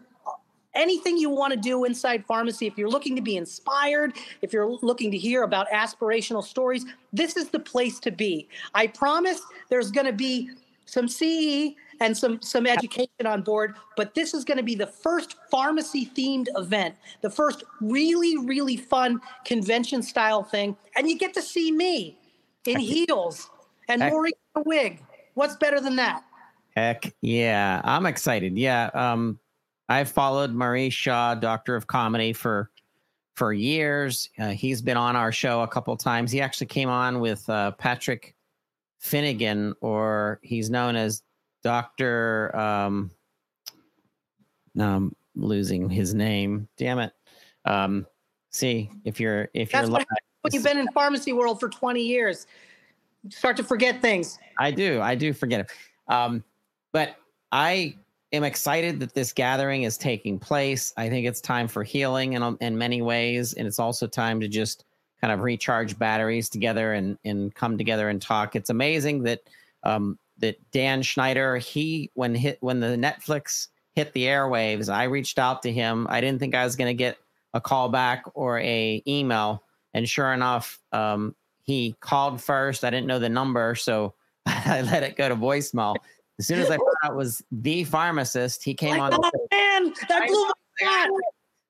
anything 0.73 1.17
you 1.17 1.29
want 1.29 1.53
to 1.53 1.59
do 1.59 1.83
inside 1.83 2.25
pharmacy, 2.25 2.65
if 2.65 2.77
you're 2.77 2.89
looking 2.89 3.15
to 3.15 3.21
be 3.21 3.35
inspired, 3.35 4.13
if 4.41 4.53
you're 4.53 4.77
looking 4.81 5.11
to 5.11 5.17
hear 5.17 5.43
about 5.43 5.67
aspirational 5.69 6.43
stories, 6.43 6.85
this 7.11 7.35
is 7.35 7.49
the 7.49 7.59
place 7.59 7.99
to 7.99 8.11
be. 8.11 8.47
I 8.73 8.87
promise 8.87 9.41
there's 9.69 9.91
going 9.91 10.07
to 10.07 10.13
be 10.13 10.49
some 10.85 11.07
CE 11.07 11.75
and 12.01 12.17
some 12.17 12.41
some 12.41 12.67
education 12.67 13.25
on 13.25 13.43
board, 13.43 13.75
but 13.95 14.13
this 14.13 14.33
is 14.33 14.43
going 14.43 14.57
to 14.57 14.63
be 14.63 14.75
the 14.75 14.87
first 14.87 15.37
pharmacy 15.49 16.07
themed 16.17 16.47
event, 16.55 16.95
the 17.21 17.29
first 17.29 17.63
really 17.79 18.37
really 18.45 18.75
fun 18.75 19.21
convention 19.45 20.01
style 20.03 20.43
thing, 20.43 20.75
and 20.97 21.09
you 21.09 21.17
get 21.17 21.33
to 21.35 21.41
see 21.41 21.71
me 21.71 22.17
in 22.65 22.79
heels 22.79 23.49
and 23.87 24.01
Maureen 24.01 24.33
in 24.55 24.61
a 24.61 24.63
wig. 24.65 25.01
What's 25.35 25.55
better 25.55 25.79
than 25.79 25.95
that? 25.95 26.23
Heck 26.75 27.13
yeah, 27.21 27.81
I'm 27.83 28.05
excited. 28.05 28.57
Yeah, 28.57 28.89
um, 28.93 29.39
I've 29.87 30.09
followed 30.09 30.51
Maurice 30.51 30.93
Shaw, 30.93 31.35
Doctor 31.35 31.75
of 31.75 31.87
Comedy, 31.87 32.33
for 32.33 32.71
for 33.35 33.53
years. 33.53 34.29
Uh, 34.39 34.49
he's 34.49 34.81
been 34.81 34.97
on 34.97 35.15
our 35.15 35.31
show 35.31 35.61
a 35.61 35.67
couple 35.67 35.95
times. 35.97 36.31
He 36.31 36.41
actually 36.41 36.67
came 36.67 36.89
on 36.89 37.19
with 37.19 37.47
uh, 37.47 37.71
Patrick 37.71 38.35
Finnegan, 38.99 39.75
or 39.81 40.39
he's 40.41 40.69
known 40.69 40.95
as 40.95 41.21
Doctor. 41.63 42.55
Um, 42.55 43.11
um, 44.79 45.15
losing 45.35 45.89
his 45.89 46.13
name. 46.13 46.67
Damn 46.77 46.99
it. 46.99 47.13
Um, 47.65 48.05
see 48.51 48.89
if 49.05 49.19
you're 49.19 49.49
if 49.53 49.71
That's 49.71 49.87
you're 49.87 49.91
what 49.97 50.07
when 50.41 50.53
you've 50.53 50.63
been 50.63 50.77
in 50.77 50.87
pharmacy 50.89 51.33
world 51.33 51.59
for 51.59 51.69
20 51.69 52.01
years 52.01 52.47
start 53.29 53.55
to 53.55 53.63
forget 53.63 54.01
things 54.01 54.39
i 54.57 54.71
do 54.71 54.99
i 54.99 55.13
do 55.13 55.31
forget 55.31 55.59
it 55.59 55.71
um, 56.11 56.43
but 56.91 57.15
i 57.51 57.95
am 58.33 58.43
excited 58.43 58.99
that 58.99 59.13
this 59.13 59.33
gathering 59.33 59.83
is 59.83 59.97
taking 59.97 60.39
place. 60.39 60.93
I 60.97 61.09
think 61.09 61.27
it's 61.27 61.41
time 61.41 61.67
for 61.67 61.83
healing 61.83 62.33
in, 62.33 62.57
in 62.61 62.77
many 62.77 63.01
ways. 63.01 63.53
And 63.53 63.67
it's 63.67 63.79
also 63.79 64.07
time 64.07 64.39
to 64.39 64.47
just 64.47 64.85
kind 65.19 65.33
of 65.33 65.41
recharge 65.41 65.99
batteries 65.99 66.49
together 66.49 66.93
and, 66.93 67.17
and 67.25 67.53
come 67.53 67.77
together 67.77 68.09
and 68.09 68.21
talk. 68.21 68.55
It's 68.55 68.69
amazing 68.69 69.23
that, 69.23 69.41
um, 69.83 70.17
that 70.41 70.57
Dan 70.71 71.01
Schneider, 71.01 71.57
he, 71.57 72.11
when 72.13 72.35
hit, 72.35 72.57
when 72.61 72.79
the 72.79 72.97
Netflix 72.97 73.67
hit 73.93 74.13
the 74.13 74.25
airwaves, 74.25 74.91
I 74.91 75.03
reached 75.03 75.39
out 75.39 75.61
to 75.63 75.71
him. 75.71 76.07
I 76.09 76.21
didn't 76.21 76.39
think 76.39 76.55
I 76.55 76.63
was 76.63 76.75
going 76.75 76.89
to 76.89 76.93
get 76.97 77.17
a 77.53 77.61
call 77.61 77.89
back 77.89 78.23
or 78.33 78.59
a 78.59 79.01
email. 79.07 79.63
And 79.93 80.07
sure 80.07 80.33
enough, 80.33 80.79
um, 80.91 81.35
he 81.63 81.95
called 81.99 82.41
first. 82.41 82.83
I 82.83 82.89
didn't 82.89 83.07
know 83.07 83.19
the 83.19 83.29
number, 83.29 83.75
so 83.75 84.13
I 84.45 84.81
let 84.81 85.03
it 85.03 85.15
go 85.15 85.29
to 85.29 85.35
voicemail. 85.35 85.95
As 86.39 86.47
soon 86.47 86.59
as 86.59 86.71
I 86.71 86.77
found 86.77 86.95
out 87.03 87.11
it 87.11 87.15
was 87.15 87.43
the 87.51 87.83
pharmacist, 87.83 88.63
he 88.63 88.73
came 88.73 88.99
on. 88.99 89.13
Oh, 89.13 89.31
man, 89.51 89.93
that 90.09 90.27
blew 90.27 90.51
my 90.81 90.85
mind. 90.85 91.21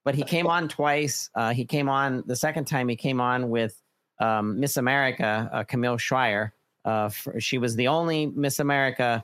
But 0.04 0.16
he 0.16 0.24
came 0.24 0.48
on 0.48 0.68
twice. 0.68 1.30
Uh, 1.36 1.54
he 1.54 1.66
came 1.66 1.90
on 1.90 2.24
the 2.26 2.36
second 2.36 2.66
time. 2.66 2.88
He 2.88 2.96
came 2.96 3.20
on 3.20 3.50
with 3.50 3.80
um, 4.20 4.60
Miss 4.60 4.78
America, 4.78 5.50
uh, 5.52 5.64
Camille 5.64 5.98
Schrier. 5.98 6.52
Uh, 6.86 7.10
for, 7.10 7.40
she 7.40 7.58
was 7.58 7.76
the 7.76 7.88
only 7.88 8.28
Miss 8.28 8.60
America 8.60 9.24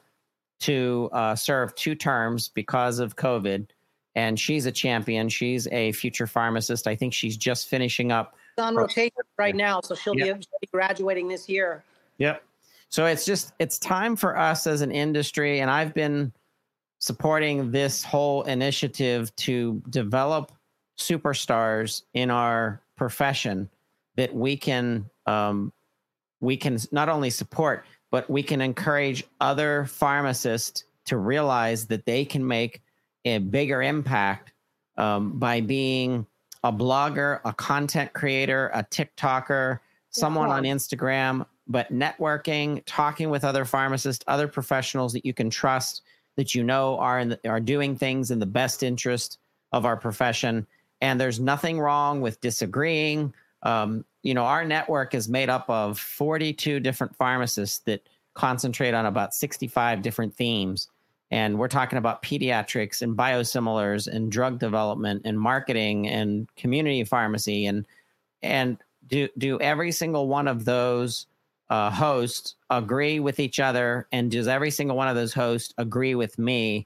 to 0.59 1.09
uh, 1.13 1.35
serve 1.35 1.73
two 1.75 1.95
terms 1.95 2.49
because 2.49 2.99
of 2.99 3.15
COVID, 3.15 3.67
and 4.15 4.39
she's 4.39 4.65
a 4.65 4.71
champion. 4.71 5.29
She's 5.29 5.67
a 5.67 5.91
future 5.93 6.27
pharmacist. 6.27 6.87
I 6.87 6.95
think 6.95 7.13
she's 7.13 7.37
just 7.37 7.67
finishing 7.67 8.11
up 8.11 8.35
on 8.57 8.75
rotation 8.75 9.17
right 9.37 9.55
now, 9.55 9.81
so 9.81 9.95
she'll, 9.95 10.17
yep. 10.17 10.37
be, 10.37 10.43
she'll 10.43 10.59
be 10.61 10.67
graduating 10.71 11.27
this 11.27 11.47
year. 11.47 11.83
Yep. 12.17 12.43
So 12.89 13.05
it's 13.05 13.25
just 13.25 13.53
it's 13.59 13.77
time 13.77 14.15
for 14.15 14.37
us 14.37 14.65
as 14.65 14.81
an 14.81 14.91
industry, 14.91 15.59
and 15.59 15.69
I've 15.69 15.93
been 15.93 16.31
supporting 16.99 17.71
this 17.71 18.03
whole 18.03 18.43
initiative 18.43 19.35
to 19.35 19.81
develop 19.89 20.51
superstars 20.97 22.03
in 22.13 22.31
our 22.31 22.81
profession 22.95 23.69
that 24.15 24.33
we 24.33 24.57
can 24.57 25.05
um, 25.27 25.71
we 26.39 26.57
can 26.57 26.77
not 26.91 27.09
only 27.09 27.29
support 27.29 27.85
but 28.11 28.29
we 28.29 28.43
can 28.43 28.61
encourage 28.61 29.23
other 29.41 29.85
pharmacists 29.85 30.83
to 31.05 31.17
realize 31.17 31.87
that 31.87 32.05
they 32.05 32.25
can 32.25 32.45
make 32.45 32.81
a 33.25 33.37
bigger 33.39 33.81
impact 33.81 34.53
um, 34.97 35.37
by 35.37 35.61
being 35.61 36.25
a 36.63 36.71
blogger, 36.71 37.39
a 37.45 37.53
content 37.53 38.13
creator, 38.13 38.71
a 38.73 38.83
TikToker, 38.83 39.79
someone 40.09 40.49
yeah. 40.49 40.55
on 40.55 40.63
Instagram, 40.63 41.45
but 41.67 41.91
networking, 41.93 42.81
talking 42.85 43.29
with 43.29 43.43
other 43.43 43.65
pharmacists, 43.65 44.23
other 44.27 44.47
professionals 44.47 45.13
that 45.13 45.25
you 45.25 45.33
can 45.33 45.49
trust, 45.49 46.01
that 46.35 46.55
you 46.55 46.63
know 46.63 46.97
are 46.97 47.23
the, 47.25 47.49
are 47.49 47.59
doing 47.59 47.95
things 47.95 48.31
in 48.31 48.39
the 48.39 48.45
best 48.45 48.83
interest 48.83 49.37
of 49.71 49.85
our 49.85 49.97
profession. 49.97 50.65
And 51.01 51.19
there's 51.19 51.39
nothing 51.39 51.79
wrong 51.79 52.21
with 52.21 52.41
disagreeing. 52.41 53.33
Um, 53.63 54.05
you 54.27 54.33
know, 54.33 54.43
our 54.43 54.65
network 54.65 55.15
is 55.15 55.29
made 55.29 55.49
up 55.49 55.69
of 55.69 55.97
42 55.97 56.81
different 56.81 57.15
pharmacists 57.15 57.79
that 57.85 58.05
concentrate 58.33 58.93
on 58.93 59.05
about 59.05 59.33
65 59.33 60.01
different 60.01 60.35
themes. 60.35 60.89
And 61.31 61.57
we're 61.57 61.69
talking 61.69 61.97
about 61.97 62.23
pediatrics 62.23 63.01
and 63.01 63.15
biosimilars 63.15 64.05
and 64.05 64.29
drug 64.29 64.59
development 64.59 65.21
and 65.23 65.39
marketing 65.39 66.09
and 66.09 66.53
community 66.57 67.05
pharmacy 67.05 67.67
and 67.67 67.87
and 68.43 68.77
do 69.07 69.29
do 69.37 69.61
every 69.61 69.93
single 69.93 70.27
one 70.27 70.49
of 70.49 70.65
those 70.65 71.27
uh, 71.69 71.89
hosts 71.89 72.55
agree 72.69 73.21
with 73.21 73.39
each 73.39 73.61
other 73.61 74.09
and 74.11 74.29
does 74.29 74.49
every 74.49 74.71
single 74.71 74.97
one 74.97 75.07
of 75.07 75.15
those 75.15 75.33
hosts 75.33 75.73
agree 75.77 76.15
with 76.15 76.37
me 76.37 76.85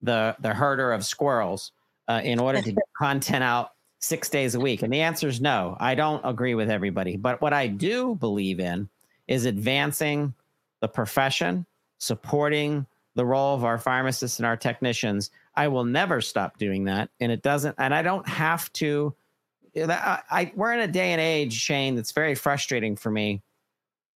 the 0.00 0.34
the 0.40 0.54
herder 0.54 0.90
of 0.92 1.04
squirrels 1.04 1.72
uh, 2.08 2.22
in 2.24 2.40
order 2.40 2.62
to 2.62 2.72
get 2.72 2.84
content 2.98 3.44
out 3.44 3.72
six 4.00 4.28
days 4.28 4.54
a 4.54 4.60
week? 4.60 4.82
And 4.82 4.92
the 4.92 5.00
answer 5.00 5.28
is 5.28 5.40
no. 5.40 5.76
I 5.80 5.94
don't 5.94 6.24
agree 6.24 6.54
with 6.54 6.70
everybody. 6.70 7.16
But 7.16 7.40
what 7.40 7.52
I 7.52 7.66
do 7.66 8.14
believe 8.14 8.60
in 8.60 8.88
is 9.26 9.44
advancing 9.44 10.34
the 10.80 10.88
profession, 10.88 11.66
supporting 11.98 12.86
the 13.14 13.26
role 13.26 13.54
of 13.54 13.64
our 13.64 13.78
pharmacists 13.78 14.38
and 14.38 14.46
our 14.46 14.56
technicians. 14.56 15.30
I 15.56 15.68
will 15.68 15.84
never 15.84 16.20
stop 16.20 16.56
doing 16.58 16.84
that. 16.84 17.10
And 17.20 17.32
it 17.32 17.42
doesn't, 17.42 17.74
and 17.78 17.92
I 17.94 18.02
don't 18.02 18.26
have 18.28 18.72
to. 18.74 19.14
I, 19.76 20.20
I 20.30 20.52
we're 20.54 20.72
in 20.72 20.80
a 20.80 20.88
day 20.88 21.12
and 21.12 21.20
age, 21.20 21.52
Shane, 21.52 21.96
that's 21.96 22.12
very 22.12 22.34
frustrating 22.34 22.96
for 22.96 23.10
me 23.10 23.42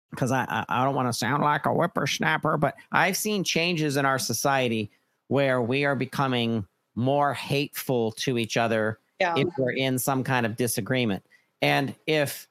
because 0.09 0.31
I, 0.31 0.65
I 0.69 0.83
don't 0.85 0.95
want 0.95 1.09
to 1.09 1.13
sound 1.13 1.43
like 1.43 1.65
a 1.65 1.69
whippersnapper, 1.69 2.57
but 2.57 2.75
I've 2.91 3.17
seen 3.17 3.43
changes 3.43 3.97
in 3.97 4.05
our 4.05 4.19
society 4.19 4.91
where 5.27 5.61
we 5.61 5.85
are 5.85 5.95
becoming 5.95 6.65
more 6.95 7.33
hateful 7.33 8.11
to 8.11 8.37
each 8.37 8.55
other 8.55 8.99
yeah. 9.23 9.35
if 9.37 9.47
we're 9.57 9.71
in 9.71 9.97
some 9.97 10.23
kind 10.23 10.45
of 10.45 10.55
disagreement. 10.55 11.23
And 11.61 11.95
if 12.05 12.47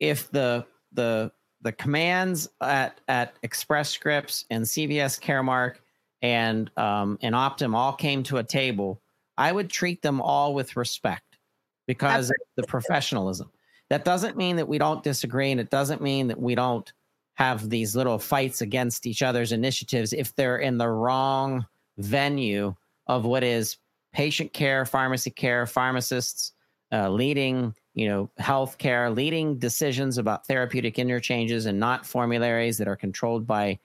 if 0.00 0.30
the 0.30 0.66
the 0.92 1.30
the 1.62 1.72
commands 1.72 2.48
at 2.60 3.00
at 3.08 3.34
Express 3.42 3.90
Scripts 3.90 4.44
and 4.50 4.64
CVS 4.64 5.20
Caremark 5.20 5.76
and 6.22 6.70
um, 6.76 7.18
and 7.22 7.34
Optum 7.34 7.74
all 7.74 7.92
came 7.92 8.22
to 8.24 8.38
a 8.38 8.44
table, 8.44 9.00
I 9.38 9.52
would 9.52 9.70
treat 9.70 10.02
them 10.02 10.20
all 10.20 10.54
with 10.54 10.76
respect 10.76 11.38
because 11.86 12.30
of 12.30 12.36
the 12.56 12.64
professionalism. 12.64 13.50
That 13.88 14.04
doesn't 14.04 14.36
mean 14.36 14.56
that 14.56 14.66
we 14.66 14.78
don't 14.78 15.04
disagree, 15.04 15.52
and 15.52 15.60
it 15.60 15.70
doesn't 15.70 16.02
mean 16.02 16.26
that 16.28 16.40
we 16.40 16.56
don't 16.56 16.92
have 17.34 17.70
these 17.70 17.94
little 17.94 18.18
fights 18.18 18.62
against 18.62 19.06
each 19.06 19.22
other's 19.22 19.52
initiatives 19.52 20.12
if 20.12 20.34
they're 20.34 20.58
in 20.58 20.78
the 20.78 20.88
wrong 20.88 21.66
venue 21.98 22.74
of 23.06 23.24
what 23.24 23.44
is 23.44 23.76
patient 24.16 24.50
care, 24.54 24.86
pharmacy 24.86 25.28
care, 25.30 25.66
pharmacists 25.66 26.52
uh, 26.90 27.06
leading, 27.10 27.74
you 27.92 28.08
know, 28.08 28.30
healthcare, 28.40 29.14
leading 29.14 29.58
decisions 29.58 30.16
about 30.16 30.46
therapeutic 30.46 30.98
interchanges 30.98 31.66
and 31.66 31.78
not 31.78 32.06
formularies 32.06 32.78
that 32.78 32.88
are 32.88 32.96
controlled 32.96 33.46
by, 33.46 33.78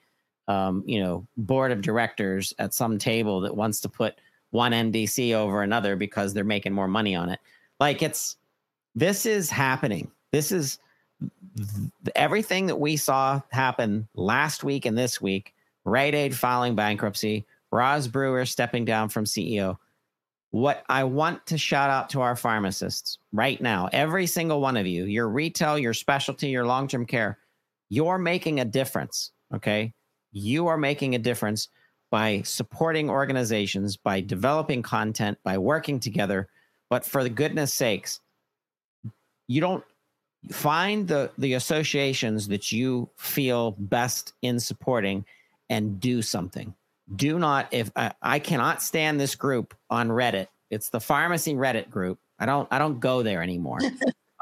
um, 0.48 0.82
you 0.86 0.98
know, 0.98 1.26
board 1.36 1.70
of 1.70 1.82
directors 1.82 2.54
at 2.58 2.72
some 2.72 2.96
table 2.96 3.42
that 3.42 3.54
wants 3.54 3.78
to 3.78 3.90
put 3.90 4.14
one 4.52 4.72
NDC 4.72 5.34
over 5.34 5.62
another 5.62 5.96
because 5.96 6.32
they're 6.32 6.44
making 6.44 6.72
more 6.72 6.88
money 6.88 7.14
on 7.14 7.28
it. 7.28 7.38
Like 7.78 8.02
it's 8.02 8.38
this 8.94 9.26
is 9.26 9.50
happening. 9.50 10.10
This 10.30 10.50
is 10.50 10.78
everything 12.16 12.68
that 12.68 12.80
we 12.80 12.96
saw 12.96 13.42
happen 13.50 14.08
last 14.14 14.64
week 14.64 14.86
and 14.86 14.96
this 14.96 15.20
week. 15.20 15.52
Rite 15.84 16.14
Aid 16.14 16.34
filing 16.34 16.74
bankruptcy, 16.74 17.44
Roz 17.70 18.08
Brewer 18.08 18.46
stepping 18.46 18.86
down 18.86 19.10
from 19.10 19.26
CEO 19.26 19.76
what 20.52 20.84
I 20.90 21.04
want 21.04 21.46
to 21.46 21.58
shout 21.58 21.88
out 21.88 22.10
to 22.10 22.20
our 22.20 22.36
pharmacists 22.36 23.18
right 23.32 23.60
now, 23.60 23.88
every 23.90 24.26
single 24.26 24.60
one 24.60 24.76
of 24.76 24.86
you, 24.86 25.06
your 25.06 25.28
retail, 25.28 25.78
your 25.78 25.94
specialty, 25.94 26.50
your 26.50 26.66
long 26.66 26.86
term 26.88 27.06
care, 27.06 27.38
you're 27.88 28.18
making 28.18 28.60
a 28.60 28.64
difference. 28.64 29.32
Okay. 29.54 29.94
You 30.30 30.66
are 30.66 30.76
making 30.76 31.14
a 31.14 31.18
difference 31.18 31.68
by 32.10 32.42
supporting 32.42 33.08
organizations, 33.08 33.96
by 33.96 34.20
developing 34.20 34.82
content, 34.82 35.38
by 35.42 35.56
working 35.56 35.98
together. 35.98 36.48
But 36.90 37.06
for 37.06 37.22
the 37.22 37.30
goodness 37.30 37.72
sakes, 37.72 38.20
you 39.48 39.62
don't 39.62 39.84
find 40.50 41.08
the, 41.08 41.30
the 41.38 41.54
associations 41.54 42.48
that 42.48 42.70
you 42.70 43.08
feel 43.16 43.70
best 43.78 44.34
in 44.42 44.60
supporting 44.60 45.24
and 45.70 45.98
do 45.98 46.20
something 46.20 46.74
do 47.14 47.38
not 47.38 47.68
if 47.72 47.90
I, 47.96 48.12
I 48.22 48.38
cannot 48.38 48.82
stand 48.82 49.20
this 49.20 49.34
group 49.34 49.74
on 49.90 50.08
reddit. 50.08 50.46
It's 50.70 50.90
the 50.90 51.00
pharmacy 51.00 51.54
reddit 51.54 51.90
group. 51.90 52.18
I 52.38 52.46
don't 52.46 52.66
i 52.70 52.78
don't 52.78 52.98
go 53.00 53.22
there 53.22 53.42
anymore. 53.42 53.78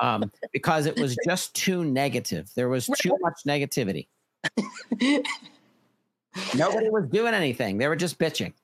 Um, 0.01 0.33
because 0.51 0.87
it 0.87 0.99
was 0.99 1.15
just 1.27 1.55
too 1.55 1.85
negative. 1.85 2.51
There 2.57 2.71
was 2.71 2.87
too 2.87 3.15
much 3.21 3.41
negativity. 3.47 4.07
Nobody 6.57 6.89
was 6.89 7.07
doing 7.11 7.35
anything. 7.35 7.77
They 7.77 7.87
were 7.87 7.97
just 7.97 8.19
bitching. 8.19 8.55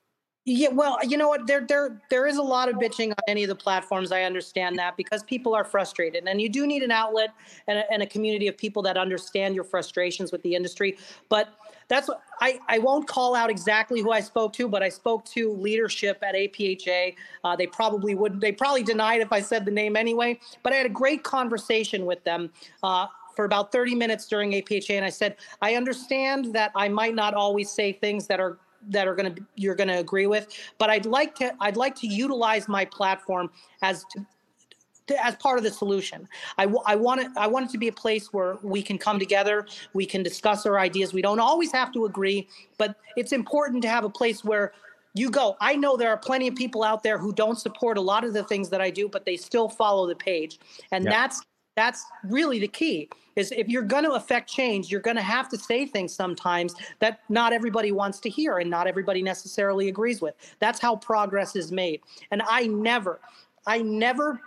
Yeah, 0.49 0.69
well, 0.69 0.97
you 1.03 1.17
know 1.17 1.27
what? 1.27 1.45
There, 1.45 1.59
there, 1.67 2.01
there 2.09 2.25
is 2.25 2.37
a 2.37 2.41
lot 2.41 2.69
of 2.69 2.75
bitching 2.75 3.09
on 3.09 3.17
any 3.27 3.43
of 3.43 3.49
the 3.49 3.55
platforms. 3.55 4.13
I 4.13 4.23
understand 4.23 4.79
that 4.79 4.95
because 4.95 5.21
people 5.23 5.53
are 5.53 5.65
frustrated, 5.65 6.25
and 6.25 6.41
you 6.41 6.47
do 6.47 6.65
need 6.65 6.83
an 6.83 6.91
outlet 6.91 7.33
and 7.67 7.79
a, 7.79 7.91
and 7.91 8.01
a 8.01 8.07
community 8.07 8.47
of 8.47 8.57
people 8.57 8.81
that 8.83 8.95
understand 8.95 9.55
your 9.55 9.65
frustrations 9.65 10.31
with 10.31 10.41
the 10.43 10.55
industry. 10.55 10.97
But 11.27 11.49
that's 11.87 12.07
what 12.07 12.21
I, 12.41 12.59
I 12.67 12.79
won't 12.79 13.07
call 13.07 13.35
out 13.35 13.49
exactly 13.49 14.01
who 14.01 14.11
I 14.11 14.19
spoke 14.19 14.53
to, 14.53 14.67
but 14.67 14.83
I 14.83 14.89
spoke 14.89 15.25
to 15.25 15.53
leadership 15.53 16.21
at 16.21 16.35
APHA. 16.35 17.15
Uh, 17.43 17.55
they 17.55 17.67
probably 17.67 18.15
wouldn't, 18.15 18.41
they 18.41 18.51
probably 18.51 18.83
denied 18.83 19.21
if 19.21 19.31
I 19.31 19.39
said 19.39 19.65
the 19.65 19.71
name 19.71 19.95
anyway, 19.95 20.39
but 20.63 20.73
I 20.73 20.77
had 20.77 20.85
a 20.85 20.89
great 20.89 21.23
conversation 21.23 22.05
with 22.05 22.23
them. 22.23 22.51
Uh, 22.83 23.07
for 23.35 23.45
about 23.45 23.71
30 23.71 23.93
minutes 23.93 24.27
during 24.27 24.53
APHA, 24.53 24.95
and 24.95 25.05
I 25.05 25.09
said, 25.09 25.35
I 25.61 25.75
understand 25.75 26.55
that 26.55 26.71
I 26.75 26.89
might 26.89 27.13
not 27.13 27.35
always 27.35 27.69
say 27.69 27.93
things 27.93 28.25
that 28.25 28.39
are 28.39 28.57
that 28.89 29.07
are 29.07 29.15
going 29.15 29.35
to 29.35 29.41
you're 29.55 29.75
going 29.75 29.87
to 29.87 29.97
agree 29.97 30.27
with 30.27 30.47
but 30.77 30.89
i'd 30.89 31.05
like 31.05 31.33
to 31.35 31.51
i'd 31.61 31.75
like 31.75 31.95
to 31.95 32.07
utilize 32.07 32.67
my 32.67 32.85
platform 32.85 33.49
as 33.81 34.05
to, 34.05 34.25
as 35.11 35.35
part 35.35 35.57
of 35.57 35.63
the 35.63 35.71
solution. 35.71 36.27
I, 36.57 36.71
I 36.85 36.95
want 36.95 37.21
it. 37.21 37.27
I 37.37 37.47
want 37.47 37.65
it 37.67 37.71
to 37.71 37.77
be 37.77 37.87
a 37.87 37.93
place 37.93 38.33
where 38.33 38.57
we 38.61 38.81
can 38.81 38.97
come 38.97 39.19
together. 39.19 39.67
We 39.93 40.05
can 40.05 40.23
discuss 40.23 40.65
our 40.65 40.79
ideas. 40.79 41.13
We 41.13 41.21
don't 41.21 41.39
always 41.39 41.71
have 41.71 41.93
to 41.93 42.05
agree, 42.05 42.47
but 42.77 42.95
it's 43.15 43.31
important 43.31 43.81
to 43.83 43.89
have 43.89 44.03
a 44.03 44.09
place 44.09 44.43
where 44.43 44.73
you 45.13 45.29
go. 45.29 45.57
I 45.59 45.75
know 45.75 45.97
there 45.97 46.09
are 46.09 46.17
plenty 46.17 46.47
of 46.47 46.55
people 46.55 46.83
out 46.83 47.03
there 47.03 47.17
who 47.17 47.33
don't 47.33 47.57
support 47.57 47.97
a 47.97 48.01
lot 48.01 48.23
of 48.23 48.33
the 48.33 48.43
things 48.43 48.69
that 48.69 48.81
I 48.81 48.89
do, 48.89 49.09
but 49.09 49.25
they 49.25 49.37
still 49.37 49.69
follow 49.69 50.07
the 50.07 50.15
page, 50.15 50.59
and 50.91 51.03
yep. 51.03 51.13
that's 51.13 51.41
that's 51.75 52.05
really 52.23 52.59
the 52.59 52.67
key. 52.67 53.09
Is 53.35 53.51
if 53.51 53.69
you're 53.69 53.83
going 53.83 54.03
to 54.03 54.13
affect 54.13 54.49
change, 54.49 54.89
you're 54.89 54.99
going 54.99 55.15
to 55.15 55.21
have 55.21 55.47
to 55.49 55.57
say 55.59 55.85
things 55.85 56.11
sometimes 56.11 56.73
that 56.99 57.19
not 57.29 57.53
everybody 57.53 57.91
wants 57.91 58.19
to 58.21 58.29
hear 58.29 58.57
and 58.57 58.67
not 58.67 58.87
everybody 58.87 59.21
necessarily 59.21 59.89
agrees 59.89 60.21
with. 60.21 60.33
That's 60.57 60.79
how 60.79 60.95
progress 60.95 61.55
is 61.55 61.71
made. 61.71 62.01
And 62.31 62.41
I 62.47 62.65
never, 62.65 63.19
I 63.67 63.83
never 63.83 64.41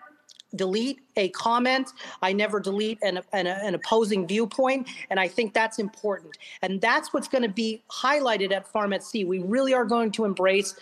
delete 0.54 1.00
a 1.16 1.28
comment. 1.30 1.90
I 2.22 2.32
never 2.32 2.60
delete 2.60 2.98
an, 3.02 3.20
an, 3.32 3.46
an, 3.46 3.74
opposing 3.74 4.26
viewpoint. 4.26 4.88
And 5.10 5.20
I 5.20 5.28
think 5.28 5.54
that's 5.54 5.78
important. 5.78 6.38
And 6.62 6.80
that's 6.80 7.12
what's 7.12 7.28
going 7.28 7.42
to 7.42 7.48
be 7.48 7.82
highlighted 7.90 8.52
at 8.52 8.66
Farm 8.66 8.92
at 8.92 9.02
Sea. 9.02 9.24
We 9.24 9.40
really 9.40 9.74
are 9.74 9.84
going 9.84 10.10
to 10.12 10.24
embrace 10.24 10.74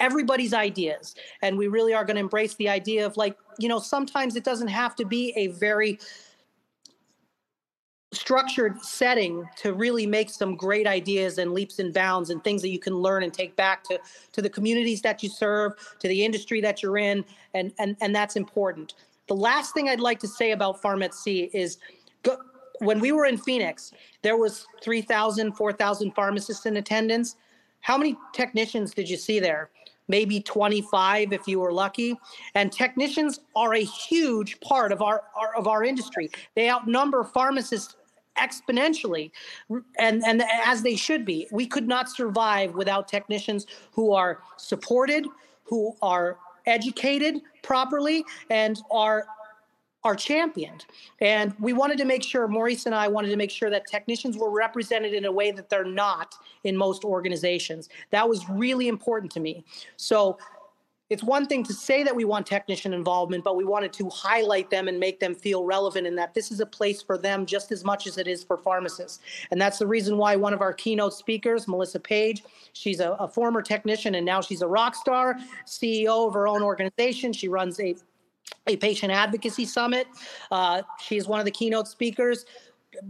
everybody's 0.00 0.54
ideas. 0.54 1.14
And 1.42 1.56
we 1.56 1.68
really 1.68 1.94
are 1.94 2.04
going 2.04 2.16
to 2.16 2.20
embrace 2.20 2.54
the 2.54 2.68
idea 2.68 3.04
of 3.04 3.16
like, 3.16 3.36
you 3.58 3.68
know, 3.68 3.78
sometimes 3.78 4.36
it 4.36 4.44
doesn't 4.44 4.68
have 4.68 4.94
to 4.96 5.04
be 5.04 5.32
a 5.36 5.48
very 5.48 5.98
structured 8.12 8.80
setting 8.80 9.46
to 9.56 9.74
really 9.74 10.06
make 10.06 10.30
some 10.30 10.56
great 10.56 10.86
ideas 10.86 11.36
and 11.36 11.52
leaps 11.52 11.78
and 11.78 11.92
bounds 11.92 12.30
and 12.30 12.42
things 12.42 12.62
that 12.62 12.70
you 12.70 12.78
can 12.78 12.94
learn 12.94 13.22
and 13.22 13.34
take 13.34 13.54
back 13.54 13.84
to 13.84 13.98
to 14.32 14.40
the 14.40 14.48
communities 14.48 15.02
that 15.02 15.22
you 15.22 15.28
serve 15.28 15.72
to 15.98 16.08
the 16.08 16.24
industry 16.24 16.60
that 16.60 16.82
you're 16.82 16.96
in 16.96 17.24
and 17.52 17.72
and 17.78 17.96
and 18.00 18.14
that's 18.14 18.36
important. 18.36 18.94
The 19.26 19.36
last 19.36 19.74
thing 19.74 19.90
i'd 19.90 20.00
like 20.00 20.20
to 20.20 20.28
say 20.28 20.52
about 20.52 20.80
farm 20.80 21.02
at 21.02 21.14
sea 21.14 21.50
is 21.52 21.78
go, 22.22 22.38
when 22.78 22.98
we 22.98 23.12
were 23.12 23.26
in 23.26 23.36
phoenix 23.36 23.92
there 24.22 24.38
was 24.38 24.66
3000 24.82 25.52
4000 25.52 26.12
pharmacists 26.12 26.64
in 26.64 26.78
attendance. 26.78 27.36
How 27.80 27.98
many 27.98 28.16
technicians 28.32 28.94
did 28.94 29.08
you 29.08 29.18
see 29.18 29.38
there 29.38 29.70
maybe 30.08 30.40
25 30.40 31.32
if 31.32 31.46
you 31.46 31.60
were 31.60 31.72
lucky. 31.72 32.18
And 32.54 32.72
technicians 32.72 33.40
are 33.54 33.74
a 33.74 33.84
huge 33.84 34.60
part 34.60 34.92
of 34.92 35.02
our, 35.02 35.22
our, 35.36 35.54
of 35.56 35.66
our 35.66 35.84
industry. 35.84 36.30
They 36.54 36.70
outnumber 36.70 37.24
pharmacists 37.24 37.94
exponentially 38.38 39.32
and 39.98 40.22
and 40.24 40.44
as 40.64 40.80
they 40.82 40.94
should 40.94 41.24
be 41.24 41.48
we 41.50 41.66
could 41.66 41.88
not 41.88 42.08
survive 42.08 42.72
without 42.74 43.08
technicians 43.08 43.66
who 43.90 44.12
are 44.12 44.42
supported 44.56 45.26
who 45.64 45.96
are 46.02 46.38
educated 46.64 47.40
properly 47.62 48.24
and 48.50 48.80
are 48.92 49.26
are 50.08 50.16
championed. 50.16 50.86
And 51.20 51.54
we 51.60 51.74
wanted 51.74 51.98
to 51.98 52.06
make 52.06 52.22
sure, 52.22 52.48
Maurice 52.48 52.86
and 52.86 52.94
I 52.94 53.08
wanted 53.08 53.28
to 53.28 53.36
make 53.36 53.50
sure 53.50 53.68
that 53.68 53.86
technicians 53.86 54.38
were 54.38 54.50
represented 54.50 55.12
in 55.12 55.26
a 55.26 55.32
way 55.32 55.50
that 55.50 55.68
they're 55.68 55.84
not 55.84 56.34
in 56.64 56.78
most 56.78 57.04
organizations. 57.04 57.90
That 58.10 58.26
was 58.26 58.48
really 58.48 58.88
important 58.88 59.30
to 59.32 59.40
me. 59.40 59.66
So 59.98 60.38
it's 61.10 61.22
one 61.22 61.46
thing 61.46 61.62
to 61.64 61.74
say 61.74 62.02
that 62.04 62.16
we 62.16 62.24
want 62.24 62.46
technician 62.46 62.94
involvement, 62.94 63.44
but 63.44 63.54
we 63.54 63.64
wanted 63.64 63.92
to 63.94 64.08
highlight 64.08 64.70
them 64.70 64.88
and 64.88 64.98
make 64.98 65.20
them 65.20 65.34
feel 65.34 65.64
relevant 65.64 66.06
in 66.06 66.14
that 66.16 66.32
this 66.32 66.50
is 66.50 66.60
a 66.60 66.66
place 66.66 67.02
for 67.02 67.18
them 67.18 67.44
just 67.44 67.70
as 67.70 67.84
much 67.84 68.06
as 68.06 68.16
it 68.16 68.26
is 68.26 68.42
for 68.42 68.56
pharmacists. 68.56 69.20
And 69.50 69.60
that's 69.60 69.78
the 69.78 69.86
reason 69.86 70.16
why 70.16 70.36
one 70.36 70.54
of 70.54 70.62
our 70.62 70.72
keynote 70.72 71.12
speakers, 71.12 71.68
Melissa 71.68 72.00
Page, 72.00 72.44
she's 72.72 73.00
a, 73.00 73.10
a 73.12 73.28
former 73.28 73.60
technician 73.60 74.14
and 74.14 74.24
now 74.24 74.40
she's 74.40 74.62
a 74.62 74.68
rock 74.68 74.94
star, 74.94 75.36
CEO 75.66 76.26
of 76.26 76.32
her 76.32 76.48
own 76.48 76.62
organization. 76.62 77.34
She 77.34 77.48
runs 77.48 77.78
a 77.80 77.94
a 78.68 78.76
patient 78.76 79.12
advocacy 79.12 79.64
summit. 79.64 80.06
Uh, 80.50 80.82
she's 81.00 81.26
one 81.26 81.40
of 81.40 81.44
the 81.44 81.50
keynote 81.50 81.88
speakers. 81.88 82.46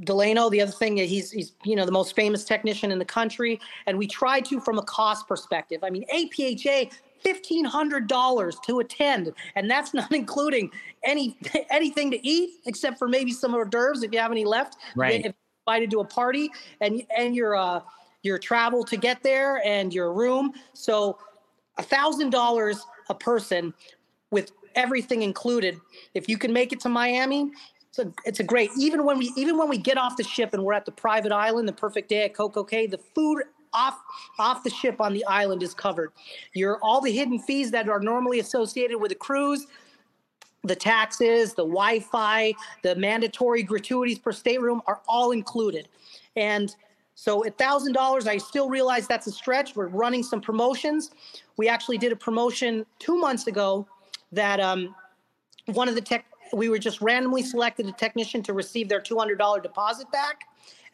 Delano, 0.01 0.51
the 0.51 0.61
other 0.61 0.73
thing, 0.73 0.97
he's 0.97 1.31
he's 1.31 1.53
you 1.65 1.77
know 1.77 1.85
the 1.85 1.93
most 1.93 2.17
famous 2.17 2.45
technician 2.45 2.91
in 2.91 2.99
the 2.99 3.05
country, 3.05 3.61
and 3.87 3.97
we 3.97 4.07
try 4.07 4.41
to 4.41 4.61
from 4.61 4.79
a 4.79 4.83
cost 4.83 5.29
perspective. 5.29 5.83
I 5.83 5.91
mean, 5.91 6.05
APHA. 6.15 6.93
Fifteen 7.21 7.65
hundred 7.65 8.07
dollars 8.07 8.61
to 8.65 8.79
attend, 8.79 9.33
and 9.57 9.69
that's 9.69 9.93
not 10.01 10.13
including 10.13 10.71
any 11.03 11.37
anything 11.69 12.13
to 12.13 12.25
eat 12.25 12.61
except 12.65 12.97
for 12.97 13.09
maybe 13.09 13.33
some 13.33 13.57
hors 13.57 13.65
d'oeuvres 13.65 14.05
if 14.05 14.13
you 14.13 14.21
have 14.21 14.31
any 14.31 14.45
left. 14.45 14.77
Right. 14.95 15.25
If 15.25 15.35
invited 15.69 15.91
to 15.91 16.01
a 16.01 16.05
party, 16.05 16.51
and 16.81 17.03
and 17.17 17.35
your 17.35 17.57
uh, 17.57 17.81
your 18.23 18.39
travel 18.39 18.85
to 18.85 18.97
get 18.97 19.23
there 19.23 19.61
and 19.67 19.93
your 19.93 20.13
room. 20.13 20.53
So, 20.73 21.19
a 21.77 21.83
thousand 21.83 22.31
dollars 22.31 22.85
a 23.09 23.15
person 23.15 23.75
with 24.31 24.53
everything 24.79 25.23
included. 25.23 25.79
If 26.15 26.29
you 26.29 26.39
can 26.39 26.53
make 26.53 26.73
it 26.73 26.81
to 26.81 26.89
Miami, 26.89 27.51
it's 27.89 27.99
a, 27.99 28.13
it's 28.25 28.41
a 28.41 28.45
great. 28.45 28.71
Even 28.79 29.05
when 29.05 29.19
we 29.19 29.33
even 29.37 29.59
when 29.59 29.69
we 29.69 29.77
get 29.77 29.99
off 29.99 30.17
the 30.17 30.25
ship 30.25 30.55
and 30.55 30.63
we're 30.65 30.73
at 30.73 30.87
the 30.87 30.93
private 30.93 31.33
island, 31.33 31.69
the 31.69 31.73
perfect 31.73 32.09
day 32.09 32.25
at 32.25 32.35
Coco 32.35 32.65
Cay, 32.65 32.87
the 32.87 32.99
food 32.99 33.43
off 33.75 33.99
off 34.39 34.63
the 34.63 34.71
ship 34.71 35.01
on 35.01 35.13
the 35.13 35.25
island 35.27 35.63
is 35.63 35.75
covered. 35.75 36.13
Your 36.55 36.79
all 36.83 37.01
the 37.01 37.11
hidden 37.11 37.39
fees 37.41 37.71
that 37.73 37.89
are 37.89 38.01
normally 38.01 38.39
associated 38.39 38.99
with 38.99 39.13
a 39.13 39.17
cruise, 39.17 39.67
the 40.63 40.77
taxes, 40.77 41.55
the 41.55 41.65
Wi-Fi, 41.65 42.55
the 42.83 42.95
mandatory 42.95 43.63
gratuities 43.63 44.19
per 44.19 44.33
stateroom 44.33 44.81
are 44.87 45.01
all 45.09 45.33
included. 45.33 45.89
And 46.37 46.75
so 47.17 47.45
at 47.45 47.59
thousand 47.59 47.95
dollars, 47.95 48.29
I 48.29 48.39
still 48.39 48.69
realize 48.69 49.09
that's 49.09 49.27
a 49.27 49.33
stretch. 49.33 49.75
We're 49.75 49.89
running 49.89 50.23
some 50.23 50.41
promotions. 50.41 51.11
We 51.57 51.69
actually 51.69 51.99
did 51.99 52.13
a 52.13 52.17
promotion 52.17 52.87
two 53.01 53.19
months 53.19 53.49
ago 53.49 53.89
that 54.33 54.61
um, 54.61 54.95
one 55.67 55.89
of 55.89 55.95
the 55.95 56.01
tech 56.01 56.25
we 56.53 56.69
were 56.69 56.79
just 56.79 57.01
randomly 57.01 57.43
selected 57.43 57.87
a 57.87 57.93
technician 57.93 58.43
to 58.43 58.53
receive 58.53 58.89
their 58.89 59.01
$200 59.01 59.63
deposit 59.63 60.11
back. 60.11 60.45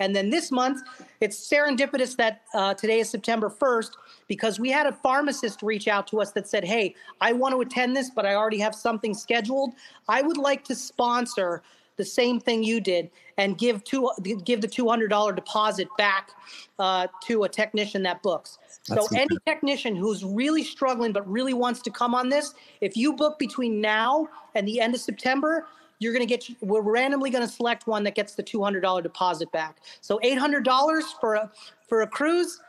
And 0.00 0.14
then 0.14 0.28
this 0.28 0.50
month, 0.50 0.82
it's 1.20 1.48
serendipitous 1.48 2.16
that 2.16 2.42
uh, 2.52 2.74
today 2.74 2.98
is 2.98 3.08
September 3.08 3.48
1st 3.48 3.92
because 4.26 4.58
we 4.58 4.70
had 4.70 4.86
a 4.86 4.92
pharmacist 4.92 5.62
reach 5.62 5.86
out 5.86 6.06
to 6.08 6.20
us 6.20 6.32
that 6.32 6.48
said, 6.48 6.64
Hey, 6.64 6.94
I 7.20 7.32
want 7.32 7.54
to 7.54 7.60
attend 7.60 7.96
this, 7.96 8.10
but 8.10 8.26
I 8.26 8.34
already 8.34 8.58
have 8.58 8.74
something 8.74 9.14
scheduled. 9.14 9.74
I 10.08 10.22
would 10.22 10.36
like 10.36 10.64
to 10.64 10.74
sponsor 10.74 11.62
the 11.96 12.04
same 12.04 12.40
thing 12.40 12.62
you 12.62 12.80
did 12.80 13.10
and 13.38 13.58
give 13.58 13.84
two 13.84 14.10
give 14.22 14.60
the 14.60 14.68
$200 14.68 15.34
deposit 15.34 15.88
back 15.96 16.30
uh, 16.78 17.06
to 17.24 17.44
a 17.44 17.48
technician 17.48 18.02
that 18.04 18.22
books. 18.22 18.58
So 18.82 19.06
any 19.14 19.36
technician 19.46 19.96
who's 19.96 20.24
really 20.24 20.62
struggling 20.62 21.12
but 21.12 21.28
really 21.28 21.54
wants 21.54 21.80
to 21.82 21.90
come 21.90 22.14
on 22.14 22.28
this, 22.28 22.54
if 22.80 22.96
you 22.96 23.14
book 23.14 23.38
between 23.38 23.80
now 23.80 24.28
and 24.54 24.66
the 24.68 24.80
end 24.80 24.94
of 24.94 25.00
September, 25.00 25.66
you're 25.98 26.12
going 26.12 26.26
to 26.26 26.36
get 26.36 26.48
we're 26.60 26.82
randomly 26.82 27.30
going 27.30 27.46
to 27.46 27.52
select 27.52 27.86
one 27.86 28.04
that 28.04 28.14
gets 28.14 28.34
the 28.34 28.42
$200 28.42 29.02
deposit 29.02 29.50
back. 29.52 29.78
So 30.00 30.18
$800 30.22 31.02
for 31.20 31.34
a 31.34 31.50
for 31.88 32.02
a 32.02 32.06
cruise, 32.06 32.60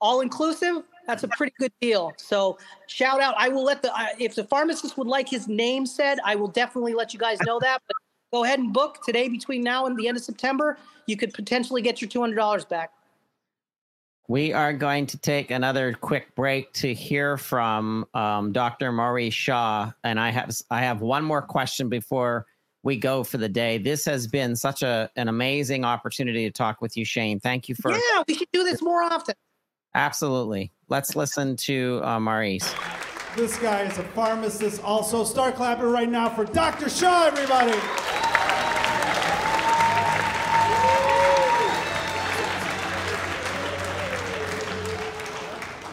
all 0.00 0.20
inclusive, 0.20 0.82
that's 1.06 1.22
a 1.22 1.28
pretty 1.28 1.54
good 1.58 1.72
deal. 1.80 2.12
So 2.16 2.58
shout 2.86 3.20
out. 3.20 3.34
I 3.38 3.48
will 3.48 3.64
let 3.64 3.82
the 3.82 3.92
if 4.18 4.34
the 4.34 4.44
pharmacist 4.44 4.96
would 4.98 5.06
like 5.06 5.28
his 5.28 5.48
name 5.48 5.86
said, 5.86 6.18
I 6.24 6.34
will 6.34 6.48
definitely 6.48 6.94
let 6.94 7.12
you 7.12 7.20
guys 7.20 7.38
know 7.42 7.58
that. 7.60 7.82
But 7.86 7.96
go 8.34 8.42
ahead 8.42 8.58
and 8.58 8.72
book 8.72 8.98
today 9.04 9.28
between 9.28 9.62
now 9.62 9.86
and 9.86 9.96
the 9.96 10.08
end 10.08 10.16
of 10.16 10.24
September. 10.24 10.76
You 11.06 11.16
could 11.16 11.32
potentially 11.32 11.82
get 11.82 12.02
your 12.02 12.10
$200 12.10 12.68
back. 12.68 12.90
We 14.26 14.52
are 14.52 14.72
going 14.72 15.06
to 15.06 15.18
take 15.18 15.52
another 15.52 15.92
quick 15.92 16.34
break 16.34 16.72
to 16.74 16.92
hear 16.92 17.36
from 17.36 18.06
um, 18.12 18.52
Dr. 18.52 18.90
Maurice 18.90 19.34
Shaw, 19.34 19.92
and 20.02 20.18
I 20.18 20.30
have 20.30 20.50
I 20.70 20.80
have 20.80 21.02
one 21.02 21.22
more 21.22 21.42
question 21.42 21.90
before 21.90 22.46
we 22.82 22.96
go 22.96 23.22
for 23.22 23.36
the 23.36 23.50
day. 23.50 23.76
This 23.76 24.06
has 24.06 24.26
been 24.26 24.56
such 24.56 24.82
a 24.82 25.10
an 25.14 25.28
amazing 25.28 25.84
opportunity 25.84 26.44
to 26.46 26.50
talk 26.50 26.80
with 26.80 26.96
you, 26.96 27.04
Shane. 27.04 27.38
Thank 27.38 27.68
you 27.68 27.74
for. 27.74 27.92
Yeah, 27.92 28.24
we 28.26 28.34
should 28.34 28.48
do 28.50 28.64
this 28.64 28.80
more 28.80 29.02
often. 29.02 29.34
Absolutely. 29.94 30.72
Let's 30.88 31.14
listen 31.14 31.54
to 31.56 32.00
uh, 32.02 32.18
Maurice. 32.18 32.74
This 33.36 33.58
guy 33.58 33.82
is 33.82 33.98
a 33.98 34.04
pharmacist, 34.04 34.82
also. 34.82 35.22
Start 35.24 35.54
clapping 35.56 35.84
right 35.84 36.08
now 36.08 36.30
for 36.30 36.46
Dr. 36.46 36.88
Shaw, 36.88 37.26
everybody. 37.26 37.78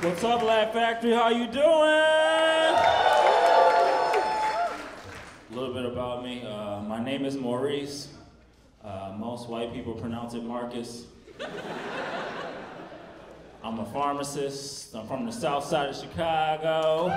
What's 0.02 0.24
up, 0.24 0.41
Laugh 0.41 0.74
Factory? 0.74 1.12
How 1.12 1.30
you 1.30 1.45
doing? 1.45 1.64
A 5.47 5.52
little 5.52 5.76
bit 5.76 5.86
about 5.86 6.24
me. 6.24 6.43
Uh, 6.43 6.82
my 6.82 7.04
name 7.04 7.24
is 7.24 7.38
Maurice. 7.38 8.08
Uh, 8.84 9.14
most 9.16 9.47
white 9.47 9.72
people 9.72 9.93
pronounce 9.93 10.34
it 10.34 10.43
Marcus. 10.43 11.06
I'm 13.64 13.78
a 13.78 13.86
pharmacist. 13.93 14.95
I'm 14.95 15.06
from 15.06 15.28
the 15.28 15.32
south 15.32 15.66
side 15.66 15.89
of 15.89 15.95
Chicago. 15.95 17.12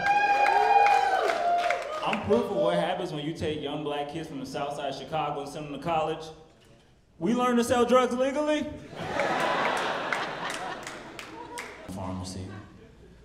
I'm 2.05 2.21
proof 2.27 2.51
of 2.51 2.57
what 2.57 2.75
happens 2.75 3.15
when 3.15 3.25
you 3.25 3.33
take 3.33 3.63
young 3.63 3.83
black 3.83 4.13
kids 4.13 4.29
from 4.29 4.41
the 4.41 4.47
south 4.47 4.77
side 4.77 4.93
of 4.93 4.95
Chicago 4.95 5.41
and 5.41 5.49
send 5.49 5.65
them 5.65 5.81
to 5.81 5.83
college. 5.83 6.27
We 7.19 7.33
learn 7.33 7.57
to 7.57 7.65
sell 7.65 7.87
drugs 7.87 8.13
legally. 8.13 8.67
Pharmacy. 11.93 12.47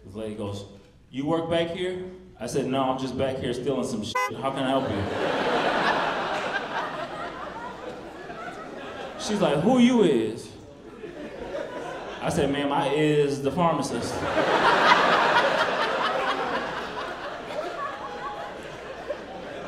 This 0.10 0.16
lady 0.16 0.34
goes, 0.34 0.66
You 1.12 1.28
work 1.28 1.52
back 1.52 1.68
here? 1.68 2.04
I 2.40 2.48
said, 2.48 2.66
No, 2.66 2.82
I'm 2.82 2.98
just 2.98 3.16
back 3.16 3.38
here 3.38 3.54
stealing 3.54 3.86
some 3.86 4.04
shit. 4.04 4.16
How 4.42 4.50
can 4.50 4.64
I 4.64 4.70
help 4.70 4.90
you? 4.90 4.98
She's 9.24 9.40
like, 9.40 9.60
Who 9.60 9.78
you 9.78 10.02
is? 10.02 10.50
I 12.24 12.30
said, 12.30 12.52
Ma'am, 12.52 12.72
I 12.72 12.88
is 12.88 13.44
the 13.44 13.52
pharmacist. 13.52 14.16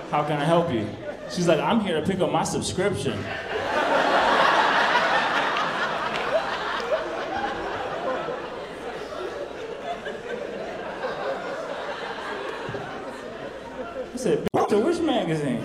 How 0.09 0.23
can 0.23 0.41
I 0.41 0.43
help 0.43 0.73
you? 0.73 0.89
She's 1.29 1.47
like, 1.47 1.59
I'm 1.59 1.81
here 1.81 2.01
to 2.01 2.07
pick 2.07 2.19
up 2.19 2.31
my 2.31 2.43
subscription. 2.43 3.23
said, 14.21 14.47
doctor, 14.53 14.77
which 14.77 14.99
magazine? 14.99 15.59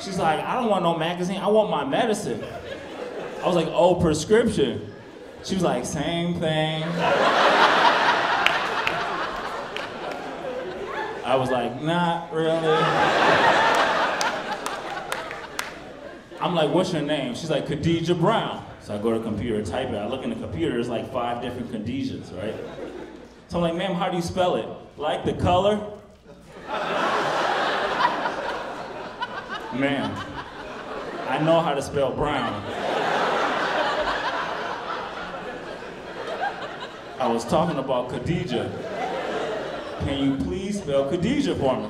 She's 0.00 0.18
like, 0.18 0.40
I 0.40 0.54
don't 0.54 0.68
want 0.68 0.75
no 0.86 0.96
magazine. 0.96 1.38
I 1.38 1.48
want 1.48 1.68
my 1.68 1.84
medicine. 1.84 2.42
I 3.42 3.46
was 3.46 3.56
like, 3.56 3.66
oh, 3.70 3.96
prescription. 3.96 4.92
She 5.42 5.54
was 5.54 5.64
like, 5.64 5.84
same 5.84 6.38
thing. 6.38 6.84
I 11.24 11.34
was 11.36 11.50
like, 11.50 11.82
not 11.82 12.32
really. 12.32 12.72
I'm 16.40 16.54
like, 16.54 16.72
what's 16.72 16.92
your 16.92 17.02
name? 17.02 17.34
She's 17.34 17.50
like, 17.50 17.66
Khadijah 17.66 18.14
Brown. 18.14 18.64
So 18.80 18.94
I 18.94 18.98
go 18.98 19.12
to 19.12 19.18
computer, 19.18 19.64
type 19.64 19.88
it. 19.88 19.96
I 19.96 20.06
look 20.06 20.22
in 20.22 20.30
the 20.30 20.36
computer, 20.36 20.74
there's 20.74 20.88
like 20.88 21.12
five 21.12 21.42
different 21.42 21.72
Khadijas, 21.72 22.32
right? 22.40 22.54
So 23.48 23.56
I'm 23.58 23.62
like, 23.62 23.74
ma'am, 23.74 23.94
how 23.94 24.08
do 24.08 24.16
you 24.16 24.22
spell 24.22 24.54
it? 24.54 24.68
Like 24.96 25.24
the 25.24 25.32
color? 25.32 25.84
Ma'am, 29.74 30.14
I 31.28 31.38
know 31.38 31.60
how 31.60 31.74
to 31.74 31.82
spell 31.82 32.12
brown. 32.12 32.62
I 37.18 37.26
was 37.26 37.44
talking 37.44 37.78
about 37.78 38.10
Khadijah. 38.10 38.70
Can 40.00 40.18
you 40.22 40.36
please 40.44 40.80
spell 40.80 41.08
Khadijah 41.10 41.56
for 41.56 41.80
me? 41.80 41.88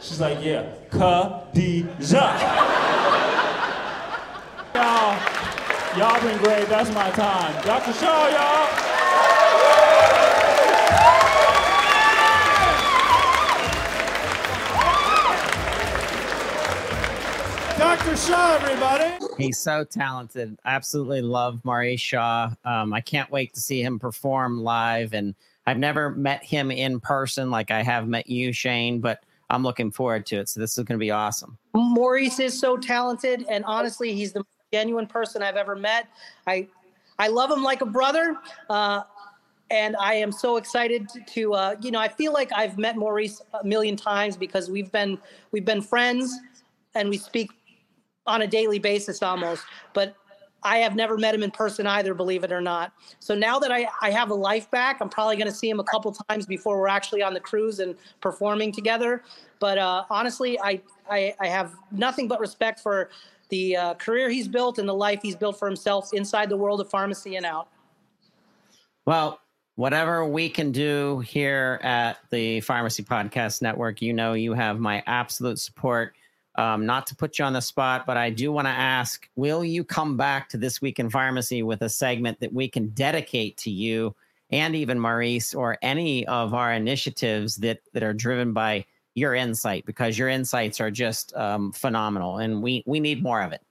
She's 0.00 0.20
like, 0.20 0.44
yeah, 0.44 0.70
Khadijah. 0.90 1.92
y'all, 4.74 5.98
y'all 5.98 6.20
been 6.20 6.38
great. 6.42 6.68
That's 6.68 6.92
my 6.92 7.10
time. 7.12 7.64
Dr. 7.64 7.92
Shaw, 7.94 8.28
y'all. 8.28 8.81
Dr. 17.82 18.16
Shaw, 18.16 18.58
everybody. 18.60 19.12
He's 19.36 19.58
so 19.58 19.82
talented. 19.82 20.56
Absolutely 20.64 21.20
love 21.20 21.64
Maurice 21.64 22.00
Shaw. 22.00 22.52
Um, 22.64 22.92
I 22.92 23.00
can't 23.00 23.28
wait 23.28 23.52
to 23.54 23.60
see 23.60 23.82
him 23.82 23.98
perform 23.98 24.62
live. 24.62 25.14
And 25.14 25.34
I've 25.66 25.78
never 25.78 26.10
met 26.10 26.44
him 26.44 26.70
in 26.70 27.00
person 27.00 27.50
like 27.50 27.72
I 27.72 27.82
have 27.82 28.06
met 28.06 28.30
you, 28.30 28.52
Shane, 28.52 29.00
but 29.00 29.24
I'm 29.50 29.64
looking 29.64 29.90
forward 29.90 30.26
to 30.26 30.36
it. 30.36 30.48
So 30.48 30.60
this 30.60 30.78
is 30.78 30.84
going 30.84 30.96
to 30.96 31.02
be 31.02 31.10
awesome. 31.10 31.58
Maurice 31.74 32.38
is 32.38 32.56
so 32.56 32.76
talented, 32.76 33.44
and 33.50 33.64
honestly, 33.64 34.14
he's 34.14 34.32
the 34.32 34.44
genuine 34.72 35.08
person 35.08 35.42
I've 35.42 35.56
ever 35.56 35.74
met. 35.74 36.06
I 36.46 36.68
I 37.18 37.26
love 37.28 37.50
him 37.50 37.64
like 37.64 37.80
a 37.80 37.86
brother. 37.86 38.36
Uh, 38.70 39.02
and 39.72 39.96
I 39.96 40.14
am 40.14 40.30
so 40.30 40.56
excited 40.56 41.08
to, 41.26 41.54
uh, 41.54 41.74
you 41.80 41.90
know, 41.90 41.98
I 41.98 42.06
feel 42.06 42.32
like 42.32 42.52
I've 42.54 42.78
met 42.78 42.96
Maurice 42.96 43.42
a 43.60 43.66
million 43.66 43.96
times 43.96 44.36
because 44.36 44.70
we've 44.70 44.92
been 44.92 45.18
we've 45.50 45.64
been 45.64 45.82
friends, 45.82 46.32
and 46.94 47.08
we 47.08 47.16
speak 47.16 47.50
on 48.26 48.42
a 48.42 48.46
daily 48.46 48.78
basis 48.78 49.22
almost. 49.22 49.64
But 49.94 50.16
I 50.64 50.78
have 50.78 50.94
never 50.94 51.18
met 51.18 51.34
him 51.34 51.42
in 51.42 51.50
person 51.50 51.86
either, 51.86 52.14
believe 52.14 52.44
it 52.44 52.52
or 52.52 52.60
not. 52.60 52.92
So 53.18 53.34
now 53.34 53.58
that 53.58 53.72
I, 53.72 53.88
I 54.00 54.10
have 54.10 54.30
a 54.30 54.34
life 54.34 54.70
back, 54.70 55.00
I'm 55.00 55.08
probably 55.08 55.36
going 55.36 55.48
to 55.48 55.54
see 55.54 55.68
him 55.68 55.80
a 55.80 55.84
couple 55.84 56.12
times 56.28 56.46
before 56.46 56.78
we're 56.78 56.88
actually 56.88 57.22
on 57.22 57.34
the 57.34 57.40
cruise 57.40 57.80
and 57.80 57.96
performing 58.20 58.70
together. 58.70 59.22
But 59.58 59.78
uh, 59.78 60.04
honestly, 60.08 60.58
I, 60.60 60.80
I, 61.10 61.34
I 61.40 61.48
have 61.48 61.74
nothing 61.90 62.28
but 62.28 62.38
respect 62.38 62.80
for 62.80 63.10
the 63.48 63.76
uh, 63.76 63.94
career 63.94 64.30
he's 64.30 64.48
built 64.48 64.78
and 64.78 64.88
the 64.88 64.94
life 64.94 65.20
he's 65.22 65.36
built 65.36 65.58
for 65.58 65.66
himself 65.66 66.10
inside 66.12 66.48
the 66.48 66.56
world 66.56 66.80
of 66.80 66.88
pharmacy 66.88 67.36
and 67.36 67.44
out. 67.44 67.68
Well, 69.04 69.40
whatever 69.74 70.24
we 70.24 70.48
can 70.48 70.70
do 70.70 71.20
here 71.20 71.80
at 71.82 72.18
the 72.30 72.60
Pharmacy 72.60 73.02
Podcast 73.02 73.62
Network, 73.62 74.00
you 74.00 74.12
know, 74.12 74.34
you 74.34 74.52
have 74.54 74.78
my 74.78 75.02
absolute 75.06 75.58
support. 75.58 76.14
Um, 76.56 76.84
not 76.84 77.06
to 77.06 77.16
put 77.16 77.38
you 77.38 77.46
on 77.46 77.54
the 77.54 77.62
spot, 77.62 78.04
but 78.04 78.18
I 78.18 78.28
do 78.28 78.52
want 78.52 78.66
to 78.66 78.72
ask 78.72 79.28
Will 79.36 79.64
you 79.64 79.84
come 79.84 80.16
back 80.16 80.50
to 80.50 80.58
This 80.58 80.82
Week 80.82 80.98
in 80.98 81.08
Pharmacy 81.08 81.62
with 81.62 81.80
a 81.82 81.88
segment 81.88 82.40
that 82.40 82.52
we 82.52 82.68
can 82.68 82.88
dedicate 82.88 83.56
to 83.58 83.70
you 83.70 84.14
and 84.50 84.76
even 84.76 85.00
Maurice 85.00 85.54
or 85.54 85.78
any 85.80 86.26
of 86.26 86.52
our 86.52 86.74
initiatives 86.74 87.56
that, 87.56 87.80
that 87.94 88.02
are 88.02 88.12
driven 88.12 88.52
by 88.52 88.84
your 89.14 89.34
insight? 89.34 89.86
Because 89.86 90.18
your 90.18 90.28
insights 90.28 90.78
are 90.78 90.90
just 90.90 91.34
um, 91.36 91.72
phenomenal 91.72 92.38
and 92.38 92.62
we, 92.62 92.82
we 92.86 93.00
need 93.00 93.22
more 93.22 93.40
of 93.40 93.52
it. 93.52 93.62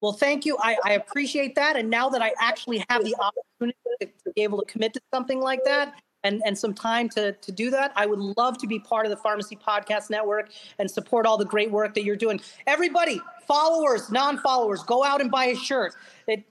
Well, 0.00 0.14
thank 0.14 0.46
you. 0.46 0.56
I, 0.60 0.78
I 0.84 0.92
appreciate 0.92 1.54
that. 1.56 1.76
And 1.76 1.90
now 1.90 2.08
that 2.08 2.22
I 2.22 2.32
actually 2.40 2.84
have 2.88 3.04
the 3.04 3.14
opportunity 3.20 3.76
to, 4.00 4.06
to 4.06 4.32
be 4.34 4.42
able 4.42 4.58
to 4.58 4.64
commit 4.64 4.94
to 4.94 5.00
something 5.12 5.40
like 5.40 5.62
that, 5.64 6.00
and, 6.24 6.42
and 6.44 6.56
some 6.56 6.74
time 6.74 7.08
to, 7.10 7.32
to 7.32 7.52
do 7.52 7.70
that. 7.70 7.92
I 7.96 8.06
would 8.06 8.18
love 8.18 8.58
to 8.58 8.66
be 8.66 8.78
part 8.78 9.06
of 9.06 9.10
the 9.10 9.16
Pharmacy 9.16 9.56
Podcast 9.56 10.10
Network 10.10 10.50
and 10.78 10.90
support 10.90 11.26
all 11.26 11.38
the 11.38 11.44
great 11.44 11.70
work 11.70 11.94
that 11.94 12.04
you're 12.04 12.16
doing. 12.16 12.40
Everybody, 12.66 13.20
followers, 13.46 14.10
non-followers, 14.10 14.82
go 14.82 15.04
out 15.04 15.20
and 15.20 15.30
buy 15.30 15.46
a 15.46 15.56
shirt. 15.56 15.94
It, 16.26 16.44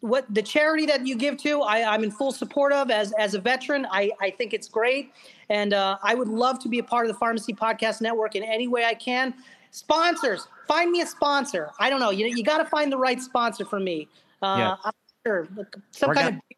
what 0.00 0.32
the 0.32 0.42
charity 0.42 0.86
that 0.86 1.04
you 1.06 1.16
give 1.16 1.36
to, 1.38 1.60
I, 1.62 1.92
I'm 1.92 2.04
in 2.04 2.10
full 2.12 2.30
support 2.30 2.72
of 2.72 2.88
as 2.90 3.12
as 3.18 3.34
a 3.34 3.40
veteran. 3.40 3.84
I, 3.90 4.12
I 4.20 4.30
think 4.30 4.54
it's 4.54 4.68
great, 4.68 5.12
and 5.50 5.74
uh, 5.74 5.98
I 6.04 6.14
would 6.14 6.28
love 6.28 6.60
to 6.60 6.68
be 6.68 6.78
a 6.78 6.84
part 6.84 7.04
of 7.06 7.12
the 7.12 7.18
Pharmacy 7.18 7.52
Podcast 7.52 8.00
Network 8.00 8.36
in 8.36 8.44
any 8.44 8.68
way 8.68 8.84
I 8.84 8.94
can. 8.94 9.34
Sponsors, 9.72 10.46
find 10.68 10.92
me 10.92 11.00
a 11.00 11.06
sponsor. 11.06 11.70
I 11.80 11.90
don't 11.90 11.98
know. 11.98 12.10
You 12.10 12.26
you 12.26 12.44
got 12.44 12.58
to 12.58 12.64
find 12.66 12.92
the 12.92 12.96
right 12.96 13.20
sponsor 13.20 13.64
for 13.64 13.80
me. 13.80 14.06
Uh, 14.40 14.54
Yeah. 14.58 14.76
I'm 14.84 14.92
sure 15.26 15.48
some 15.90 16.08
We're 16.10 16.14
kind 16.14 16.26
gonna- 16.26 16.36
of 16.36 16.57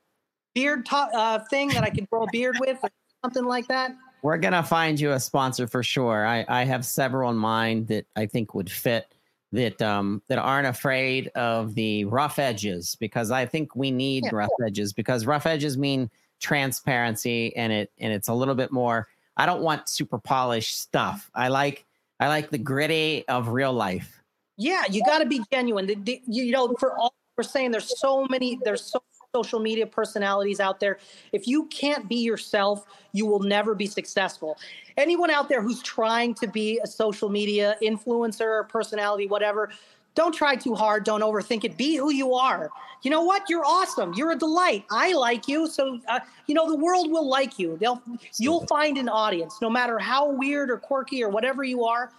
beard 0.55 0.86
to- 0.86 0.96
uh, 0.96 1.38
thing 1.51 1.68
that 1.68 1.84
I 1.84 1.90
could 1.90 2.09
grow 2.11 2.24
a 2.24 2.26
beard 2.30 2.57
with, 2.61 2.78
or 2.82 2.90
something 3.22 3.44
like 3.44 3.66
that. 3.68 3.92
We're 4.22 4.36
gonna 4.38 4.62
find 4.62 5.01
you 5.01 5.12
a 5.12 5.20
sponsor 5.20 5.66
for 5.66 5.82
sure. 5.82 6.26
I, 6.26 6.44
I 6.48 6.64
have 6.64 6.84
several 6.84 7.30
in 7.30 7.36
mind 7.36 7.88
that 7.88 8.07
I 8.16 8.26
think 8.26 8.55
would 8.55 8.70
fit 8.70 9.14
that 9.53 9.80
um 9.82 10.22
that 10.28 10.38
aren't 10.38 10.66
afraid 10.68 11.28
of 11.28 11.74
the 11.74 12.05
rough 12.05 12.38
edges 12.38 12.96
because 13.01 13.30
I 13.30 13.46
think 13.46 13.74
we 13.74 13.90
need 13.90 14.24
Yeah. 14.26 14.30
rough 14.34 14.51
edges 14.64 14.92
because 14.92 15.26
rough 15.26 15.44
edges 15.46 15.76
mean 15.78 16.09
transparency 16.38 17.55
and 17.57 17.72
it 17.72 17.90
and 17.98 18.12
it's 18.12 18.28
a 18.28 18.34
little 18.34 18.55
bit 18.55 18.70
more 18.72 19.09
I 19.36 19.46
don't 19.46 19.62
want 19.62 19.88
super 19.88 20.18
polished 20.18 20.80
stuff. 20.80 21.30
I 21.34 21.48
like 21.48 21.84
I 22.20 22.28
like 22.28 22.51
the 22.51 22.59
gritty 22.59 23.26
of 23.28 23.48
real 23.48 23.72
life. 23.72 24.22
Yeah, 24.59 24.84
you 24.90 25.03
got 25.05 25.20
to 25.20 25.26
be 25.26 25.40
genuine. 25.51 25.86
The- 25.86 25.94
the- 25.94 26.22
you 26.26 26.51
know, 26.53 26.74
for 26.78 26.94
all 26.98 27.14
we're 27.38 27.44
saying, 27.44 27.70
there's 27.70 27.98
so 27.98 28.26
many, 28.26 28.59
there's 28.62 28.82
so 28.84 29.03
social 29.35 29.61
media 29.61 29.87
personalities 29.87 30.59
out 30.59 30.81
there. 30.81 30.99
If 31.31 31.47
you 31.47 31.66
can't 31.66 32.09
be 32.09 32.16
yourself, 32.16 32.85
you 33.12 33.26
will 33.26 33.39
never 33.39 33.76
be 33.76 33.87
successful. 33.87 34.59
Anyone 34.97 35.31
out 35.31 35.49
there 35.49 35.62
who's 35.62 35.81
trying 35.83 36.35
to 36.35 36.49
be 36.49 36.81
a 36.83 36.87
social 36.89 37.28
media 37.28 37.76
influencer, 37.81 38.41
or 38.41 38.64
personality, 38.64 39.28
whatever, 39.28 39.70
don't 40.16 40.35
try 40.35 40.57
too 40.57 40.74
hard. 40.74 41.05
Don't 41.05 41.20
overthink 41.20 41.62
it. 41.62 41.76
Be 41.76 41.95
who 41.95 42.12
you 42.12 42.35
are. 42.35 42.70
You 43.03 43.12
know 43.12 43.22
what? 43.22 43.49
You're 43.49 43.64
awesome. 43.64 44.12
You're 44.14 44.33
a 44.33 44.37
delight. 44.37 44.85
I 44.91 45.12
like 45.12 45.47
you. 45.47 45.68
So, 45.68 46.01
uh, 46.09 46.18
you 46.49 46.55
know, 46.57 46.68
the 46.68 46.76
world 46.76 47.09
will 47.09 47.28
like 47.28 47.57
you. 47.57 47.78
They'll, 47.81 48.03
you'll 48.37 48.66
find 48.66 48.99
an 48.99 49.09
audience, 49.09 49.59
no 49.62 49.70
matter 49.70 50.01
how 50.01 50.28
weird 50.28 50.72
or 50.72 50.76
quirky 50.76 51.22
or 51.22 51.28
whatever 51.28 51.62
you 51.62 51.85
are. 51.85 52.11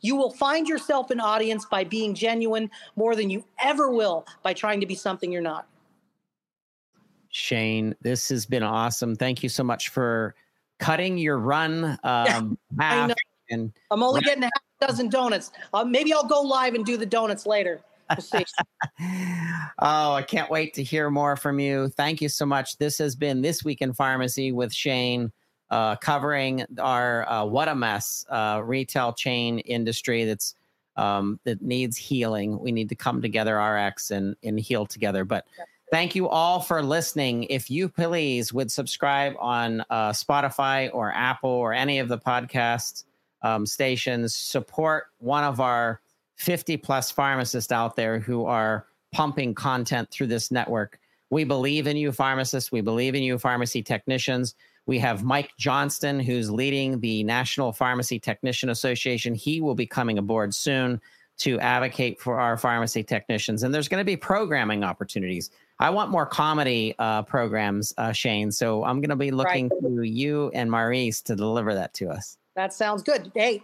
You 0.00 0.16
will 0.16 0.32
find 0.32 0.66
yourself 0.66 1.10
an 1.10 1.20
audience 1.20 1.66
by 1.66 1.84
being 1.84 2.14
genuine 2.14 2.70
more 2.96 3.14
than 3.14 3.28
you 3.28 3.44
ever 3.62 3.90
will 3.90 4.26
by 4.42 4.54
trying 4.54 4.80
to 4.80 4.86
be 4.86 4.94
something 4.94 5.30
you're 5.30 5.42
not. 5.42 5.66
Shane, 7.34 7.96
this 8.00 8.28
has 8.28 8.46
been 8.46 8.62
awesome. 8.62 9.16
Thank 9.16 9.42
you 9.42 9.48
so 9.48 9.64
much 9.64 9.88
for 9.88 10.36
cutting 10.78 11.18
your 11.18 11.38
run 11.38 11.98
um 12.04 12.56
I 12.78 13.08
know. 13.08 13.14
and 13.50 13.72
I'm 13.90 14.04
only 14.04 14.20
getting 14.20 14.44
a 14.44 14.46
half 14.46 14.88
dozen 14.88 15.08
donuts. 15.08 15.50
Uh, 15.72 15.84
maybe 15.84 16.12
I'll 16.12 16.28
go 16.28 16.40
live 16.40 16.74
and 16.74 16.84
do 16.84 16.96
the 16.96 17.06
donuts 17.06 17.44
later. 17.44 17.80
We'll 18.16 18.44
oh, 19.80 20.12
I 20.12 20.22
can't 20.22 20.48
wait 20.48 20.74
to 20.74 20.84
hear 20.84 21.10
more 21.10 21.34
from 21.34 21.58
you. 21.58 21.88
Thank 21.88 22.20
you 22.20 22.28
so 22.28 22.46
much. 22.46 22.78
This 22.78 22.98
has 22.98 23.16
been 23.16 23.42
This 23.42 23.64
Week 23.64 23.82
in 23.82 23.92
Pharmacy 23.94 24.52
with 24.52 24.72
Shane, 24.72 25.32
uh, 25.70 25.96
covering 25.96 26.64
our 26.78 27.28
uh, 27.28 27.44
What 27.44 27.66
a 27.66 27.74
Mess 27.74 28.24
uh, 28.28 28.60
retail 28.62 29.12
chain 29.12 29.58
industry 29.60 30.24
that's 30.24 30.54
um, 30.96 31.40
that 31.42 31.62
needs 31.62 31.96
healing. 31.96 32.60
We 32.60 32.70
need 32.70 32.88
to 32.90 32.94
come 32.94 33.20
together, 33.20 33.58
RX, 33.58 34.12
and, 34.12 34.36
and 34.44 34.60
heal 34.60 34.86
together. 34.86 35.24
But 35.24 35.46
thank 35.90 36.14
you 36.14 36.28
all 36.28 36.60
for 36.60 36.82
listening. 36.82 37.44
If 37.44 37.70
you 37.70 37.88
please 37.88 38.52
would 38.52 38.70
subscribe 38.70 39.34
on 39.38 39.82
uh, 39.90 40.10
Spotify 40.10 40.90
or 40.92 41.12
Apple 41.12 41.50
or 41.50 41.72
any 41.72 41.98
of 41.98 42.08
the 42.08 42.18
podcast 42.18 43.04
um, 43.42 43.66
stations, 43.66 44.34
support 44.34 45.06
one 45.18 45.44
of 45.44 45.60
our 45.60 46.00
50 46.36 46.76
plus 46.78 47.10
pharmacists 47.10 47.72
out 47.72 47.96
there 47.96 48.18
who 48.18 48.46
are 48.46 48.86
pumping 49.12 49.54
content 49.54 50.10
through 50.10 50.26
this 50.26 50.50
network. 50.50 50.98
We 51.30 51.44
believe 51.44 51.86
in 51.86 51.96
you, 51.96 52.12
pharmacists. 52.12 52.72
We 52.72 52.80
believe 52.80 53.14
in 53.14 53.22
you, 53.22 53.38
pharmacy 53.38 53.82
technicians. 53.82 54.54
We 54.86 54.98
have 54.98 55.24
Mike 55.24 55.50
Johnston, 55.58 56.20
who's 56.20 56.50
leading 56.50 57.00
the 57.00 57.24
National 57.24 57.72
Pharmacy 57.72 58.18
Technician 58.18 58.68
Association. 58.68 59.34
He 59.34 59.60
will 59.60 59.74
be 59.74 59.86
coming 59.86 60.18
aboard 60.18 60.54
soon 60.54 61.00
to 61.38 61.58
advocate 61.60 62.20
for 62.20 62.38
our 62.38 62.56
pharmacy 62.56 63.02
technicians. 63.02 63.62
And 63.62 63.74
there's 63.74 63.88
going 63.88 64.00
to 64.00 64.04
be 64.04 64.16
programming 64.16 64.84
opportunities. 64.84 65.50
I 65.80 65.90
want 65.90 66.10
more 66.10 66.26
comedy 66.26 66.94
uh, 66.98 67.22
programs, 67.22 67.92
uh, 67.98 68.12
Shane. 68.12 68.50
So 68.50 68.84
I'm 68.84 69.00
going 69.00 69.10
to 69.10 69.16
be 69.16 69.30
looking 69.30 69.68
right. 69.68 69.96
to 69.96 70.02
you 70.02 70.50
and 70.54 70.70
Maurice 70.70 71.20
to 71.22 71.34
deliver 71.34 71.74
that 71.74 71.94
to 71.94 72.08
us. 72.08 72.38
That 72.54 72.72
sounds 72.72 73.02
good. 73.02 73.32
Hey, 73.34 73.60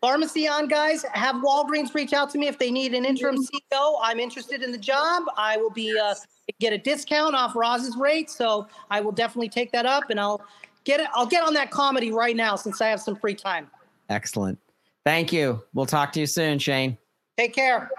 Pharmacy 0.00 0.46
on, 0.46 0.68
guys. 0.68 1.04
Have 1.14 1.36
Walgreens 1.36 1.94
reach 1.94 2.12
out 2.12 2.30
to 2.30 2.38
me 2.38 2.48
if 2.48 2.58
they 2.58 2.70
need 2.70 2.94
an 2.94 3.04
interim 3.04 3.36
CEO. 3.36 3.98
I'm 4.02 4.20
interested 4.20 4.62
in 4.62 4.70
the 4.70 4.78
job. 4.78 5.24
I 5.36 5.56
will 5.56 5.70
be 5.70 5.98
uh, 5.98 6.14
get 6.60 6.72
a 6.72 6.78
discount 6.78 7.34
off 7.34 7.56
Roz's 7.56 7.96
rate, 7.96 8.30
so 8.30 8.66
I 8.90 9.00
will 9.00 9.12
definitely 9.12 9.48
take 9.48 9.72
that 9.72 9.86
up, 9.86 10.10
and 10.10 10.20
I'll 10.20 10.42
get 10.84 11.00
it. 11.00 11.08
I'll 11.14 11.26
get 11.26 11.42
on 11.44 11.54
that 11.54 11.70
comedy 11.70 12.12
right 12.12 12.36
now 12.36 12.56
since 12.56 12.80
I 12.80 12.88
have 12.88 13.00
some 13.00 13.16
free 13.16 13.34
time. 13.34 13.70
Excellent. 14.10 14.58
Thank 15.04 15.32
you. 15.32 15.62
We'll 15.72 15.86
talk 15.86 16.12
to 16.12 16.20
you 16.20 16.26
soon, 16.26 16.58
Shane. 16.58 16.98
Take 17.38 17.54
care. 17.54 17.90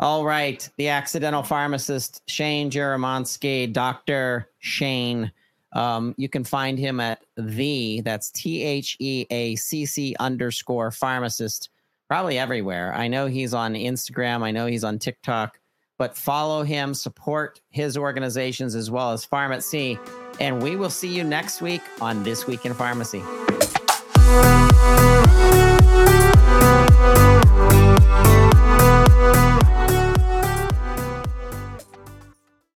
All 0.00 0.24
right. 0.24 0.68
The 0.76 0.88
accidental 0.88 1.42
pharmacist, 1.42 2.22
Shane 2.28 2.70
Jerominski, 2.70 3.72
Dr. 3.72 4.48
Shane. 4.60 5.32
Um, 5.72 6.14
you 6.16 6.28
can 6.28 6.44
find 6.44 6.78
him 6.78 7.00
at 7.00 7.24
the, 7.36 8.00
that's 8.02 8.30
T 8.30 8.62
H 8.62 8.96
E 9.00 9.26
A 9.30 9.56
C 9.56 9.84
C 9.86 10.14
underscore 10.20 10.90
pharmacist, 10.90 11.70
probably 12.08 12.38
everywhere. 12.38 12.94
I 12.94 13.08
know 13.08 13.26
he's 13.26 13.54
on 13.54 13.74
Instagram. 13.74 14.42
I 14.42 14.52
know 14.52 14.66
he's 14.66 14.84
on 14.84 14.98
TikTok, 14.98 15.58
but 15.98 16.16
follow 16.16 16.62
him, 16.62 16.94
support 16.94 17.60
his 17.70 17.98
organizations 17.98 18.76
as 18.76 18.90
well 18.90 19.12
as 19.12 19.24
Pharmacy. 19.24 19.98
And 20.40 20.62
we 20.62 20.76
will 20.76 20.90
see 20.90 21.08
you 21.08 21.24
next 21.24 21.60
week 21.60 21.82
on 22.00 22.22
This 22.22 22.46
Week 22.46 22.64
in 22.64 22.72
Pharmacy. 22.72 23.22